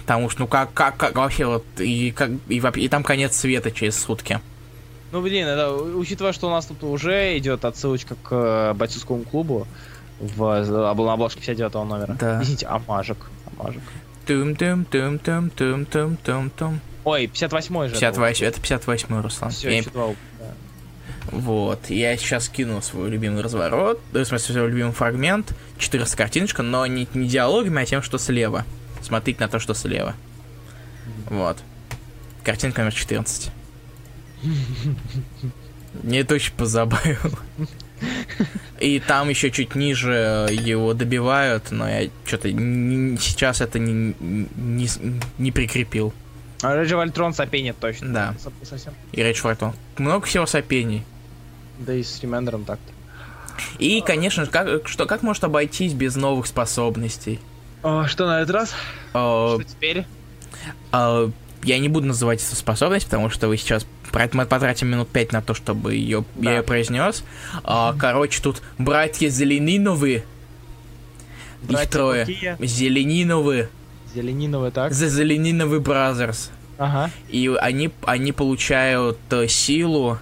[0.02, 3.72] Потому что, ну как, как, как вообще вот, и, как, и, и там конец света
[3.72, 4.40] через сутки.
[5.12, 9.68] Ну, блин, это, учитывая, что у нас тут уже идет отсылочка к э, бойцовскому клубу
[10.20, 12.18] в на обложке 59 номера.
[12.20, 12.42] Да.
[12.42, 13.30] Извините, амажик.
[13.58, 13.82] Амажик.
[14.26, 17.94] тум тум тум тум тум тум тум тум Ой, 58 же.
[17.94, 19.52] 58, это 58 Руслан.
[19.52, 20.14] Все, Я- да.
[21.32, 26.64] Вот, я сейчас кину свой любимый разворот, э, в смысле, свой любимый фрагмент, 14 картиночка,
[26.64, 28.66] но не, не диалогами, а тем, что слева.
[29.02, 30.16] Смотрите на то, что слева.
[31.26, 31.58] Вот.
[32.44, 33.52] Картинка номер 14.
[36.04, 37.38] Мне это очень позабавило.
[38.80, 44.88] И там еще чуть ниже его добивают, но я что-то сейчас это не, не,
[45.40, 46.14] не прикрепил.
[46.62, 48.14] А Реджи Вольтрон сопенит точно.
[48.14, 48.36] Да.
[48.40, 48.94] Со- Совсем.
[49.12, 49.74] И Рейдж Фортон.
[49.98, 51.04] Много всего сопений.
[51.80, 52.80] Да и с Ремендером так.
[53.80, 57.40] И, конечно, же, как, что, как может обойтись без новых способностей?
[58.08, 58.74] что на этот раз?
[59.14, 60.06] Э, Что теперь?
[60.92, 61.30] э,
[61.64, 63.86] я не буду называть эту способность, потому что вы сейчас
[64.34, 66.50] мы потратим минут пять на то, чтобы ее, Да.
[66.52, 67.24] я ее произнес.
[67.64, 70.24] А, короче, тут братья Зелениновы.
[71.64, 72.26] Их Братья трое.
[72.26, 72.56] какие?
[72.66, 73.70] Зелениновы.
[74.14, 74.92] Зелениновый, так?
[74.92, 76.50] The Зелениновы Brothers.
[76.78, 77.10] Ага.
[77.30, 80.20] И они, они получают э, силу,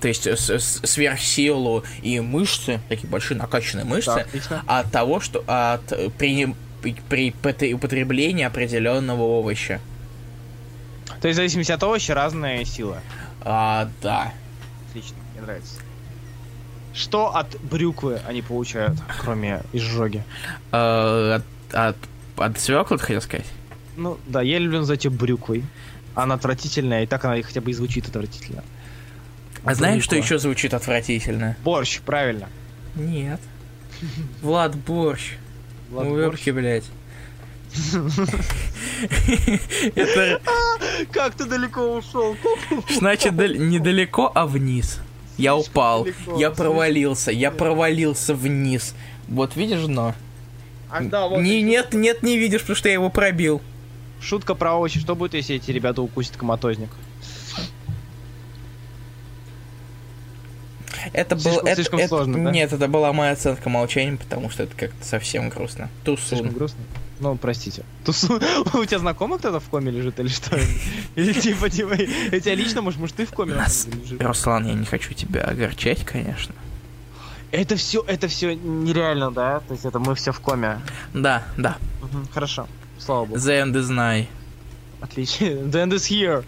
[0.00, 4.62] то есть с- сверхсилу и мышцы, такие большие накачанные мышцы, отлично.
[4.66, 6.54] от того, что от э, при,
[7.08, 9.80] при пот- употреблении определенного овоща.
[11.20, 13.00] То есть в зависимости от овоща разная сила.
[13.40, 14.32] А, да.
[14.90, 15.74] Отлично, мне нравится.
[16.92, 20.22] Что от брюквы они получают, кроме изжоги?
[20.72, 21.96] Э, от, от,
[22.36, 23.46] от свекла, ты хотел сказать?
[23.96, 25.64] Ну, да, я люблю называть ее брюквой.
[26.14, 28.62] Она отвратительная, и так она хотя бы и звучит отвратительно.
[29.64, 31.56] А знаешь, что еще звучит отвратительно?
[31.64, 32.48] Борщ, правильно.
[32.94, 33.40] Нет.
[34.42, 35.32] Влад Борщ.
[35.90, 36.84] Влад ёпки, блядь.
[39.94, 40.40] Это
[41.12, 42.36] Как ты далеко ушел?
[42.90, 45.00] значит дал- недалеко, а вниз.
[45.36, 48.94] Я упал, я провалился, я провалился вниз.
[49.28, 50.14] Вот видишь дно?
[50.90, 53.60] А, Не, нет, нет, не видишь, потому что я его пробил.
[54.20, 55.00] Шутка про овощи.
[55.00, 56.90] Что будет, если эти ребята укусят коматозник?
[61.12, 62.50] Это был, Слишком- это, слишком это- сложно, да?
[62.50, 65.88] Нет, это была моя оценка молчанием, потому что это как-то совсем грустно.
[66.04, 66.48] Слишком Тусун.
[66.50, 66.80] грустно.
[67.20, 67.84] Ну, простите.
[68.04, 68.40] Тусу...
[68.74, 70.58] У тебя знакомый кто-то в коме лежит или что?
[71.14, 73.86] Или типа, типа, у тебя лично, может, может, ты в коме на Нас-?
[74.18, 76.54] Руслан, я не хочу тебя огорчать, конечно.
[77.52, 79.60] Это все, это все нереально, да?
[79.60, 80.80] То есть это мы все в коме.
[81.12, 81.76] Да, да.
[82.32, 82.66] Хорошо.
[82.98, 83.38] Слава богу.
[83.38, 84.26] The end is nigh.
[85.00, 85.44] Отлично.
[85.46, 86.44] The end is here.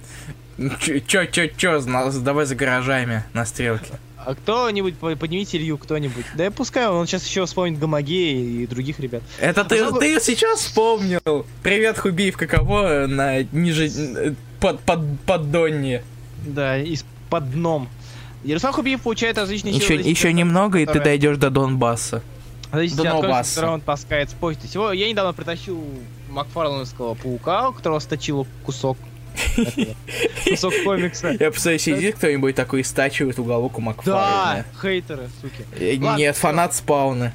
[1.07, 1.81] Чё, чё, чё,
[2.21, 4.01] давай за гаражами на стрелке.
[4.27, 6.25] А кто-нибудь, по- поднимите Илью, кто-нибудь.
[6.35, 9.23] Да я пускай, он сейчас еще вспомнит Гамагея и других ребят.
[9.39, 11.47] Это ты, Особо- ты сейчас вспомнил.
[11.63, 13.87] Привет, Хубиев, каково на ниже...
[13.87, 16.03] э, под, под, поддонье.
[16.45, 17.89] Да, из-под дном.
[18.43, 22.21] Ярослав Хубиев получает различные Еще, силы, еще немного, и ты дойдешь до Донбасса.
[22.73, 23.29] Зависит До Донбасса.
[23.31, 24.67] комикса, который он таскает с почты.
[24.67, 25.81] Всего я недавно притащил
[26.31, 28.99] Макфарлановского паука, у которого сточил кусок.
[30.49, 31.31] Кусок комикса.
[31.39, 34.65] Я представляю, сидит кто-нибудь такой и стачивает уголок у Да, Макфарлена.
[34.81, 35.65] хейтеры, суки.
[35.79, 37.33] Э, Нет, фанат спауна.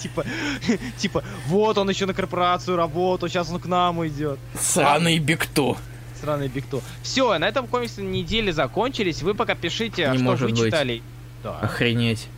[0.00, 0.24] Типа,
[0.98, 4.38] типа, вот он еще на корпорацию работал, сейчас он к нам идет.
[4.58, 5.76] Сраный Бигту.
[6.20, 6.82] Сраный Бигту.
[7.02, 9.22] Все, на этом комиксы недели закончились.
[9.22, 10.66] Вы пока пишите, Не что может вы быть.
[10.66, 11.02] читали.
[11.42, 12.28] Да, Охренеть.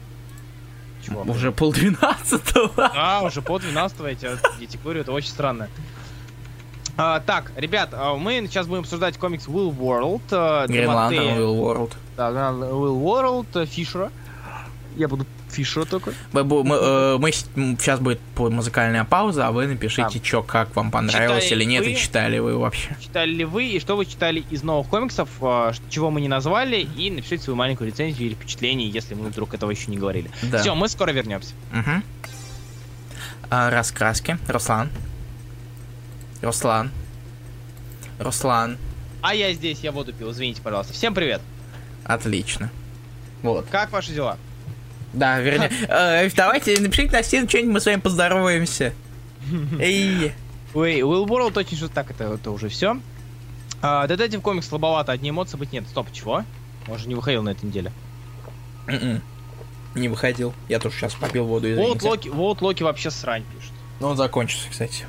[1.04, 1.22] чего?
[1.22, 2.90] Уже полдвенадцатого.
[2.94, 5.68] А, уже по 12 я тебе, я тебе говорю, это очень странно.
[6.96, 10.20] А, так, ребят, а, мы сейчас будем обсуждать комикс Will World.
[10.30, 11.36] а, Green Lantern Демонтея.
[11.36, 11.92] Will World.
[12.16, 14.10] Да, Will World, э, Фишера.
[14.96, 16.12] Я буду Фишера только.
[16.32, 20.24] Мы, мы, э, мы сейчас будет музыкальная пауза, а вы напишите, Да.
[20.24, 21.92] чё, как вам понравилось Читали или нет, вы?
[21.92, 22.94] и читали вы вообще.
[23.00, 26.28] Читали ли вы и что вы читали из новых комиксов, а, ш- чего мы не
[26.28, 30.30] назвали, и напишите свою маленькую рецензию или впечатление, если мы вдруг этого еще не говорили.
[30.42, 30.58] Да.
[30.58, 31.54] Все, мы скоро вернемся.
[31.72, 32.02] Мгм.
[33.50, 34.38] А, раскраски.
[34.48, 34.90] Руслан.
[36.42, 36.90] Руслан.
[38.18, 38.76] Руслан.
[39.22, 40.92] А я здесь, я воду пил, извините, пожалуйста.
[40.92, 41.40] Всем привет.
[42.04, 42.70] Отлично.
[43.42, 43.66] Вот.
[43.70, 44.36] Как ваши дела?
[45.12, 45.70] Да, вернее.
[45.88, 48.92] э, давайте напишите на стену что-нибудь, мы с вами поздороваемся.
[49.78, 50.32] Эй.
[50.74, 52.98] Ой, Will World очень что так, это, это уже все.
[53.80, 55.86] А, Детектив комикс слабовато, одни эмоции быть нет.
[55.88, 56.44] Стоп, чего?
[56.88, 57.92] Он же не выходил на этой неделе.
[58.88, 59.22] М-м.
[59.94, 60.54] Не выходил.
[60.68, 63.72] Я тоже сейчас попил воду и Волт Локи, Волт Локи вообще срань пишет.
[64.00, 65.04] Но он закончился, кстати.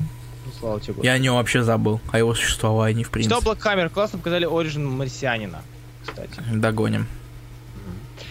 [0.64, 0.96] Слава тебе.
[1.04, 2.00] Я о нем вообще забыл.
[2.14, 3.36] О его существовании, в принципе.
[3.36, 3.90] Что Блэкхаммер?
[3.90, 5.62] Классно показали Оригин Марсианина.
[6.06, 6.42] кстати.
[6.54, 7.06] Догоним.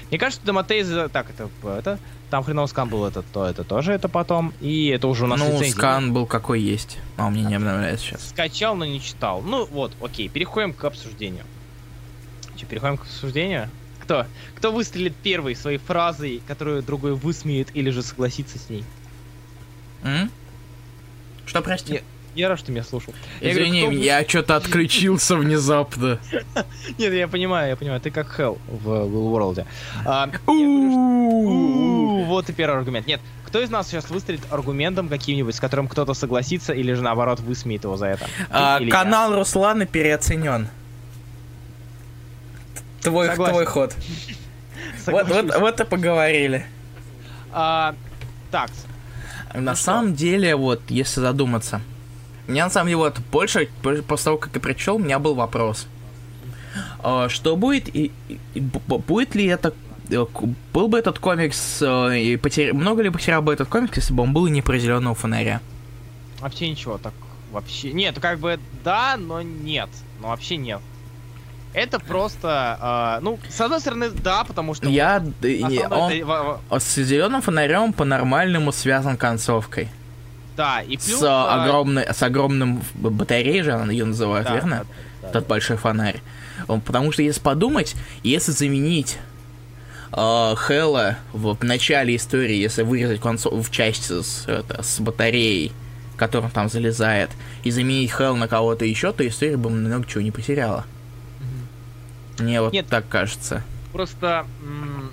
[0.09, 0.83] Мне кажется, Доматей...
[0.83, 1.51] за- Так, это...
[1.69, 1.99] это
[2.31, 4.55] там хреновый скан был, это, то, это тоже это потом.
[4.63, 5.73] И это уже у нас ну, лицензия.
[5.73, 6.99] скан был какой есть.
[7.19, 8.31] А у меня не обновляется сейчас.
[8.31, 9.43] Скачал, но не читал.
[9.43, 11.45] Ну вот, окей, переходим к обсуждению.
[12.57, 13.69] Че, переходим к обсуждению?
[14.01, 14.25] Кто?
[14.57, 18.85] Кто выстрелит первой своей фразой, которую другой высмеет или же согласится с ней?
[20.03, 20.31] М?
[21.45, 22.01] Что, прости?
[22.35, 23.13] Я рад, что ты меня слушал.
[23.41, 26.19] Я говорю, Извини, вы- я что-то отключился внезапно.
[26.99, 28.01] Нет, я понимаю, я понимаю.
[28.01, 29.67] Ты как Hell в Will World.
[30.07, 33.07] А, говорю, Вот и первый аргумент.
[33.07, 37.41] Нет, кто из нас сейчас выстрелит аргументом каким-нибудь, с которым кто-то согласится или же наоборот
[37.41, 38.27] высмеет его за это?
[38.51, 38.91] А, я?
[38.91, 40.69] Канал Руслана переоценен.
[43.03, 43.53] Твой, Согласен.
[43.55, 43.95] твой ход.
[45.07, 46.65] Вот, вот, вот и поговорили.
[47.51, 47.95] А,
[48.53, 48.71] так,
[49.53, 49.85] На что?
[49.85, 51.81] самом деле, вот, если задуматься,
[52.49, 55.35] у меня на самом деле вот больше, после того, как я прочел, у меня был
[55.35, 55.87] вопрос.
[57.03, 58.11] А, Что будет, и,
[58.55, 59.73] и- будет ли это,
[60.11, 60.25] э,
[60.73, 64.23] был бы этот комикс, э, и потер- много ли потерял бы этот комикс, если бы
[64.23, 65.61] он был не про зеленого фонаря?
[66.41, 67.13] вообще ничего, так
[67.53, 67.93] вообще...
[67.93, 69.89] Нет, как бы да, но нет.
[70.21, 70.81] Но вообще нет.
[71.73, 74.89] Это просто, а, ну, с одной стороны, да, потому что...
[74.89, 79.89] Я, основной он это- с зеленым фонарем по-нормальному связан концовкой.
[80.57, 81.19] Да, и плюс...
[81.19, 84.77] с, а, огромной, с огромным батареей же ее называют, да, верно?
[84.79, 84.85] да,
[85.23, 85.29] да.
[85.29, 86.21] Этот большой фонарь.
[86.69, 89.19] Он- Потому что если подумать, если заменить
[90.13, 95.73] э, Хэлла в, в начале истории, если вырезать концов в часть с, это, с батареей,
[96.17, 97.31] которым там залезает,
[97.65, 100.85] и заменить Хэлл на кого-то еще, то история бы много чего не потеряла.
[102.39, 102.87] Мне вот Нет.
[102.89, 103.63] так кажется.
[103.93, 104.47] Просто,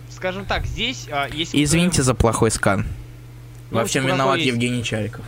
[0.10, 1.58] скажем так, здесь, а, если...
[1.58, 2.86] мы Извините за плохой скан.
[3.72, 4.48] Ну, Во всем виноват есть.
[4.48, 5.26] Евгений Чариков,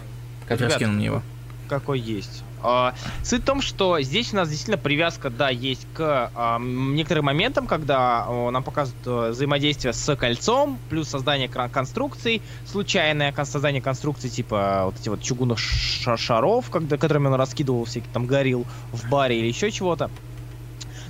[0.47, 1.21] который Ребят, скинул мне его.
[1.67, 2.43] какой есть.
[2.63, 2.93] А,
[3.23, 7.65] суть в том, что здесь у нас действительно привязка, да, есть к а, некоторым моментам,
[7.65, 14.83] когда о, нам показывают э, взаимодействие с кольцом, плюс создание конструкций, случайное создание конструкций, типа
[14.85, 19.39] вот эти вот чугунных ша- шаров, когда, которыми он раскидывал всякие там горил в баре
[19.39, 20.11] или еще чего-то.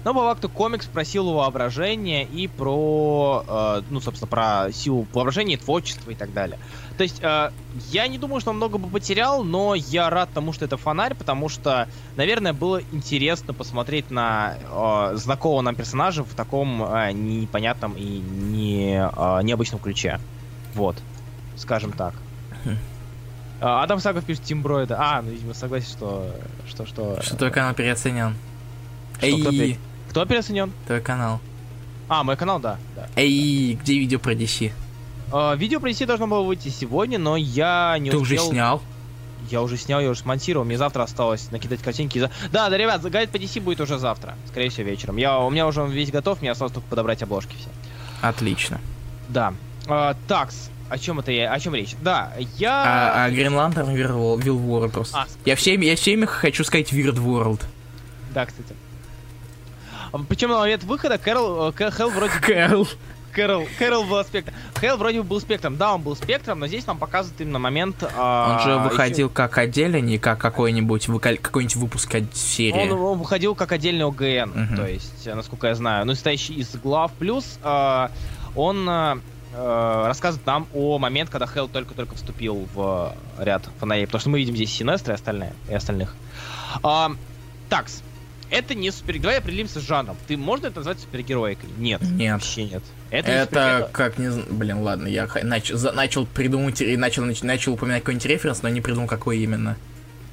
[0.04, 5.58] Но по факту комикс про силу воображения и про, э, ну, собственно, про силу воображения,
[5.58, 6.58] творчества и так далее.
[6.98, 7.52] То есть, э,
[7.92, 11.14] я не думаю, что он много бы потерял, но я рад тому, что это фонарь,
[11.14, 17.94] потому что, наверное, было интересно посмотреть на э, знакомого нам персонажа в таком э, непонятном
[17.94, 20.20] и не, э, необычном ключе.
[20.74, 20.98] Вот,
[21.58, 22.16] скажем так.
[22.66, 22.78] Хм.
[23.62, 24.98] А, Адам Сагов пишет Тимброида.
[25.00, 26.36] А, ну, видимо, согласен, что...
[26.68, 27.22] Что, что...
[27.22, 28.36] Что твой канал переоценен.
[29.20, 29.80] Что, кто Эй,
[30.12, 30.74] Кто переоценен?
[30.88, 31.40] твой канал.
[32.10, 32.78] А, мой канал, да.
[32.98, 33.08] да.
[33.16, 34.74] Эй, где видео про DC?
[35.32, 38.52] Э, видео про DC должно было выйти сегодня, но я не Ты уже успел...
[38.52, 38.82] снял?
[39.50, 40.66] Я уже снял, я уже смонтировал.
[40.66, 42.20] Мне завтра осталось накидать картинки.
[42.20, 44.36] за- Да, да, ребят, гайд по DC будет уже завтра.
[44.50, 45.16] Скорее всего, вечером.
[45.16, 47.70] Я, у меня уже он весь готов, мне осталось только подобрать обложки все.
[48.22, 48.82] Отлично.
[49.30, 49.54] Да.
[49.88, 50.70] А, такс.
[50.90, 51.54] О чем это я?
[51.54, 51.96] О чем речь?
[52.02, 52.84] Да, я.
[52.86, 55.20] А, а Green Lantern Will World просто.
[55.22, 57.62] А, Я всеми, я всеми хочу сказать Weird World.
[58.34, 58.76] Да, кстати.
[60.28, 62.88] Причем на момент выхода Кэрол, э, Хелл вроде Кэрол.
[63.34, 64.54] Кэрол, Кэрол был спектром.
[64.80, 65.78] Хелл вроде бы был спектром.
[65.78, 68.04] Да, он был спектром, но здесь нам показывают именно момент.
[68.18, 72.90] а, Он же выходил как отдельно, не как какой-нибудь выкаль- какой-нибудь выпуск от серии.
[72.92, 74.76] Он, он выходил как отдельный ОГН, Мгм.
[74.76, 77.14] то есть, э, насколько я знаю, ну, состоящий из глав.
[77.14, 78.08] Плюс э,
[78.56, 79.16] он э,
[80.08, 84.08] рассказывает нам о момент, когда Хелл только-только вступил в ряд фонарей.
[84.08, 86.16] Потому что мы видим здесь Синестра и, остальные, и остальных.
[86.84, 87.12] А,
[87.70, 88.02] такс.
[88.52, 89.18] Это не супер...
[89.20, 90.18] Давай определимся с жанром.
[90.28, 91.70] Ты можно это назвать супергероикой?
[91.78, 92.02] Нет.
[92.02, 92.34] Нет.
[92.34, 92.84] Вообще нет.
[93.10, 97.46] Это, Это супергеро- как не Блин, ладно, я нач- за- начал придумать и начал, нач-
[97.46, 99.78] начал упоминать какой-нибудь референс, но не придумал, какой именно.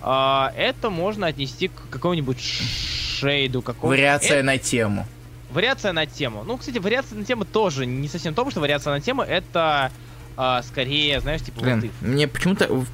[0.00, 5.06] А, это можно отнести к какому-нибудь шейду, какому Вариация на тему.
[5.50, 6.44] Вариация на тему.
[6.44, 9.90] Ну, кстати, вариация на тему тоже не совсем то, потому что вариация на тему это
[10.36, 12.06] а, скорее, знаешь, типа Блин, вот ты.
[12.06, 12.84] мне почему-то...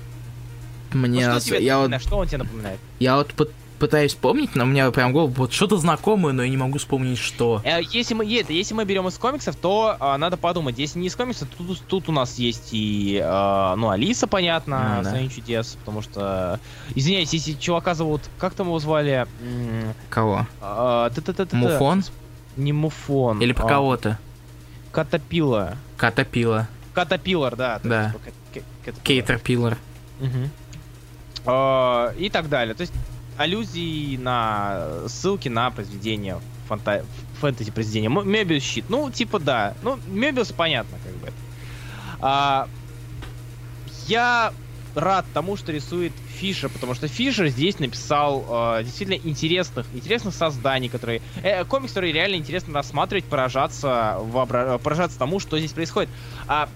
[0.93, 1.27] Мне...
[1.29, 2.01] Ну, что тебе я, вот?
[2.01, 2.79] Что он тебе напоминает?
[3.01, 6.49] я вот пы- пытаюсь вспомнить, но у меня прям голову вот что-то знакомое, но я
[6.49, 7.61] не могу вспомнить, что.
[7.65, 10.79] Э, Если мы, е- если мы берем из комиксов, то а, надо подумать.
[10.79, 14.97] Если не из комиксов, то тут, тут у нас есть и, а, ну, Алиса, понятно,
[14.99, 15.11] Ну, да.
[15.11, 16.61] «Страна чудес, потому что,
[16.95, 19.27] извиняюсь, если чувака зовут, как там его звали?
[20.11, 20.47] Кого?
[20.61, 21.11] а.
[21.53, 22.05] Муфон?
[22.57, 23.41] Не Муфон.
[23.43, 24.19] Или про а, кого-то?
[24.93, 25.77] Катапила.
[25.97, 26.69] Катапила.
[26.95, 27.81] Катапилар, да.
[27.83, 28.15] Да.
[30.21, 30.51] Мгм.
[31.47, 32.75] А, И так далее.
[32.75, 32.93] То есть
[33.37, 36.39] аллюзии на ссылки на произведения
[36.69, 37.05] фанта...
[37.41, 38.09] фэнтези произведения.
[38.09, 38.87] Мебиус щит.
[38.89, 39.75] Ну, типа, да.
[39.83, 41.33] Ну, Мебиус понятно, как бы.
[42.21, 42.69] А,
[44.07, 44.53] я
[44.95, 48.45] рад тому, что рисует Фишер, потому что Фишер здесь написал
[48.79, 51.21] э, действительно интересных, интересных созданий, которые...
[51.43, 54.79] Э, комикс, который реально интересно рассматривать, поражаться, вообра...
[54.79, 56.11] поражаться тому, что здесь происходит.
[56.47, 56.69] А,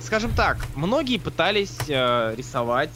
[0.00, 2.90] скажем так, многие пытались э, рисовать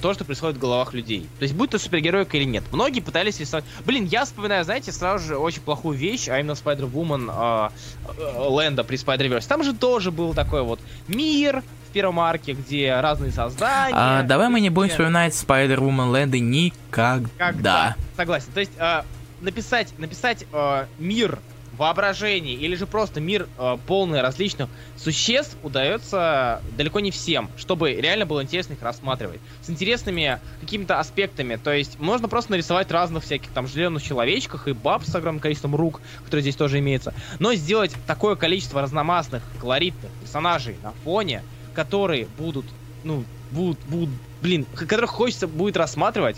[0.00, 1.28] то, что происходит в головах людей.
[1.38, 2.64] То есть, будь то супергероика или нет.
[2.72, 3.64] Многие пытались рисовать...
[3.84, 8.84] Блин, я вспоминаю, знаете, сразу же очень плохую вещь, а именно Spider-Woman э, э, Лэнда
[8.84, 9.46] при Spider-Verse.
[9.46, 13.94] Там же тоже был такой вот мир, в первом арке, где разные создания.
[13.96, 17.28] А, давай мы не будем вспоминать Spider-Woman Лэнды никогда.
[17.36, 17.96] Когда?
[18.16, 18.48] Согласен.
[18.54, 19.02] То есть э,
[19.40, 21.40] написать, написать э, мир
[21.80, 28.26] воображение или же просто мир э, полный различных существ удается далеко не всем, чтобы реально
[28.26, 29.40] было интересно их рассматривать.
[29.62, 31.56] С интересными какими-то аспектами.
[31.56, 35.74] То есть можно просто нарисовать разных всяких там зеленых человечках и баб с огромным количеством
[35.74, 37.14] рук, которые здесь тоже имеются.
[37.38, 41.42] Но сделать такое количество разномастных, колоритных персонажей на фоне,
[41.72, 42.66] которые будут,
[43.04, 44.10] ну, будут, будут,
[44.42, 46.36] блин, которых хочется будет рассматривать,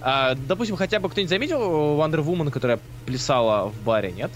[0.00, 1.58] а, допустим, хотя бы кто-нибудь заметил
[1.98, 4.30] Wonder Woman, которая плясала в баре, нет?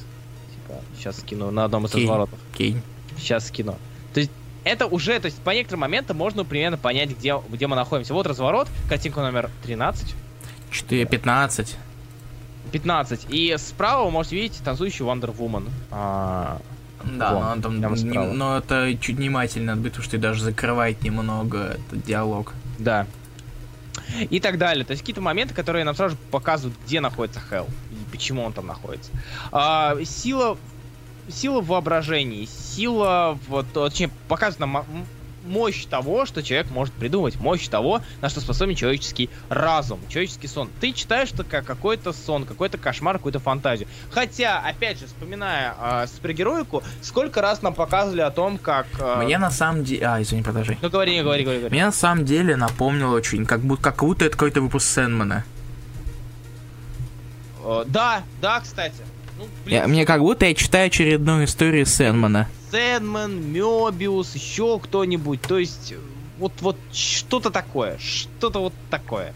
[0.99, 2.39] Сейчас скину на одном из разворотов.
[3.17, 3.77] Сейчас скину.
[4.13, 4.33] То есть
[4.65, 8.15] это уже, то есть по некоторым моментам можно примерно понять, где, где мы находимся.
[8.15, 10.15] Вот разворот, картинка номер 13.
[10.71, 11.77] 4, 15.
[12.73, 13.27] 15.
[13.31, 15.71] И справа вы можете видеть танцующий Wonder Woman.
[15.91, 16.61] А,
[17.05, 22.05] да, вон, но, там, не, но это чуть внимательно, потому что даже закрывает немного этот
[22.05, 22.55] диалог.
[22.79, 23.07] Да.
[24.31, 24.85] И так далее.
[24.85, 27.69] То есть какие-то моменты, которые нам сразу показывают, где находится Хелл
[28.11, 29.11] почему он там находится.
[29.53, 30.59] А, сила,
[31.29, 34.85] сила в воображении, сила, вот, точнее, показывает нам
[35.49, 40.71] мощь того, что человек может придумать, мощь того, на что способен человеческий разум, человеческий сон.
[40.81, 43.89] Ты читаешь это как какой-то сон, какой-то кошмар, какую-то фантазию.
[44.11, 48.87] Хотя, опять же, вспоминая э, супергероику, сколько раз нам показывали о том, как...
[48.99, 49.23] Э...
[49.25, 50.07] Мне на самом деле...
[50.07, 50.79] А, извини, продолжай.
[50.81, 51.75] Ну, говори, не говори, говори, говори.
[51.75, 55.45] Мне на самом деле напомнило очень, как будто, как будто это какой-то выпуск Сэндмана.
[57.65, 59.03] Э, да, да, кстати.
[59.39, 59.77] Ну, блин.
[59.77, 62.49] Я, мне как будто я читаю очередную историю Сэндмана.
[62.71, 65.41] Сэндман, Мёбиус, еще кто-нибудь.
[65.43, 65.95] То есть,
[66.39, 67.99] вот, вот что-то такое.
[67.99, 69.33] Что-то вот такое.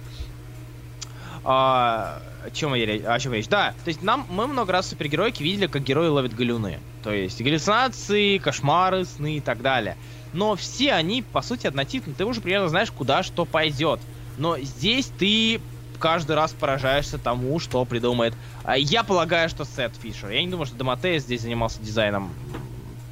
[1.44, 3.48] А, о чем я о чем речь?
[3.48, 6.80] Да, то есть нам мы много раз супергероики видели, как герои ловят галюны.
[7.02, 9.96] То есть галлюцинации, кошмары, сны и так далее.
[10.32, 12.14] Но все они, по сути, однотипны.
[12.14, 14.00] Ты уже примерно знаешь, куда что пойдет.
[14.38, 15.60] Но здесь ты
[16.02, 18.34] каждый раз поражаешься тому, что придумает.
[18.64, 20.30] А я полагаю, что Сет Фишер.
[20.30, 22.32] Я не думаю, что Доматея здесь занимался дизайном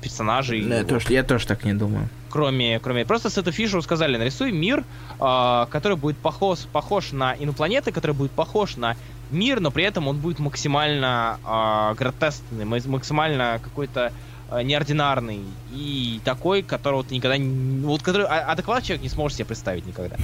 [0.02, 0.66] персонажей.
[0.66, 2.08] Да, я тоже, я тоже так не думаю.
[2.30, 4.84] Кроме, кроме просто Сету Фишеру сказали, нарисуй мир,
[5.20, 8.96] э, который будет похож, похож на инопланеты, который будет похож на
[9.30, 14.12] мир, но при этом он будет максимально э, гротескный, максимально какой-то
[14.50, 15.42] э, неординарный
[15.72, 17.84] и такой, которого ты никогда не...
[17.84, 20.16] Вот который адекватный человек не сможет себе представить никогда.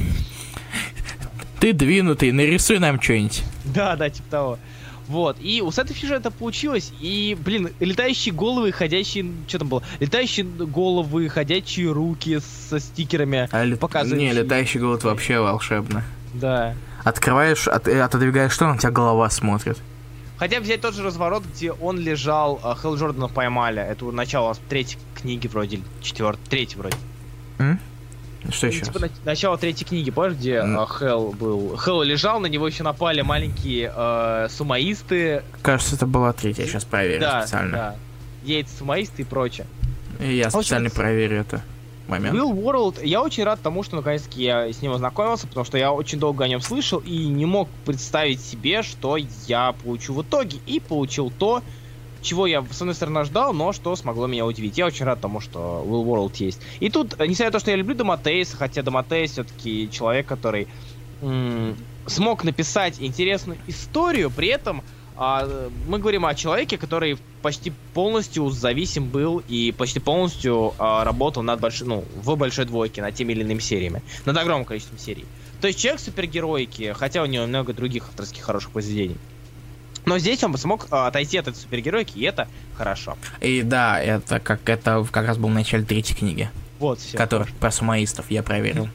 [1.61, 3.43] Ты двинутый, нарисуй нам что-нибудь.
[3.65, 4.59] Да, да, типа того.
[5.09, 10.45] Вот, и у Фишера это получилось, и, блин, летающие головы, ходящие, что там было, летающие
[10.45, 13.79] головы, ходячие руки со стикерами а лет...
[13.79, 14.33] показывающие...
[14.33, 16.03] Не, летающий голод вообще волшебно.
[16.35, 16.75] Да.
[17.05, 19.79] Открываешь, от, э, отодвигаешь что, на тебя голова смотрит.
[20.39, 24.99] Хотя взять тот же разворот, где он лежал, а, Хелл Джордана поймали, это начало третьей
[25.15, 26.97] книги вроде, четвертой, третьей вроде.
[27.59, 27.81] М?
[28.51, 28.85] Что еще?
[28.85, 30.99] Типа начало третьей книги, помнишь, где mm.
[30.99, 31.77] Хелл был?
[31.79, 35.43] Хелл лежал, на него еще напали маленькие э, сумаисты.
[35.63, 37.73] Кажется, это была третья, я сейчас проверю да, специально.
[37.73, 37.97] Да.
[38.45, 39.67] Яйца сумаисты и прочее.
[40.21, 41.63] И я специально общем, проверю это
[42.09, 42.37] момент.
[42.37, 45.93] Will World, я очень рад тому, что наконец-таки я с ним ознакомился, потому что я
[45.93, 50.59] очень долго о нем слышал и не мог представить себе, что я получу в итоге.
[50.67, 51.63] И получил то,
[52.27, 54.77] чего я, с одной стороны, ждал, но что смогло меня удивить.
[54.77, 56.61] Я очень рад тому, что Will World есть.
[56.81, 60.69] И тут, несмотря на то, что я люблю Доматейса, хотя Доматейс все-таки человек, который
[61.23, 61.77] м-
[62.07, 64.83] смог написать интересную историю, при этом
[65.17, 65.49] а,
[65.89, 71.61] мы говорим о человеке, который почти полностью зависим был и почти полностью а, работал над
[71.61, 71.81] больш...
[71.81, 75.25] ну, в большой двойке над теми или иными сериями, над огромным количеством серий.
[75.61, 79.17] То есть человек супергеройки, хотя у него много других авторских хороших произведений.
[80.07, 83.19] Но здесь он смог а, отойти от этой супергеройки, и это хорошо.
[83.41, 86.49] И да, это как это как раз был в начале третьей книги.
[86.79, 87.19] Вот, все.
[87.19, 88.89] Который про сумаистов я проверил.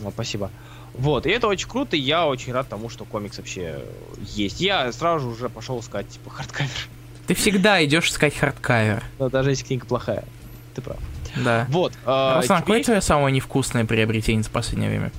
[0.00, 0.50] Вот, спасибо.
[0.92, 3.80] Вот, и это очень круто, и я очень рад тому, что комикс вообще
[4.20, 4.60] есть.
[4.60, 6.70] Я сразу же уже пошел искать, типа, hardcover.
[7.26, 9.02] Ты всегда идешь искать hardcover.
[9.18, 10.24] Да, даже если книга плохая.
[10.74, 10.98] Ты прав.
[11.36, 11.66] Да.
[11.70, 11.94] Вот.
[12.04, 12.86] Э, Руслан, какое есть...
[12.86, 15.10] твое самое невкусное приобретение за последнее время?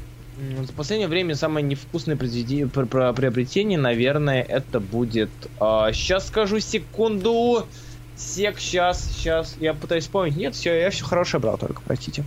[0.66, 5.30] За последнее время самое невкусное приобретение, наверное, это будет...
[5.60, 7.66] А, сейчас скажу секунду.
[8.18, 9.56] Сек, сейчас, сейчас.
[9.60, 10.36] Я пытаюсь вспомнить.
[10.36, 12.24] Нет, все, я все хорошее брал только, простите.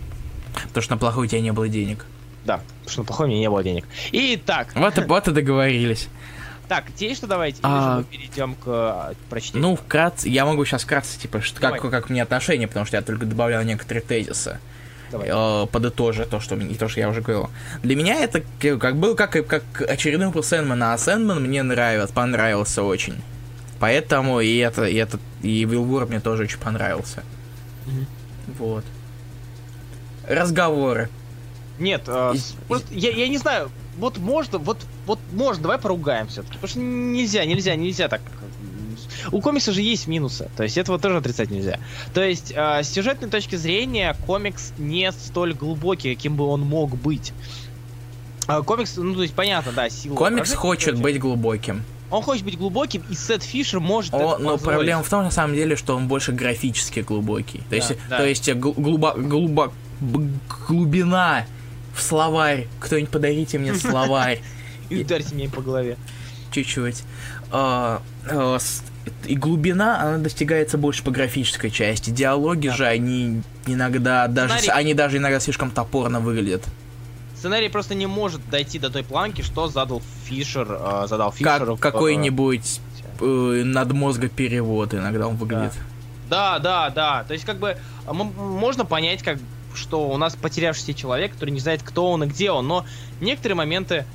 [0.67, 2.05] Потому что на плохой у тебя не было денег.
[2.45, 3.85] Да, потому что на плохой у меня не было денег.
[4.11, 6.07] Итак, Вот, и- вот и договорились.
[6.67, 9.69] так, тебе что давайте, или А, же мы перейдем к а, прочтению?
[9.69, 11.91] Ну, вкратце, я могу сейчас вкратце, типа, что, как, Давай.
[11.91, 14.59] как у меня отношения, потому что я только добавлял некоторые тезисы.
[15.11, 15.29] Давай.
[15.31, 17.49] э, подытожа то, что, то, что я уже говорил.
[17.83, 18.43] Для меня это
[18.77, 23.15] как был как, как очередной выпуск Сэндмана, а Сэндман мне нравится, понравился очень.
[23.79, 27.23] Поэтому и это, и это, и Вилвур мне тоже очень понравился.
[27.85, 28.05] Мгм.
[28.59, 28.85] Вот.
[30.27, 31.09] Разговоры.
[31.79, 35.77] Нет, а, И- с- просто я, я не знаю, вот можно, вот, вот можно, давай
[35.79, 36.55] поругаем все-таки.
[36.55, 38.21] Потому что нельзя, нельзя, нельзя так.
[39.31, 41.79] У комикса же есть минусы, то есть этого тоже отрицать нельзя.
[42.13, 46.95] То есть а, с сюжетной точки зрения комикс не столь глубокий, каким бы он мог
[46.95, 47.33] быть.
[48.47, 50.15] А, комикс, ну то есть понятно, да, сила.
[50.15, 51.83] Комикс хочет быть глубоким.
[52.11, 54.61] Он хочет быть глубоким, и Сет Фишер может О, но позволить.
[54.63, 57.59] проблема в том, на самом деле, что он больше графически глубокий.
[57.59, 58.17] То Да, есть, да.
[58.17, 59.71] то есть э, гл- глубо, глубо-
[60.67, 61.45] глубина
[61.93, 62.67] в словарь.
[62.79, 64.41] Кто-нибудь подарите мне словарь.
[64.89, 65.97] И ударьте меня по голове.
[66.51, 67.03] чуть-чуть.
[69.25, 72.09] И глубина, она достигается больше по графической части.
[72.09, 72.75] Диалоги Да.
[72.75, 76.63] же, они иногда даже, Сценарий- они даже иногда слишком топорно выглядят.
[77.37, 81.77] Сценарий просто не может дойти до той планки, что задал Фишер, э, задал Фишеру.
[81.77, 82.81] Как в- какой-нибудь
[83.21, 85.73] э, надмозга перевод иногда он выглядит.
[86.29, 87.23] Да, да, да.
[87.25, 87.77] То есть, как бы,
[88.07, 89.39] можно понять, как
[89.73, 92.85] что у нас потерявшийся человек, который не знает, кто он и где он, но
[93.21, 94.05] некоторые моменты,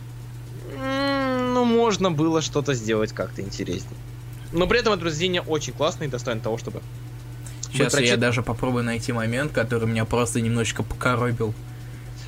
[0.78, 3.96] ну, можно было что-то сделать как-то интереснее.
[4.54, 6.80] Но при этом это произведение очень классное и достойно того, чтобы...
[7.72, 11.52] Сейчас быть я прочит- даже попробую найти момент, который меня просто немножечко покоробил.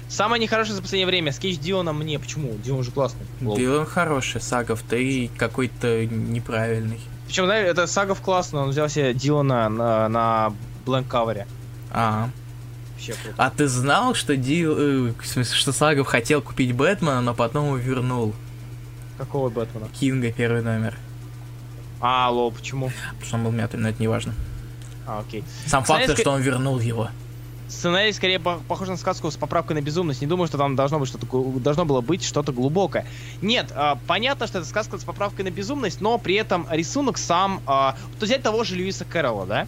[0.08, 2.18] Самое нехорошее за последнее время скетч Дилана мне.
[2.18, 2.54] Почему?
[2.64, 3.26] Дилан же классный.
[3.40, 3.56] Lol.
[3.56, 7.00] Дилан хороший, Сагов, ты какой-то неправильный.
[7.26, 10.52] Причем, знаешь, это Сагов классно, он взял себе Дилана на, на
[10.84, 11.46] blank cover е.
[11.90, 12.30] А,
[12.94, 13.34] Вообще круто.
[13.36, 17.66] а ты знал, что Дил, э, в смысле, что Сагов хотел купить Бэтмена, но потом
[17.66, 18.34] его вернул?
[19.18, 19.88] Какого Бэтмена?
[19.98, 20.96] Кинга первый номер.
[22.08, 22.92] А, лол, почему?
[23.14, 24.32] Потому что он был мятый, но это не важно.
[25.08, 25.42] А, окей.
[25.66, 27.08] Сам факт, Знаешь, что он вернул его.
[27.68, 30.20] Сценарий скорее по- похож на сказку с поправкой на безумность.
[30.20, 31.26] Не думаю, что там должно быть что-то
[31.58, 33.06] должно было быть что-то глубокое.
[33.42, 37.60] Нет, а, понятно, что это сказка с поправкой на безумность, но при этом рисунок сам.
[37.66, 39.66] а, то взять того же Льюиса Кэрролла, да?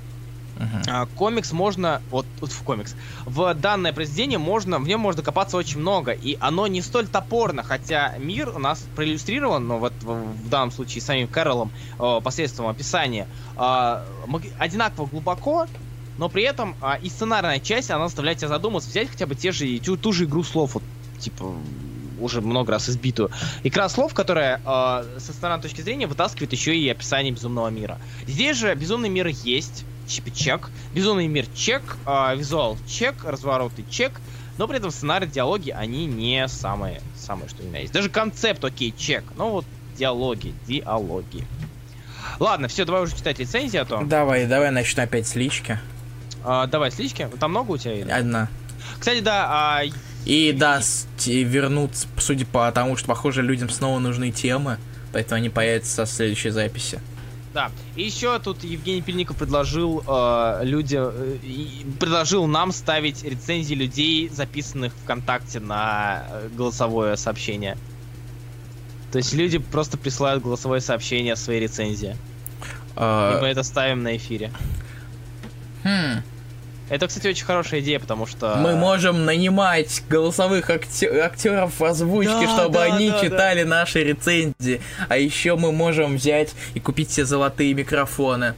[0.89, 5.57] А, комикс можно, вот, вот в комикс, в данное произведение можно, в нем можно копаться
[5.57, 10.49] очень много, и оно не столь топорно, хотя мир у нас проиллюстрирован, но вот в,
[10.49, 15.67] данном случае самим Кэролом э, посредством описания, маг- одинаково глубоко,
[16.17, 19.53] но при этом а, и сценарная часть, она заставляет тебя задуматься, взять хотя бы те
[19.53, 20.85] же, ту, ту же игру слов, вот,
[21.19, 21.45] типа,
[22.19, 23.31] уже много раз избитую.
[23.63, 28.01] Игра слов, которая э, со сценарной точки зрения вытаскивает еще и описание безумного мира.
[28.27, 34.13] Здесь же безумный мир есть, чип- чек, безумный мир чек, э, визуал чек, развороты чек,
[34.57, 37.93] но при этом сценарий, диалоги, они не самые, самые что ни на есть.
[37.93, 39.65] Даже концепт, окей, чек, но вот
[39.97, 41.47] диалоги, диалоги.
[42.41, 44.03] Ладно, все, давай уже читать рецензии, а то...
[44.05, 45.79] Давай, давай начну опять с лички.
[46.45, 47.29] А, давай, слички.
[47.41, 47.95] Там много у тебя?
[47.95, 48.11] или?
[48.11, 48.49] Одна.
[48.99, 49.83] Кстати, да, а,
[50.25, 54.79] И да, с- те- вернуться, судя по тому, что, похоже, людям снова нужны темы,
[55.13, 57.01] поэтому они появятся со следующей записи.
[57.59, 57.73] Да.
[57.97, 61.39] И еще тут Евгений Пильников предложил э, людям, э,
[61.99, 67.77] предложил нам ставить рецензии людей, записанных ВКонтакте на э, голосовое сообщение.
[69.11, 72.11] То есть люди просто присылают голосовое сообщение о своей рецензии.
[72.11, 74.53] И мы А, это ставим на эфире.
[75.83, 76.23] хм,
[76.89, 78.57] Это, кстати, очень хорошая идея, потому что...
[78.57, 84.81] мы можем нанимать голосовых акте- актеров озвучки, Да, чтобы да, они да, читали наши рецензии.
[85.09, 88.55] А еще мы можем взять и купить все золотые микрофоны.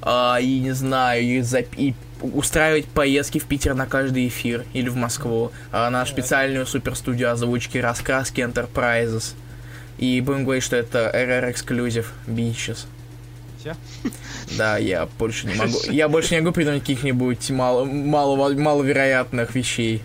[0.00, 4.88] А, и не знаю, и, зап- и устраивать поездки в Питер на каждый эфир или
[4.88, 5.50] в Москву.
[5.72, 9.34] А, на специальную суперстудию озвучки раскраски Enterprises.
[9.98, 12.86] И будем говорить, что это RR Exclusive Beaches.
[13.62, 13.76] Всё?
[14.58, 15.78] Да, я больше не могу.
[15.88, 20.02] Я больше не могу придумать каких-нибудь мало, мало, маловероятных вещей.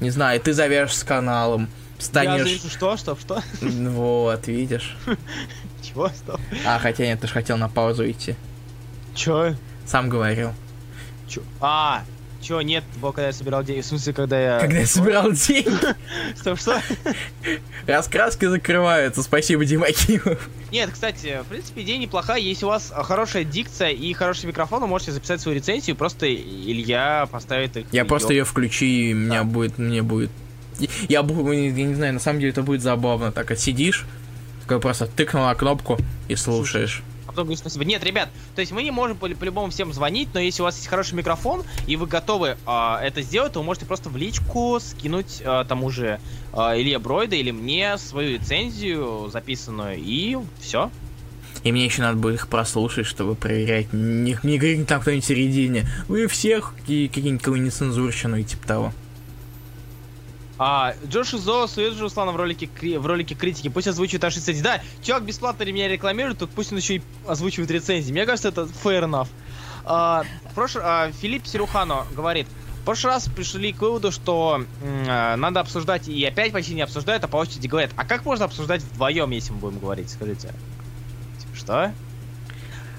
[0.00, 1.68] Не знаю, ты завяжешь с каналом,
[1.98, 2.60] Я станешь...
[2.70, 3.42] что, что, что?
[3.60, 4.96] Вот, видишь.
[5.82, 6.40] Чего, стоп?
[6.64, 8.36] А, хотя нет, ты же хотел на паузу идти.
[9.14, 9.54] Чё?
[9.84, 10.52] Сам говорил.
[11.28, 11.42] Чё?
[11.60, 12.04] А,
[12.42, 13.80] чё, нет, было, когда я собирал деньги.
[13.80, 14.60] В смысле, когда я...
[14.60, 15.70] Когда я собирал деньги,
[16.36, 16.82] Стоп, что?
[17.86, 19.22] раскраски закрываются.
[19.22, 19.86] Спасибо, Дима.
[20.70, 22.40] Нет, кстати, в принципе, идея неплохая.
[22.40, 26.32] Если у вас а, хорошая дикция и хороший микрофон, вы можете записать свою рецензию, просто
[26.32, 27.86] Илья поставит их.
[27.92, 30.30] Я просто ее включу, и меня будет, мне будет...
[31.08, 33.30] Я, я не знаю, на самом деле это будет забавно.
[33.30, 34.04] Так, сидишь,
[34.62, 35.98] такой просто тыкнул на кнопку
[36.28, 37.02] и слушаешь.
[37.32, 37.84] Потом говорю спасибо.
[37.84, 40.76] Нет, ребят, то есть мы не можем по- по-любому всем звонить, но если у вас
[40.76, 44.78] есть хороший микрофон, и вы готовы а, это сделать, то вы можете просто в личку
[44.80, 46.20] скинуть а, тому же
[46.52, 50.90] а, Илье Бройда или мне свою лицензию записанную, и все.
[51.64, 55.28] И мне еще надо будет их прослушать, чтобы проверять, не, не говорит там кто-нибудь в
[55.28, 55.88] середине.
[56.08, 58.92] Вы всех какие- какие-нибудь нецензурщину и типа того.
[60.58, 62.68] А, Джош Изо сует же Руслана в ролике,
[62.98, 63.68] в ролике критики.
[63.68, 64.62] Пусть озвучивает аж рецензии.
[64.62, 68.12] Да, чувак бесплатно меня рекламирует, тут пусть он еще и озвучивает рецензии.
[68.12, 69.28] Мне кажется, это fair enough.
[69.84, 72.46] А, в прошлый- а, Филипп Серухано говорит,
[72.82, 74.64] в прошлый раз пришли к выводу, что
[75.08, 78.44] а, надо обсуждать, и опять почти не обсуждают, а по очереди говорят, а как можно
[78.44, 80.54] обсуждать вдвоем, если мы будем говорить, скажите?
[81.38, 81.94] Типа, что?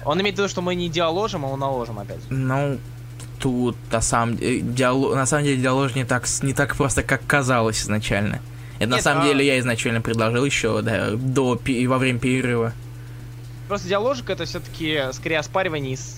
[0.04, 2.20] Он имеет в виду, что мы не диаложим, а мы наложим опять.
[2.28, 2.78] Ну,
[3.44, 7.02] тут на самом, деле, диалог, на самом деле диалог не так, с- не так просто,
[7.02, 8.40] как казалось изначально.
[8.78, 12.18] Это на Нет, самом а- деле я изначально предложил еще да, до и во время
[12.18, 12.72] перерыва.
[13.68, 16.16] Просто диаложик это все-таки скорее оспаривание и с-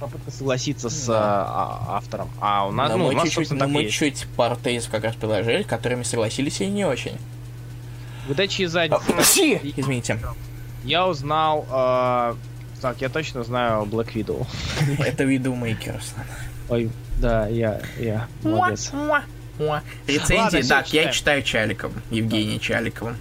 [0.00, 1.18] попытка согласиться с Да.
[1.18, 1.44] а,
[1.90, 2.30] а, автором.
[2.40, 3.94] А у нас, Но ну, у мы нас, чуть-чуть, но мы есть.
[3.94, 7.18] чуть пару тезисов как раз предложили, которыми согласились и не очень.
[8.26, 9.60] Выдачи из задницы.
[9.76, 10.18] Извините.
[10.82, 11.66] Я узнал...
[11.70, 12.34] э,
[12.80, 14.46] Так, я точно знаю Black Widow.
[14.98, 16.24] Это видумейкер, Руслан.
[16.68, 18.92] Ой, да, я, я, молодец.
[20.06, 23.16] Рецензии, так, я читаю Чаликовым, Евгением Чаликовым.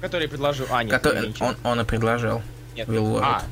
[0.00, 0.66] Который предложил...
[0.70, 2.42] А, нет, который- он, он и предложил.
[2.76, 2.88] Нет.
[2.88, 3.20] Will World.
[3.22, 3.42] А,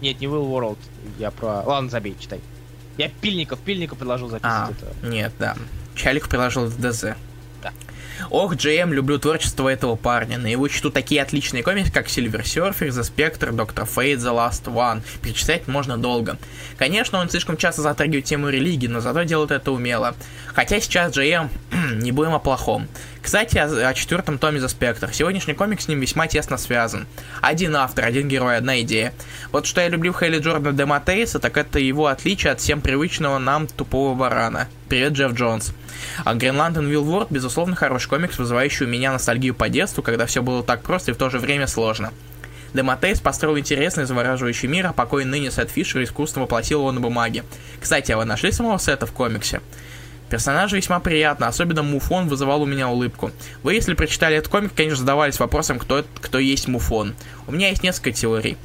[0.00, 0.78] нет, не Will World.
[1.18, 1.62] Я про...
[1.62, 2.40] Ладно, забей, читай.
[2.98, 5.06] Я Пильников, Пильников предложил А, записывать это.
[5.06, 5.56] нет, да.
[5.94, 7.14] Чалик приложил ДЗ.
[7.62, 7.72] Да.
[8.30, 10.38] Ох, GM, люблю творчество этого парня.
[10.38, 14.64] На его счету такие отличные комиксы, как Silver Surfer, The Spectre, Doctor Fate, The Last
[14.64, 15.02] One.
[15.22, 16.38] Перечислять можно долго.
[16.76, 20.14] Конечно, он слишком часто затрагивает тему религии, но зато делает это умело.
[20.54, 21.48] Хотя сейчас GM,
[21.94, 22.88] не будем о плохом.
[23.22, 25.12] Кстати, о, о четвертом томе The Spectre.
[25.12, 27.06] Сегодняшний комик с ним весьма тесно связан.
[27.40, 29.12] Один автор, один герой, одна идея.
[29.52, 33.38] Вот что я люблю в Хейли Джордана Тейса, так это его отличие от всем привычного
[33.38, 34.68] нам тупого барана.
[34.88, 35.74] Привет, Джефф Джонс.
[36.24, 40.42] А Lantern Will World, безусловно, хороший комикс, вызывающий у меня ностальгию по детству, когда все
[40.42, 42.12] было так просто и в то же время сложно.
[42.74, 47.44] Демотейс построил интересный, завораживающий мир, а покойный ныне Сет Фишер искусственно воплотил его на бумаге.
[47.80, 49.60] Кстати, а вы нашли самого Сета в комиксе?
[50.28, 53.30] Персонажи весьма приятно, особенно Муфон вызывал у меня улыбку.
[53.62, 57.14] Вы, если прочитали этот комик, конечно, задавались вопросом, кто, кто есть Муфон.
[57.46, 58.58] У меня есть несколько теорий.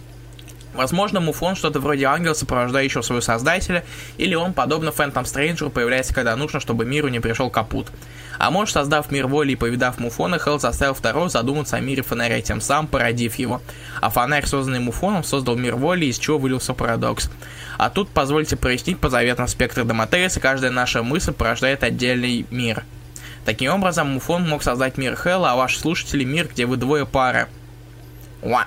[0.74, 3.84] Возможно, Муфон что-то вроде ангела, сопровождающего своего создателя,
[4.18, 7.88] или он, подобно Фэнтом Стрэнджеру, появляется, когда нужно, чтобы миру не пришел капут.
[8.40, 12.42] А может, создав мир воли и повидав Муфона, Хелл заставил второго задуматься о мире фонаря,
[12.42, 13.62] тем самым породив его.
[14.02, 17.30] А фонарь, созданный Муфоном, создал мир воли, из чего вылился парадокс.
[17.78, 22.84] А тут, позвольте прояснить, по заветам спектра Демотериса, каждая наша мысль порождает отдельный мир.
[23.46, 27.48] Таким образом, Муфон мог создать мир Хэлла, а ваши слушатели мир, где вы двое пары.
[28.42, 28.66] Уа.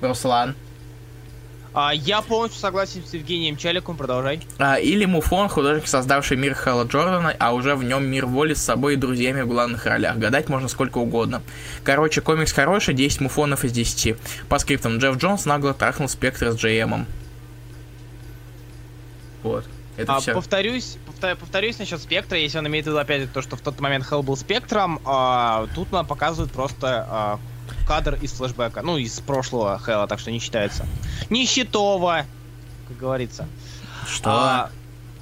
[0.00, 0.54] Руслан.
[1.72, 4.40] А, я полностью согласен с Евгением Чаликом, продолжай.
[4.58, 8.62] А, или Муфон, художник, создавший мир Хэлла Джордана, а уже в нем мир воли с
[8.62, 10.16] собой и друзьями в главных ролях.
[10.18, 11.42] Гадать можно сколько угодно.
[11.84, 14.16] Короче, комикс хороший, 10 муфонов из 10.
[14.48, 17.06] По скриптам Джефф Джонс нагло трахнул спектр с Джеймом.
[19.44, 19.64] Вот.
[19.96, 20.32] Это А, все.
[20.34, 23.78] повторюсь, повта- повторюсь насчет спектра, если он имеет в виду опять то, что в тот
[23.80, 27.38] момент Хелл был спектром, а, тут нам показывают просто а,
[27.86, 30.86] кадр из флешбека, ну, из прошлого Хэлла, так что не считается.
[31.30, 32.24] Нищетово,
[32.88, 33.46] как говорится.
[34.08, 34.30] Что?
[34.30, 34.70] А,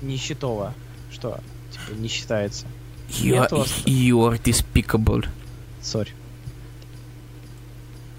[0.02, 0.74] нищетово.
[1.12, 1.40] Что?
[1.72, 2.66] Типа, не считается.
[3.08, 3.52] you, нет
[3.86, 5.26] you are despicable.
[5.82, 6.12] Sorry.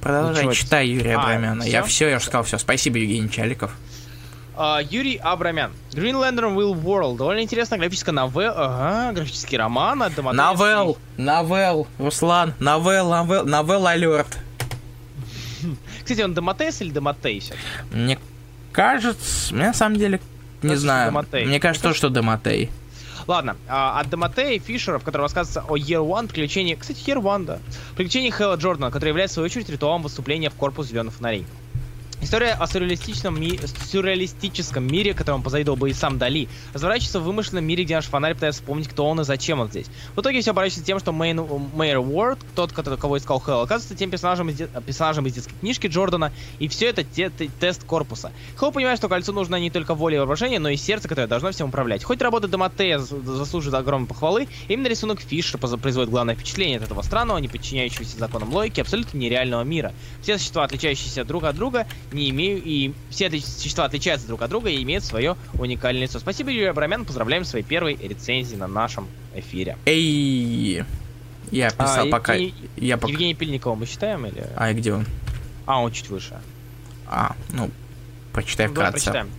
[0.02, 0.54] Продолжай, Ничего.
[0.54, 1.64] читай Юрия А, Абрамяна.
[1.64, 1.90] Я всё?
[1.90, 2.58] все, я уже сказал все.
[2.58, 3.76] Спасибо, Евгений Чаликов.
[4.62, 5.72] А, Юрий Абрамян.
[5.92, 7.16] Green Lantern Will World.
[7.16, 8.54] Довольно интересная графическая новелла.
[8.58, 14.38] Ага, графический роман Новелл, новелл, Руслан, новелл, новелл, новелл алерт.
[16.04, 17.52] Кстати, он Домотейс или Домотейс?
[17.94, 18.20] Мне
[18.74, 20.20] кажется, мне на самом деле
[20.62, 21.12] не Кажется, знаю.
[21.12, 21.46] Демотей.
[21.46, 22.70] Мне кажется, тоже, что Демотей.
[23.28, 26.76] Ладно, а, от Домотея и Фишера, в котором рассказывается о Year One, приключении...
[26.76, 27.60] Кстати, Year One, да.
[27.96, 31.46] Приключении Хэлла Джордана, который является, в свою очередь, ритуалом выступления в корпус зеленых фонарей.
[32.22, 33.58] История о сюрреалистичном, ми-
[33.90, 38.34] сюрреалистическом мире, которому позавидовал бы и сам Дали, разворачивается в вымышленном мире, где наш фонарь
[38.34, 39.86] пытается вспомнить, кто он и зачем он здесь.
[40.16, 41.42] В итоге все оборачивается тем, что Мэйн,
[41.74, 45.54] Мэйр Уорд, тот, который, кого искал Хелл, оказывается тем персонажем из, де- персонажем из детской
[45.62, 48.34] книжки Джордана, и все это те- те- тест корпуса.
[48.60, 51.52] Хелл понимает, что кольцу нужна не только воля и воображение, но и сердце, которое должно
[51.52, 52.04] всем управлять.
[52.04, 57.38] Хоть работа Доматея заслуживает огромной похвалы, именно рисунок Фишера производит главное впечатление от этого странного,
[57.38, 59.94] не подчиняющегося законам логики, абсолютно нереального мира.
[60.22, 64.50] Все существа, отличающиеся друг от друга, не имеют и все эти существа отличаются друг от
[64.50, 66.20] друга и имеют свое уникальное лицо.
[66.20, 69.78] Спасибо, Юрий Абрамян, поздравляем с своей первой рецензии на нашем эфире.
[69.86, 70.84] Эй,
[71.52, 73.12] я писал А, пока, Евгений- я пока.
[73.12, 74.46] Евгения Пильникова мы считаем или...
[74.56, 75.06] А где он?
[75.66, 76.40] А, он чуть выше.
[77.08, 77.70] А, ну,
[78.34, 79.06] прочитай Ну, давай вкратце.
[79.12, 79.32] прочитаем.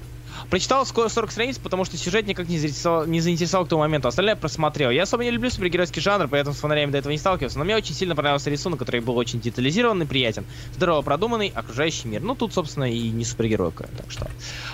[0.51, 4.09] Прочитал скоро 40 страниц, потому что сюжет никак не заинтересовал, не заинтересовал к тому моменту.
[4.09, 4.91] Остальное просмотрел.
[4.91, 7.57] Я особо не люблю супергеройский жанр, поэтому с фонарями до этого не сталкивался.
[7.59, 10.45] Но мне очень сильно понравился рисунок, который был очень детализированный, приятен.
[10.75, 12.21] Здорово продуманный, окружающий мир.
[12.23, 14.29] Ну, тут, собственно, и не супергеройка, так что.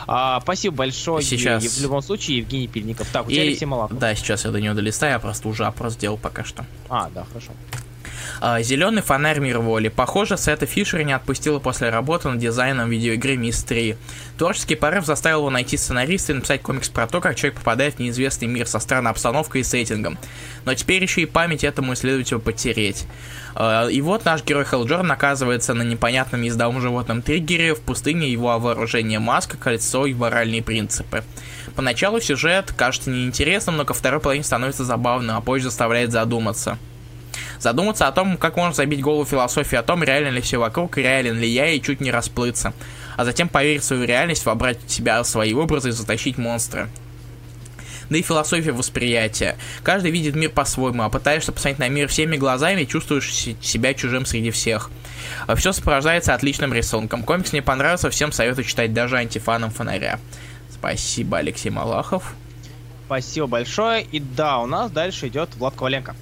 [0.07, 1.23] А, спасибо большое.
[1.23, 1.63] Сейчас.
[1.63, 3.09] В любом случае, Евгений Пильников.
[3.13, 3.99] Так, у тебя И- Алексей Малахов.
[3.99, 6.65] Да, сейчас я до него долистаю, я просто уже опрос сделал пока что.
[6.89, 7.53] А, да, хорошо.
[8.41, 9.89] Зеленый фонарь мир воли.
[9.89, 13.97] Похоже, Сета Фишера не отпустила после работы над дизайном видеоигры Мисс 3.
[14.37, 17.99] Творческий порыв заставил его найти сценариста и написать комикс про то, как человек попадает в
[17.99, 20.19] неизвестный мир со странной обстановкой и сеттингом.
[20.65, 23.07] Но теперь еще и память этому исследователю потереть.
[23.55, 28.59] А, И вот наш герой Хелджорн оказывается на непонятном ездовом животном триггере в пустыне его
[28.59, 31.25] вооружение маска, кольцо и моральные принципы.
[31.75, 36.79] Поначалу сюжет кажется неинтересным, но ко второй половине становится забавным, а позже заставляет задуматься.
[37.61, 41.39] Задуматься о том, как можно забить голову философии о том, реально ли все вокруг, реален
[41.39, 42.73] ли я, и чуть не расплыться.
[43.17, 46.89] А затем поверить в свою реальность, вобрать в себя свои образы и затащить монстра.
[48.09, 49.57] Да и философия восприятия.
[49.83, 54.27] Каждый видит мир по-своему, а пытаешься посмотреть на мир всеми глазами, чувствуешь се- себя чужим
[54.27, 54.91] среди всех.
[55.57, 57.25] Все сопровождается отличным рисунком.
[57.25, 60.21] Комикс мне понравился, всем советую читать даже антифанам фонаря.
[60.71, 62.35] Спасибо, Алексей Малахов.
[63.07, 64.03] Спасибо большое.
[64.03, 66.15] И да, у нас дальше идет Влад Коваленко.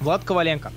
[0.00, 0.70] Влад Коваленко.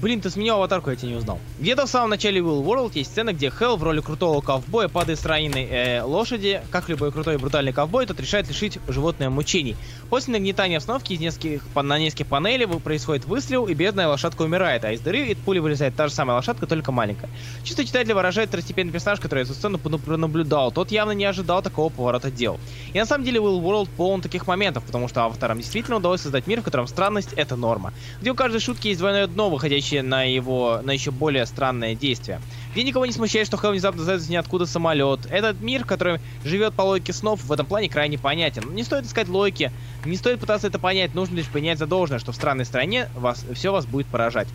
[0.00, 1.40] Блин, ты сменил аватарку, я тебя не узнал.
[1.58, 5.18] Где-то в самом начале Will World есть сцена, где Хелл в роли крутого ковбоя падает
[5.18, 6.62] с раненой э, лошади.
[6.70, 9.76] Как любой крутой и брутальный ковбой, тот решает лишить животное мучений.
[10.08, 14.92] После нагнетания обстановки из нескольких, на нескольких панелей происходит выстрел, и бедная лошадка умирает, а
[14.92, 17.28] из дыры из пули вылезает та же самая лошадка, только маленькая.
[17.64, 20.70] Чисто читатель выражает второстепенный персонаж, который эту сцену пронаблюдал.
[20.70, 22.60] Тот явно не ожидал такого поворота дел.
[22.92, 26.46] И на самом деле Will World полон таких моментов, потому что авторам действительно удалось создать
[26.46, 27.92] мир, в котором странность— это норма.
[28.20, 32.40] Где у каждой шутки есть двойное дно, выходящее на его, на еще более странное действие.
[32.72, 35.26] Где никого не смущает, что Хелл внезапно зовет ниоткуда самолет.
[35.30, 38.74] Этот мир, который живет по логике снов, в этом плане крайне понятен.
[38.74, 39.72] Не стоит искать логики,
[40.04, 41.86] не стоит пытаться это понять, нужно лишь принять за
[42.18, 44.48] что в странной стране вас, все вас будет поражать.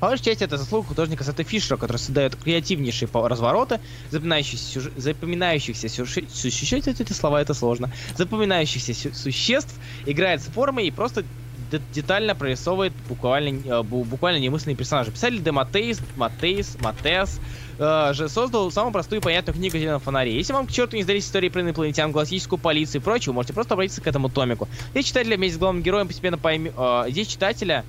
[0.00, 3.80] По большей части это заслуга художника Сета Фишера, который создает креативнейшие развороты,
[4.10, 9.74] запоминающихся, сюж- запоминающихся сюжет, существ, эти слова это сложно, запоминающихся сю- существ,
[10.04, 11.24] играет с формой и просто
[11.92, 15.10] детально прорисовывает буквально, э, бу- буквально немысленные персонажи.
[15.10, 17.40] Писатель Де Матеис, Матеис, Матеас
[17.78, 20.34] э, же создал самую простую и понятную книгу о зеленом фонаре.
[20.36, 23.74] Если вам к черту не сдались истории про инопланетян, галактическую полицию и прочее, можете просто
[23.74, 24.68] обратиться к этому томику.
[24.92, 26.74] Здесь читателя вместе с главным героем постепенно поймет...
[27.08, 27.84] здесь читателя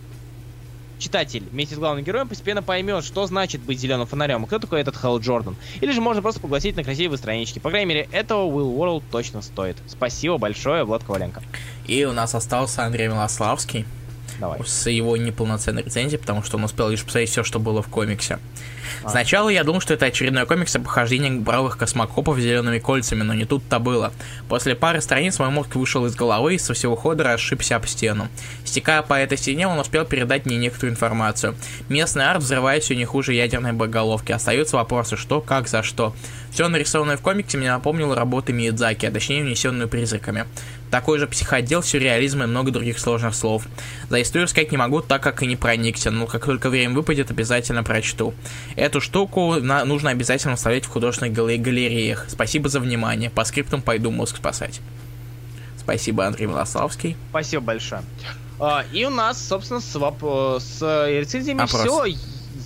[1.00, 4.82] читатель вместе с главным героем постепенно поймет, что значит быть зеленым фонарем, и кто такой
[4.82, 5.56] этот Хелл Джордан.
[5.82, 7.60] Или же можно просто погласить на красивые странички.
[7.60, 9.78] По крайней мере, этого Will World точно стоит.
[9.88, 11.42] Спасибо большое, Влад Коваленко.
[11.88, 13.86] И у нас остался Андрей Милославский
[14.40, 14.60] Давай.
[14.66, 18.40] с его неполноценной рецензией, потому что он успел лишь посмотреть все, что было в комиксе.
[19.04, 19.10] А.
[19.10, 23.34] Сначала я думал, что это очередной комикс о похождениях бравых космокопов с зелеными кольцами, но
[23.34, 24.12] не тут-то было.
[24.50, 28.28] После пары страниц мой мозг вышел из головы и со всего хода расшибся об стену.
[28.64, 31.56] Стекая по этой стене, он успел передать мне некоторую информацию.
[31.90, 34.32] Местный арт взрывает все не хуже ядерной боеголовки.
[34.32, 36.14] Остаются вопросы, что, как, за что.
[36.52, 40.46] Все нарисованное в комиксе мне напомнило работы Миядзаки, а точнее унесенную призраками.
[40.90, 43.68] Такой же психодел, сюрреализм и много других сложных слов.
[44.10, 47.30] За историю сказать не могу, так как и не проникся, но как только время выпадет,
[47.30, 48.34] обязательно прочту.
[48.78, 52.26] Эту штуку на- нужно обязательно вставлять в художественных гале- галереях.
[52.30, 53.32] Спасибо за внимание.
[53.32, 54.82] По скриптам пойду мозг спасать.
[55.80, 57.18] Спасибо, Андрей Милославский.
[57.32, 58.04] Спасибо большое.
[58.60, 60.80] А, и у нас, собственно, с, воп- с
[61.10, 61.82] рецензиями Опрос.
[61.82, 62.06] все.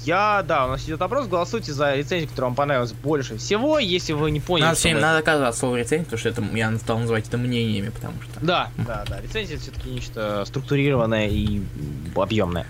[0.04, 1.28] Я, да, у нас идет опрос.
[1.28, 3.80] Голосуйте за рецензию, которая вам понравилась больше всего.
[3.80, 6.78] Если вы не поняли, Надо, всем, надо отказываться от слова рецензии, потому что это я
[6.78, 8.40] стал называть это мнениями, потому что...
[8.46, 9.22] Да, да, да.
[9.22, 11.62] Рецензия все-таки нечто структурированное и
[12.16, 12.66] объемное.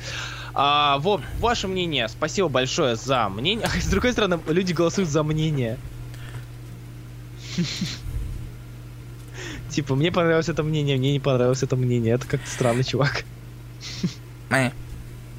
[0.53, 2.07] А, вот, ваше мнение.
[2.07, 3.67] Спасибо большое за мнение.
[3.81, 5.77] С другой стороны, люди голосуют за мнение.
[9.69, 12.15] Типа, мне понравилось это мнение, мне не понравилось это мнение.
[12.15, 13.23] Это как-то странный чувак.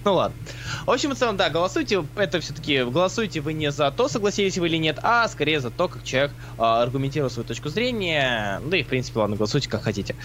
[0.05, 0.37] Ну ладно.
[0.85, 2.05] В общем и целом, да, голосуйте.
[2.17, 5.89] Это все-таки голосуйте вы не за то, согласились вы или нет, а скорее за то,
[5.89, 8.61] как человек а, аргументирует свою точку зрения.
[8.67, 10.17] Да и в принципе, ладно, голосуйте как хотите.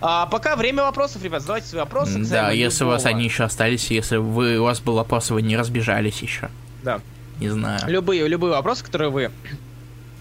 [0.00, 2.18] А, пока время вопросов, ребят, задавайте свои вопросы.
[2.24, 3.16] Да, если у вас любого.
[3.18, 6.48] они еще остались, если вы, у вас был вопрос, вы не разбежались еще.
[6.82, 7.00] Да.
[7.38, 7.80] Не знаю.
[7.86, 9.30] Любые, любые вопросы, которые вы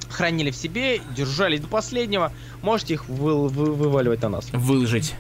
[0.09, 2.31] хранили в себе, держались до последнего,
[2.61, 4.47] можете их вы- вы- вываливать на нас.
[4.51, 5.13] Выложить.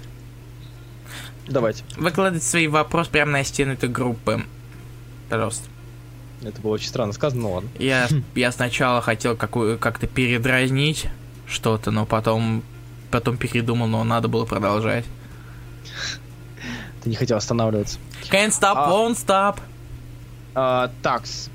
[1.47, 1.83] Давайте.
[1.97, 4.43] Выкладывать свои вопросы прямо на стену этой группы.
[5.29, 5.67] Пожалуйста.
[6.41, 7.69] Это было очень странно сказано, ну ладно.
[7.79, 11.07] Я, я сначала хотел какую, как-то передразнить
[11.47, 12.63] что-то, но потом,
[13.11, 15.05] потом передумал, но надо было продолжать.
[17.03, 17.99] Ты не хотел останавливаться.
[18.31, 18.89] Can't stop, А.
[18.91, 19.59] won't stop.
[20.55, 21.49] А, такс.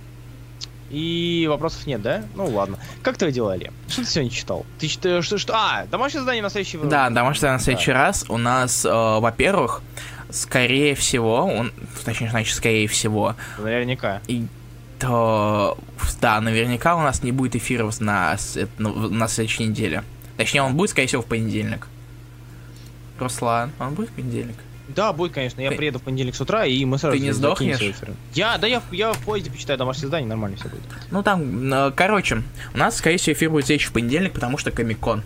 [0.91, 2.25] И вопросов нет, да?
[2.35, 2.79] Ну ладно.
[3.03, 3.73] Как твои дела, Лев?
[3.89, 4.67] Что ты сегодня читал?
[4.79, 5.55] Ты читаешь, что, что...
[5.55, 7.99] А, домашнее задание на следующий Да, домашнее задание на следующий да.
[7.99, 8.25] раз.
[8.29, 9.83] У нас, э, во-первых,
[10.31, 11.73] скорее всего, он,
[12.05, 13.37] точнее, значит, скорее всего.
[13.59, 14.21] Наверняка.
[14.27, 14.47] И
[14.99, 15.79] то,
[16.21, 18.37] да, наверняка у нас не будет эфиров на,
[18.79, 20.03] на следующей неделе.
[20.37, 21.87] Точнее, он будет, скорее всего, в понедельник.
[23.19, 24.57] Руслан, он будет в понедельник?
[24.95, 25.61] Да, будет, конечно.
[25.61, 25.77] Я ты...
[25.77, 27.17] приеду в понедельник с утра, и мы сразу...
[27.17, 27.81] Ты не сдохнешь?
[28.35, 30.83] Я, да, я, я в поезде почитаю домашнее задание, нормально все будет.
[31.11, 32.43] Ну, там, э, короче,
[32.75, 35.23] у нас, скорее всего, эфир будет следующий в понедельник, потому что Комикон.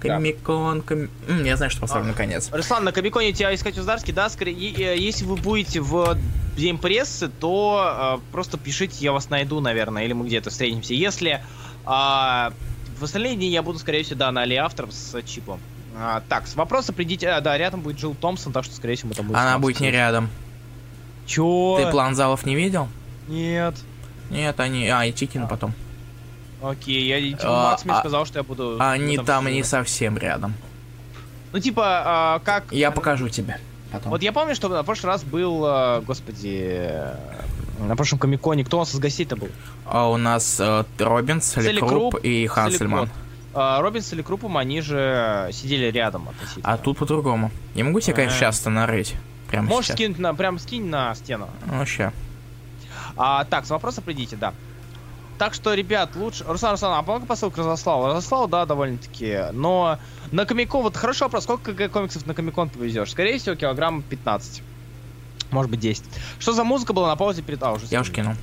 [0.00, 0.86] Комикон, да.
[0.86, 1.44] ком...
[1.44, 2.50] Я знаю, что поставлю а, наконец.
[2.52, 4.28] Руслан, на Комиконе тебя искать Уздарский, да?
[4.28, 6.16] Скорее, э, если вы будете в
[6.56, 10.94] день прессы, то э, просто пишите, я вас найду, наверное, или мы где-то встретимся.
[10.94, 11.40] Если э,
[11.86, 15.60] в остальные дни я буду, скорее всего, да, на Али Автор с чипом.
[15.98, 17.28] А, так, с вопроса придите...
[17.28, 19.38] А, да, рядом будет Джилл Томпсон, так что, скорее всего, мы там будем...
[19.38, 20.28] Она будет не рядом.
[21.26, 21.78] Чё?
[21.80, 22.88] Ты план залов не видел?
[23.28, 23.74] Нет.
[24.30, 24.88] Нет, они...
[24.88, 25.46] А, и Тикин а.
[25.46, 25.72] потом.
[26.62, 28.76] Окей, я типа, а, Макс мне а, сказал, что я буду...
[28.78, 30.54] Они там не совсем рядом.
[31.52, 32.72] Ну, типа, а, как...
[32.72, 33.58] Я покажу тебе
[33.90, 34.10] потом.
[34.10, 36.90] Вот я помню, что на прошлый раз был, а, господи,
[37.78, 39.48] на прошлом Комиконе, кто у нас из гостей-то был?
[39.84, 43.08] А у нас э, Робинс, Селикруп и Хансельман.
[43.08, 43.25] А,
[43.56, 46.72] Робинс или Крупом, они же сидели рядом относительно.
[46.72, 47.50] А тут по-другому.
[47.74, 49.14] Я могу тебе, конечно, сейчас-то нарыть.
[49.48, 49.96] Прямо Можешь сейчас.
[49.96, 51.48] скинуть на, прям скинь на стену.
[51.66, 52.12] Ну, ща.
[53.16, 54.52] А, так, с вопроса придите, да.
[55.38, 56.44] Так что, ребят, лучше...
[56.46, 58.06] Руслан, Руслан, а помога посылку Разослал?
[58.08, 59.38] Разослал, да, довольно-таки.
[59.52, 59.98] Но
[60.32, 63.10] на Комикон, вот хороший вопрос, сколько комиксов на Комикон повезешь?
[63.10, 64.62] Скорее всего, килограмм 15.
[65.50, 66.04] Может быть, 10.
[66.38, 67.62] Что за музыка была на паузе перед...
[67.62, 68.34] А, уже Я уж кинул.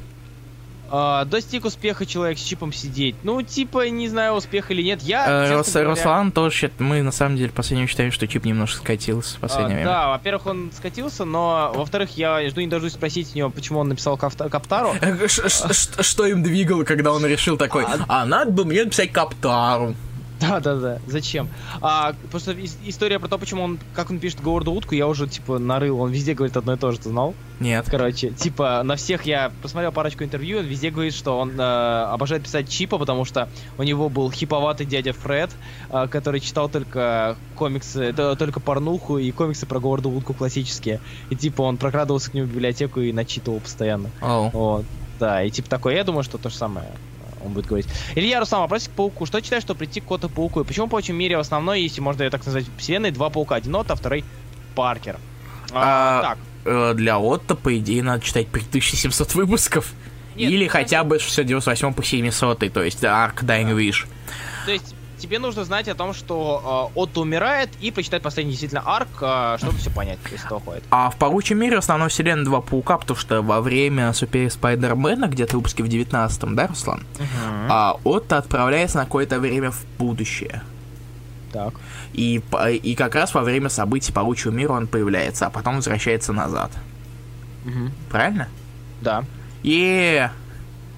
[0.94, 3.16] Uh, достиг успеха человек с чипом сидеть.
[3.24, 5.02] Ну, типа, не знаю, успех или нет.
[5.02, 5.90] Я, uh, Рос, говоря...
[5.90, 9.72] Руслан тоже, мы на самом деле в последнее считаем, что чип немножко скатился в последнее
[9.72, 9.90] uh, время.
[9.90, 13.88] Да, во-первых, он скатился, но во-вторых, я жду не дождусь спросить у него, почему он
[13.88, 14.94] написал Каптару.
[15.02, 19.96] Э, что им двигало, когда он решил такой, а, а надо бы мне написать Каптару.
[20.44, 21.00] Да, да, да.
[21.08, 21.48] Зачем?
[21.82, 22.56] А, просто
[22.86, 26.02] история про то, почему он, как он пишет Говарду утку, я уже, типа, нарыл.
[26.02, 27.34] Он везде говорит одно и то же, ты знал?
[27.60, 27.86] Нет.
[27.90, 32.44] Короче, типа, на всех я посмотрел парочку интервью, он везде говорит, что он э, обожает
[32.44, 33.48] писать чипа, потому что
[33.78, 35.52] у него был хиповатый дядя Фред,
[35.90, 41.00] э, который читал только комиксы, да, только порнуху и комиксы про Говарду утку классические.
[41.30, 44.10] И, типа, он прокрадывался к нему в библиотеку и начитывал постоянно.
[44.22, 44.50] Oh.
[44.52, 44.86] Вот.
[45.20, 46.88] Да, и типа такое, я думаю, что то же самое
[47.46, 47.88] он будет говорить.
[48.16, 49.26] Илья Руслан, вопросик к пауку.
[49.26, 50.62] Что читаешь, что прийти к коту пауку?
[50.62, 53.56] И почему по очень мире в основной, если можно ее так назвать, вселенной, два паука?
[53.56, 54.24] Один Отто, второй
[54.76, 55.18] Паркер.
[55.72, 56.38] А, а, так.
[56.66, 59.94] Э, для Отто, по идее, надо читать 3700 выпусков.
[60.36, 64.08] Нет, Или хотя бы с 98 по 700, то есть Ark Dying Wish.
[64.66, 68.84] То есть тебе нужно знать о том, что э, Отто умирает, и прочитать последний действительно
[68.86, 70.84] арк, э, чтобы все понять, если того хватит.
[70.92, 75.56] А в Паучьем мире основной вселенной два паука, потому что во время Супер Спайдермена, где-то
[75.56, 77.06] выпуске в 19-м, да, Руслан?
[77.70, 80.62] А Отто отправляется на какое-то время в будущее.
[81.54, 81.76] Так.
[82.12, 82.42] И,
[82.84, 86.72] и как раз во время событий Паучьего мира он появляется, а потом возвращается назад.
[87.66, 87.92] Угу.
[88.12, 88.50] Правильно?
[89.02, 89.24] Да.
[89.64, 90.32] Е.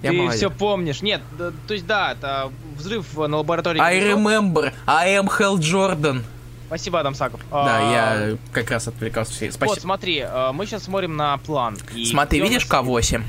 [0.01, 0.38] Я Ты молодец.
[0.38, 1.01] все помнишь.
[1.01, 3.80] Нет, да, то есть да, это взрыв на лаборатории.
[3.80, 6.23] I remember, I am Hell Jordan.
[6.67, 7.41] Спасибо, Адам Саков.
[7.51, 7.91] Да, а,
[8.31, 9.34] я как раз отвлекался.
[9.34, 9.65] Спасибо.
[9.65, 11.77] Вот, смотри, э, мы сейчас смотрим на план.
[12.05, 13.22] Смотри, видишь К8?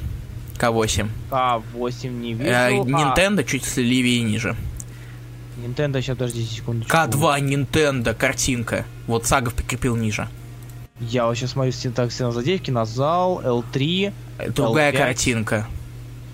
[0.59, 1.09] К8.
[1.31, 2.51] К8 не вижу.
[2.51, 3.45] Э, Nintendo а...
[3.45, 4.57] чуть левее и ниже.
[5.59, 6.97] Nintendo, сейчас, подожди секундочку.
[6.97, 8.85] К2 Nintendo, картинка.
[9.07, 10.29] Вот Сагов прикрепил ниже.
[10.99, 14.13] Я вот сейчас смотрю синтаксис на задевки, на зал, L3.
[14.49, 14.97] Другая L5.
[14.97, 15.67] картинка.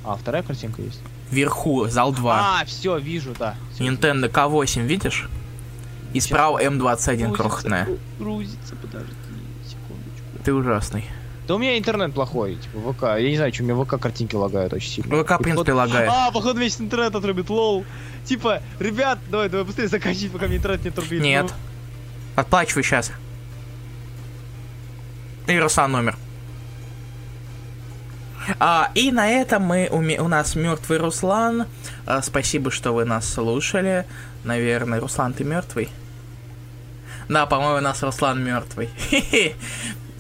[0.05, 1.01] А, вторая картинка есть?
[1.31, 2.61] Вверху, зал 2.
[2.61, 3.55] А, все, вижу, да.
[3.73, 5.29] Все, Nintendo K8, видишь?
[6.13, 7.89] И Сейчас справа М21 крохотная.
[8.19, 9.13] Грузится, подожди,
[9.65, 10.45] секундочку.
[10.45, 11.05] Ты ужасный.
[11.47, 13.03] Да у меня интернет плохой, типа ВК.
[13.19, 15.23] Я не знаю, что у меня ВК картинки лагают очень сильно.
[15.23, 16.11] ВК, в принципе, лагает.
[16.13, 17.85] А, походу весь интернет отрубит, лол.
[18.25, 21.23] Типа, ребят, давай, давай быстрее заканчивать, пока мне интернет не отрубит.
[21.23, 21.47] Нет.
[21.49, 21.53] Ну...
[22.37, 23.13] Отплачивай сейчас.
[25.49, 25.53] И
[25.89, 26.17] номер.
[28.59, 31.67] А, и на этом мы у, у нас мертвый Руслан.
[32.07, 34.07] А, спасибо, что вы нас слушали.
[34.45, 35.89] Наверное, Руслан, ты мертвый?
[37.29, 38.91] Да, по-моему, у нас Руслан мертвый.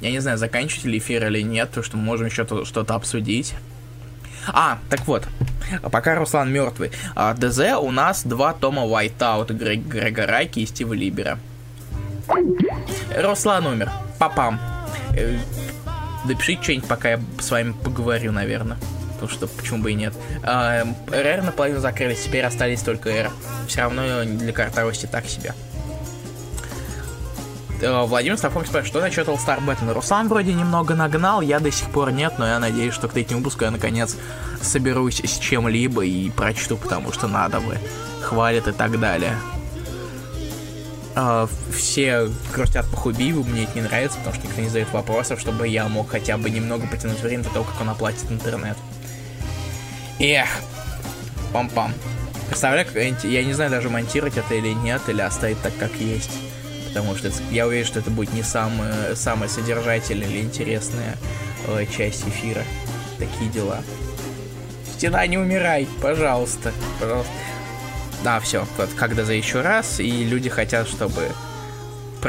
[0.00, 3.54] Я не знаю, заканчивать ли эфир или нет, потому что мы можем еще что-то обсудить.
[4.48, 5.28] А, так вот,
[5.90, 6.90] пока Руслан мертвый.
[7.14, 11.38] А, ДЗ у нас два тома Whiteout Грег, Грега Райки и Стива Либера.
[13.16, 13.90] Руслан умер.
[14.18, 14.60] Папам.
[16.24, 18.78] Напишите что-нибудь, пока я с вами поговорю, наверное.
[19.14, 20.14] Потому что почему бы и нет.
[20.42, 23.30] А, РР наполовину закрылись, теперь остались только R.
[23.68, 25.54] Все равно для картавости так себе.
[27.82, 29.92] Э, Владимир Ставков спрашивает, что насчет All Star Battle?
[29.92, 33.40] Руслан вроде немного нагнал, я до сих пор нет, но я надеюсь, что к третьему
[33.40, 34.16] выпуску я наконец
[34.60, 37.78] соберусь с чем-либо и прочту, потому что надо бы.
[38.22, 39.36] Хвалят и так далее.
[41.14, 45.40] Э, все грустят по Хубиеву, мне это не нравится, потому что никто не задает вопросов,
[45.40, 48.76] чтобы я мог хотя бы немного потянуть время до того, как он оплатит интернет.
[50.18, 50.48] Эх,
[51.52, 51.92] пам-пам.
[52.48, 52.86] Представляю,
[53.24, 56.30] я- не знаю даже монтировать это или нет, или оставить так, как есть.
[56.88, 61.16] Потому что я уверен, что это будет не самая, самая содержательная или интересная
[61.66, 62.62] э, часть эфира.
[63.18, 63.82] Такие дела.
[64.94, 67.32] Стена, не умирай, пожалуйста, пожалуйста.
[68.24, 71.28] Да, все, вот когда за еще раз, и люди хотят, чтобы...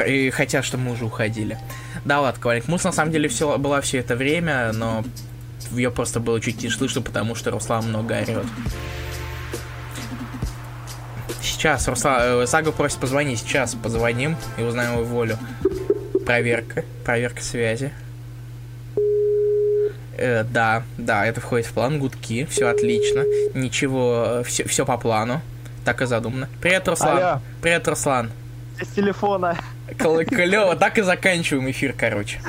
[0.06, 1.58] и хотят, чтобы мы уже уходили.
[2.04, 5.04] Да, ладно, Ковалик, мус на самом деле все, была все это время, но
[5.70, 8.44] ее просто было чуть не слышно, потому что Руслан много орет.
[11.40, 15.38] Сейчас, Руслан, э, Сага просит позвонить, сейчас позвоним и узнаем его волю.
[16.26, 17.92] Проверка, проверка связи.
[20.16, 25.42] Э, да, да, это входит в план, гудки, все отлично, ничего, все, все по плану,
[25.84, 26.48] так и задумано.
[26.60, 27.18] Привет, Руслан.
[27.18, 27.40] Алло.
[27.60, 28.30] Привет, Руслан.
[28.80, 29.56] С телефона.
[29.98, 32.40] Клево, так и заканчиваем эфир, короче.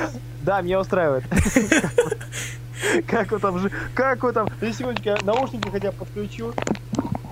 [0.42, 1.24] Да, меня устраивает.
[3.06, 3.70] Как вы там же...
[3.94, 4.48] Как вы там...
[4.60, 6.52] Я наушники хотя бы подключу.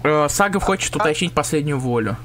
[0.03, 2.17] Э, Сага хочет уточнить последнюю волю.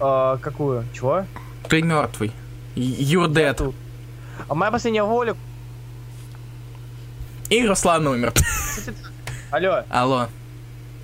[0.00, 0.84] А, какую?
[0.92, 1.24] Чего?
[1.68, 2.32] Ты мертвый.
[2.74, 3.74] You're dead.
[4.48, 5.36] А моя последняя воля...
[7.50, 8.32] И Руслан умер.
[9.50, 10.28] Алло, Алло.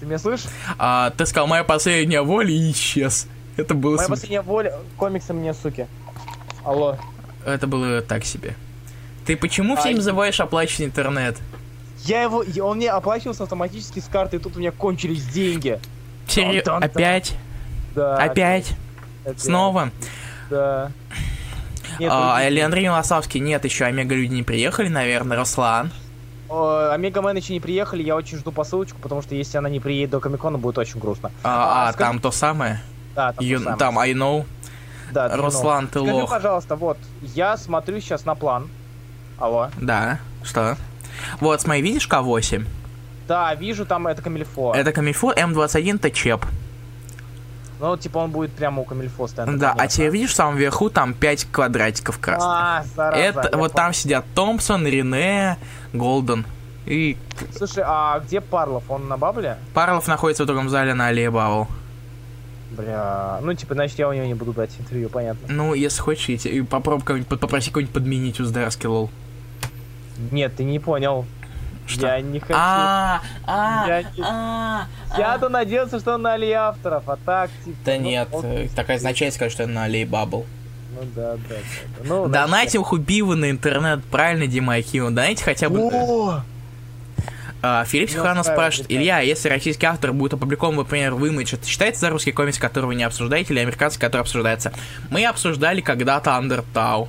[0.01, 0.47] Ты меня слышишь?
[0.79, 3.27] А, ты сказал, моя последняя воля и исчез.
[3.57, 4.73] Это было, Моя см- последняя воля...
[4.97, 5.87] Комиксы мне, суки.
[6.65, 6.97] Алло.
[7.45, 8.55] это было так себе.
[9.27, 11.37] Ты почему А, все и- называешь оплаченный интернет?
[12.05, 12.43] Я его...
[12.43, 15.81] я- Он мне оплачивался автоматически с карты, и тут у меня кончились деньги.
[16.33, 16.83] Тан-тан-тан.
[16.85, 17.35] Опять?
[17.95, 18.17] Да.
[18.17, 18.73] Опять?
[19.25, 19.91] опять, Снова?
[20.51, 20.93] Да.
[21.99, 23.41] Нет, А, Андрей Лосавский?
[23.41, 25.37] Нет, еще Омега люди не приехали, наверное.
[25.37, 25.91] Руслан.
[26.49, 29.81] О, Омега Мэн еще не приехали, я очень жду посылочку, потому что если она не
[29.81, 31.31] приедет до Комикона, будет очень грустно.
[31.43, 32.81] А, А, а, скажи- там то самое?
[33.15, 33.79] Да, там, You- то самое.
[33.79, 34.47] там I know.
[35.13, 36.31] Да, Руслан, ты Скажи, лох.
[36.31, 38.69] пожалуйста, вот, я смотрю сейчас на план.
[39.39, 39.69] Алло.
[39.81, 40.19] Да.
[40.43, 40.77] Что?
[41.41, 42.67] Вот, смотри, видишь К8?
[43.27, 44.73] Да, вижу, там это Камильфо.
[44.75, 46.45] Это Камильфо М21 это чеп.
[47.81, 49.57] Ну, типа, он будет прямо у Камильфо стоять.
[49.59, 52.49] Да, а теперь видишь в самом верху там 5 квадратиков красных.
[52.51, 53.71] А, зараза, Это вот понял.
[53.71, 55.59] там сидят Томпсон, Рене,
[55.93, 56.45] Голден.
[56.87, 57.17] И
[57.55, 58.85] Слушай, а где Парлов?
[58.91, 59.59] Он на бабле?
[59.75, 61.69] Парлов находится в другом зале на Аллее Бавл.
[62.71, 65.47] Бля, ну, типа, значит, я у него не буду брать интервью, понятно.
[65.49, 69.11] Ну, если хочешь, я попробуй кого-нибудь, попроси кого-нибудь подменить у Здарски, лол.
[70.31, 71.25] Нет, ты не понял.
[71.87, 72.07] Что?
[72.07, 72.55] Я не хочу.
[72.55, 74.87] А, а, а,
[75.17, 77.77] Я-то надеялся, что он на аллее авторов, а так, типа...
[77.87, 80.45] Да ну, нет, он- э, так означает сказать, что это на Аллее Бабл.
[81.01, 81.55] Ну, да, да, да.
[81.99, 82.05] да.
[82.05, 85.15] Ну, Донатим Хубиву на интернет, правильно, Дима Акимов?
[85.15, 85.81] Донайте хотя бы...
[85.81, 86.43] О!
[87.61, 88.91] А, Филипп устраивает, спрашивает.
[88.93, 92.87] Илья, если российский автор будет опубликован, например, в Image, это считается за русский комикс, который
[92.87, 94.73] вы не обсуждаете, или американский, который обсуждается?
[95.11, 97.09] Мы обсуждали когда-то Андертау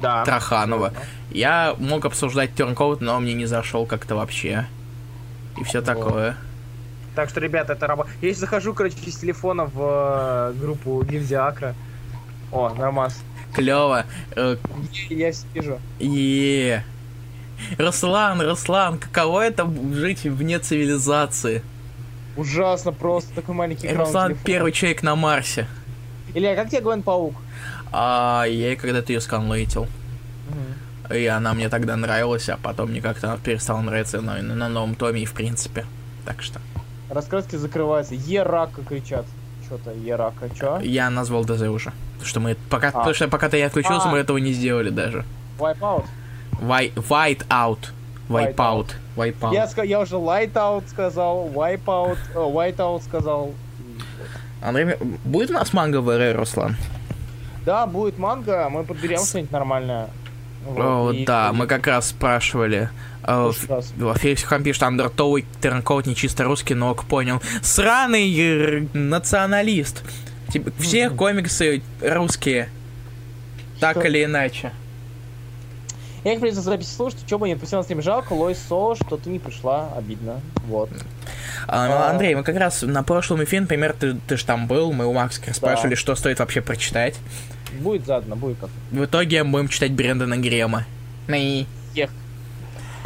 [0.00, 0.24] Да.
[0.24, 0.92] Траханова.
[1.30, 4.66] Я мог обсуждать Тернкоут, но мне не зашел как-то вообще.
[5.58, 5.86] И все Вот.
[5.86, 6.36] такое.
[7.14, 8.10] Так что, ребята, это работа.
[8.20, 11.74] Я сейчас захожу, короче, с телефона в э, группу Гильдия Акра.
[12.52, 13.20] О, нормас.
[13.54, 14.04] Клево.
[14.36, 14.56] Э,
[15.10, 15.78] Я вижу.
[16.00, 16.82] е
[17.78, 21.62] Руслан, Руслан, каково это жить вне цивилизации?
[22.36, 24.44] Ужасно просто, такой маленький экран Руслан телефона.
[24.46, 25.66] первый человек на Марсе.
[26.34, 27.34] Илья, как тебе Гвен Паук?
[27.90, 29.86] А я когда-то ее сканлейтил.
[31.12, 34.94] И она мне тогда нравилась, а потом мне как-то она перестала нравиться на, на новом
[34.94, 35.86] томе и в принципе.
[36.26, 36.60] Так что.
[37.10, 38.14] Раскраски закрываются.
[38.14, 39.24] Е-рака кричат.
[39.68, 40.78] Что-то Е-рака, чё?
[40.80, 41.92] Я назвал ДЗ уже.
[42.14, 42.92] Потому что мы пока, А.
[42.92, 44.10] потому что пока ты не отключился, А.
[44.10, 45.24] мы этого не сделали даже.
[45.58, 46.04] Wipeout.
[46.60, 47.78] White, white out.
[48.30, 48.94] Wipe out.
[49.16, 49.52] Wipe out.
[49.52, 53.52] Я, я уже Lightout сказал, Wipeout, э, Whiteout сказал.
[54.62, 56.76] Андрей, будет у нас манго в РР, Руслан?
[57.66, 60.08] Да, будет манга, мы подберем что-нибудь нормальное.
[60.64, 62.90] Вот, О, и- да, и- мы как раз спрашивали.
[63.22, 63.92] э, Слушай, раз.
[63.98, 67.40] Ф- Феликс Хам пишет, Андертоу и Тернкоут не чисто русский, но ок, понял.
[67.62, 70.02] Сраный националист.
[70.52, 72.68] Типа, все комиксы русские.
[73.80, 74.06] Так Что?
[74.08, 74.72] или иначе.
[76.24, 78.02] Я их придется записи слушать, что бы не отпустил на стрим.
[78.02, 80.40] Жалко, Лойс Со, что ты не пришла, обидно.
[80.66, 80.90] Вот.
[81.66, 82.10] А, ну, А.
[82.10, 85.12] Андрей, мы как раз на прошлом эфире, например, ты, ты же там был, мы у
[85.14, 85.52] как раз Да.
[85.54, 87.14] спрашивали, что стоит вообще прочитать.
[87.80, 88.70] Будет задано, будет как.
[88.90, 90.84] В итоге мы будем читать Брэндона Грема.
[91.28, 92.10] И Ех.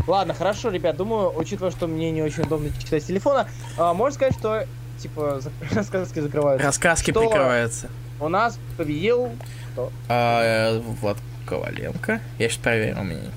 [0.07, 4.15] Ладно, хорошо, ребят, думаю, учитывая, что мне не очень удобно читать с телефона, а, можно
[4.15, 4.67] сказать, что,
[4.99, 6.67] типа, зак- рассказки закрываются.
[6.67, 7.21] Раскраски Что?
[7.21, 7.89] прикрываются.
[8.21, 9.31] У нас победил
[9.73, 9.93] Кто?
[10.09, 12.21] А, э, Влад Коваленко.
[12.39, 13.31] Я сейчас проверю у меня.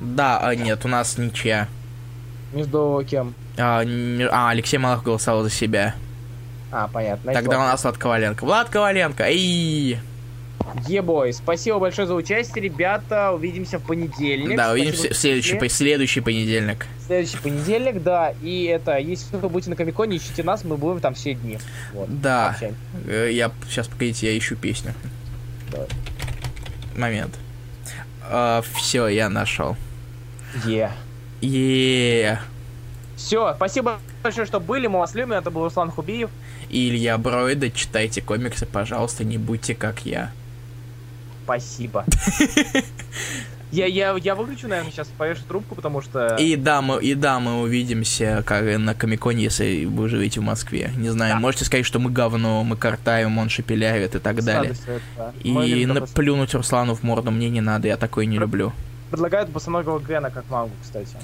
[0.00, 1.68] Да, а, нет, у нас ничья.
[2.52, 3.34] Между кем?
[3.58, 3.82] А,
[4.30, 5.94] а, Алексей Малых голосовал за себя.
[6.70, 7.32] А, понятно.
[7.32, 8.44] Тогда у нас Влад Коваленко.
[8.44, 9.98] Влад Коваленко, эй!
[10.86, 13.32] Ебой, спасибо большое за участие, ребята.
[13.32, 14.56] Увидимся в понедельник.
[14.56, 16.86] Да, Спасибо, увидимся что в следующий, по- следующий понедельник.
[17.06, 18.34] Следующий понедельник, да.
[18.42, 21.58] И это, если вы будете на Комиконе, ищите нас, мы будем там все дни.
[21.92, 22.20] Вот.
[22.20, 22.50] Да.
[22.50, 22.78] Общаемся.
[23.06, 24.92] Э, Я сейчас, погодите, я ищу песню.
[25.70, 25.88] Давай.
[26.96, 27.34] Момент.
[28.74, 29.76] все, я нашел.
[30.64, 30.90] Е.
[31.40, 32.40] е
[33.16, 34.86] Все, спасибо большое, что были.
[34.86, 35.32] Мы вас любим.
[35.32, 36.30] Это был Руслан Хубиев.
[36.70, 40.32] И Илья Бройда, читайте комиксы, пожалуйста, не будьте как я.
[41.46, 42.04] Спасибо.
[43.72, 46.36] Я, я, я выключу, наверное, сейчас повешу трубку, потому что...
[46.36, 50.92] И да, мы, и да, мы увидимся как на Комиконе, если вы живете в Москве.
[50.96, 51.40] Не знаю, Да.
[51.40, 54.72] можете сказать, что мы говно, мы картаем, он шепелявит и так с далее.
[54.86, 55.32] это, да.
[55.42, 58.44] И любим на- такой- плюнуть Руслану в морду мне не надо, я такой не Про-
[58.46, 58.72] люблю.
[59.10, 61.16] Предлагают босоногого Гена как мангу, кстати.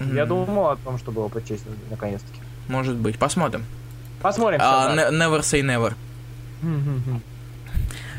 [0.00, 2.38] Я М, думал о том, чтобы его прочесть наконец-таки.
[2.68, 3.64] Может быть, посмотрим.
[4.20, 4.60] Посмотрим.
[4.60, 4.94] Всё, да.
[4.94, 5.94] ne- never say never.
[6.60, 7.22] Мгм.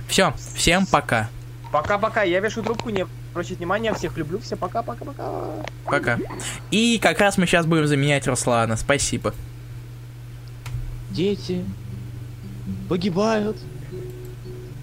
[0.07, 1.29] Все, всем пока.
[1.71, 2.23] Пока-пока.
[2.23, 3.93] Я вешу трубку, не обращать внимания.
[3.93, 4.39] Всех люблю.
[4.39, 5.31] Всем пока-пока-пока.
[5.85, 6.19] Пока.
[6.71, 8.75] И как раз мы сейчас будем заменять Руслана.
[8.77, 9.33] Спасибо.
[11.11, 11.63] Дети
[12.89, 13.57] погибают,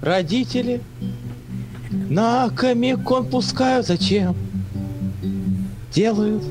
[0.01, 0.81] родители
[1.90, 3.86] на комикон пускают.
[3.86, 4.36] Зачем?
[5.93, 6.43] Делают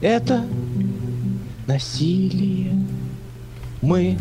[0.00, 0.44] это
[1.66, 2.72] насилие.
[3.80, 4.18] Мы,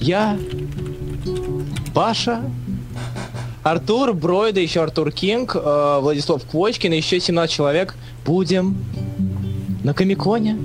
[0.00, 0.36] я,
[1.94, 2.42] Паша,
[3.62, 7.94] Артур Бройда, еще Артур Кинг, э, Владислав Квочкин и еще 17 человек
[8.24, 8.76] будем
[9.82, 10.58] на Комиконе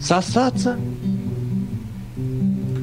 [0.00, 0.76] сосаться.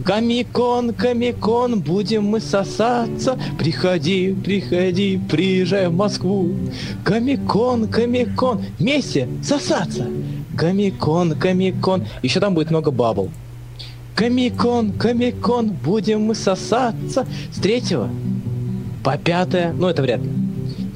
[0.03, 3.39] Комикон, комикон, будем мы сосаться.
[3.57, 6.53] Приходи, приходи, приезжай в Москву.
[7.05, 10.07] Комикон, комикон, вместе сосаться.
[10.57, 13.29] Комикон, комикон, еще там будет много бабл.
[14.15, 17.25] Комикон, комикон, будем мы сосаться.
[17.51, 18.09] С третьего
[19.03, 20.29] по пятое, ну это вряд ли.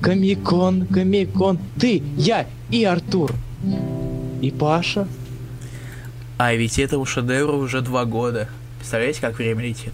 [0.02, 3.34] Комикон, комикон, ты, я и Артур.
[4.42, 5.08] И Паша.
[6.38, 8.48] А ведь этому шедевру уже два года.
[8.78, 9.94] Представляете, как время летит?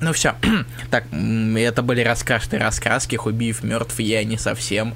[0.00, 0.34] Ну все.
[0.90, 3.16] так, это были раскрашенные раскраски.
[3.16, 4.94] Хубиев мертв, я не совсем.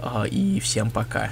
[0.00, 1.30] А, И всем пока.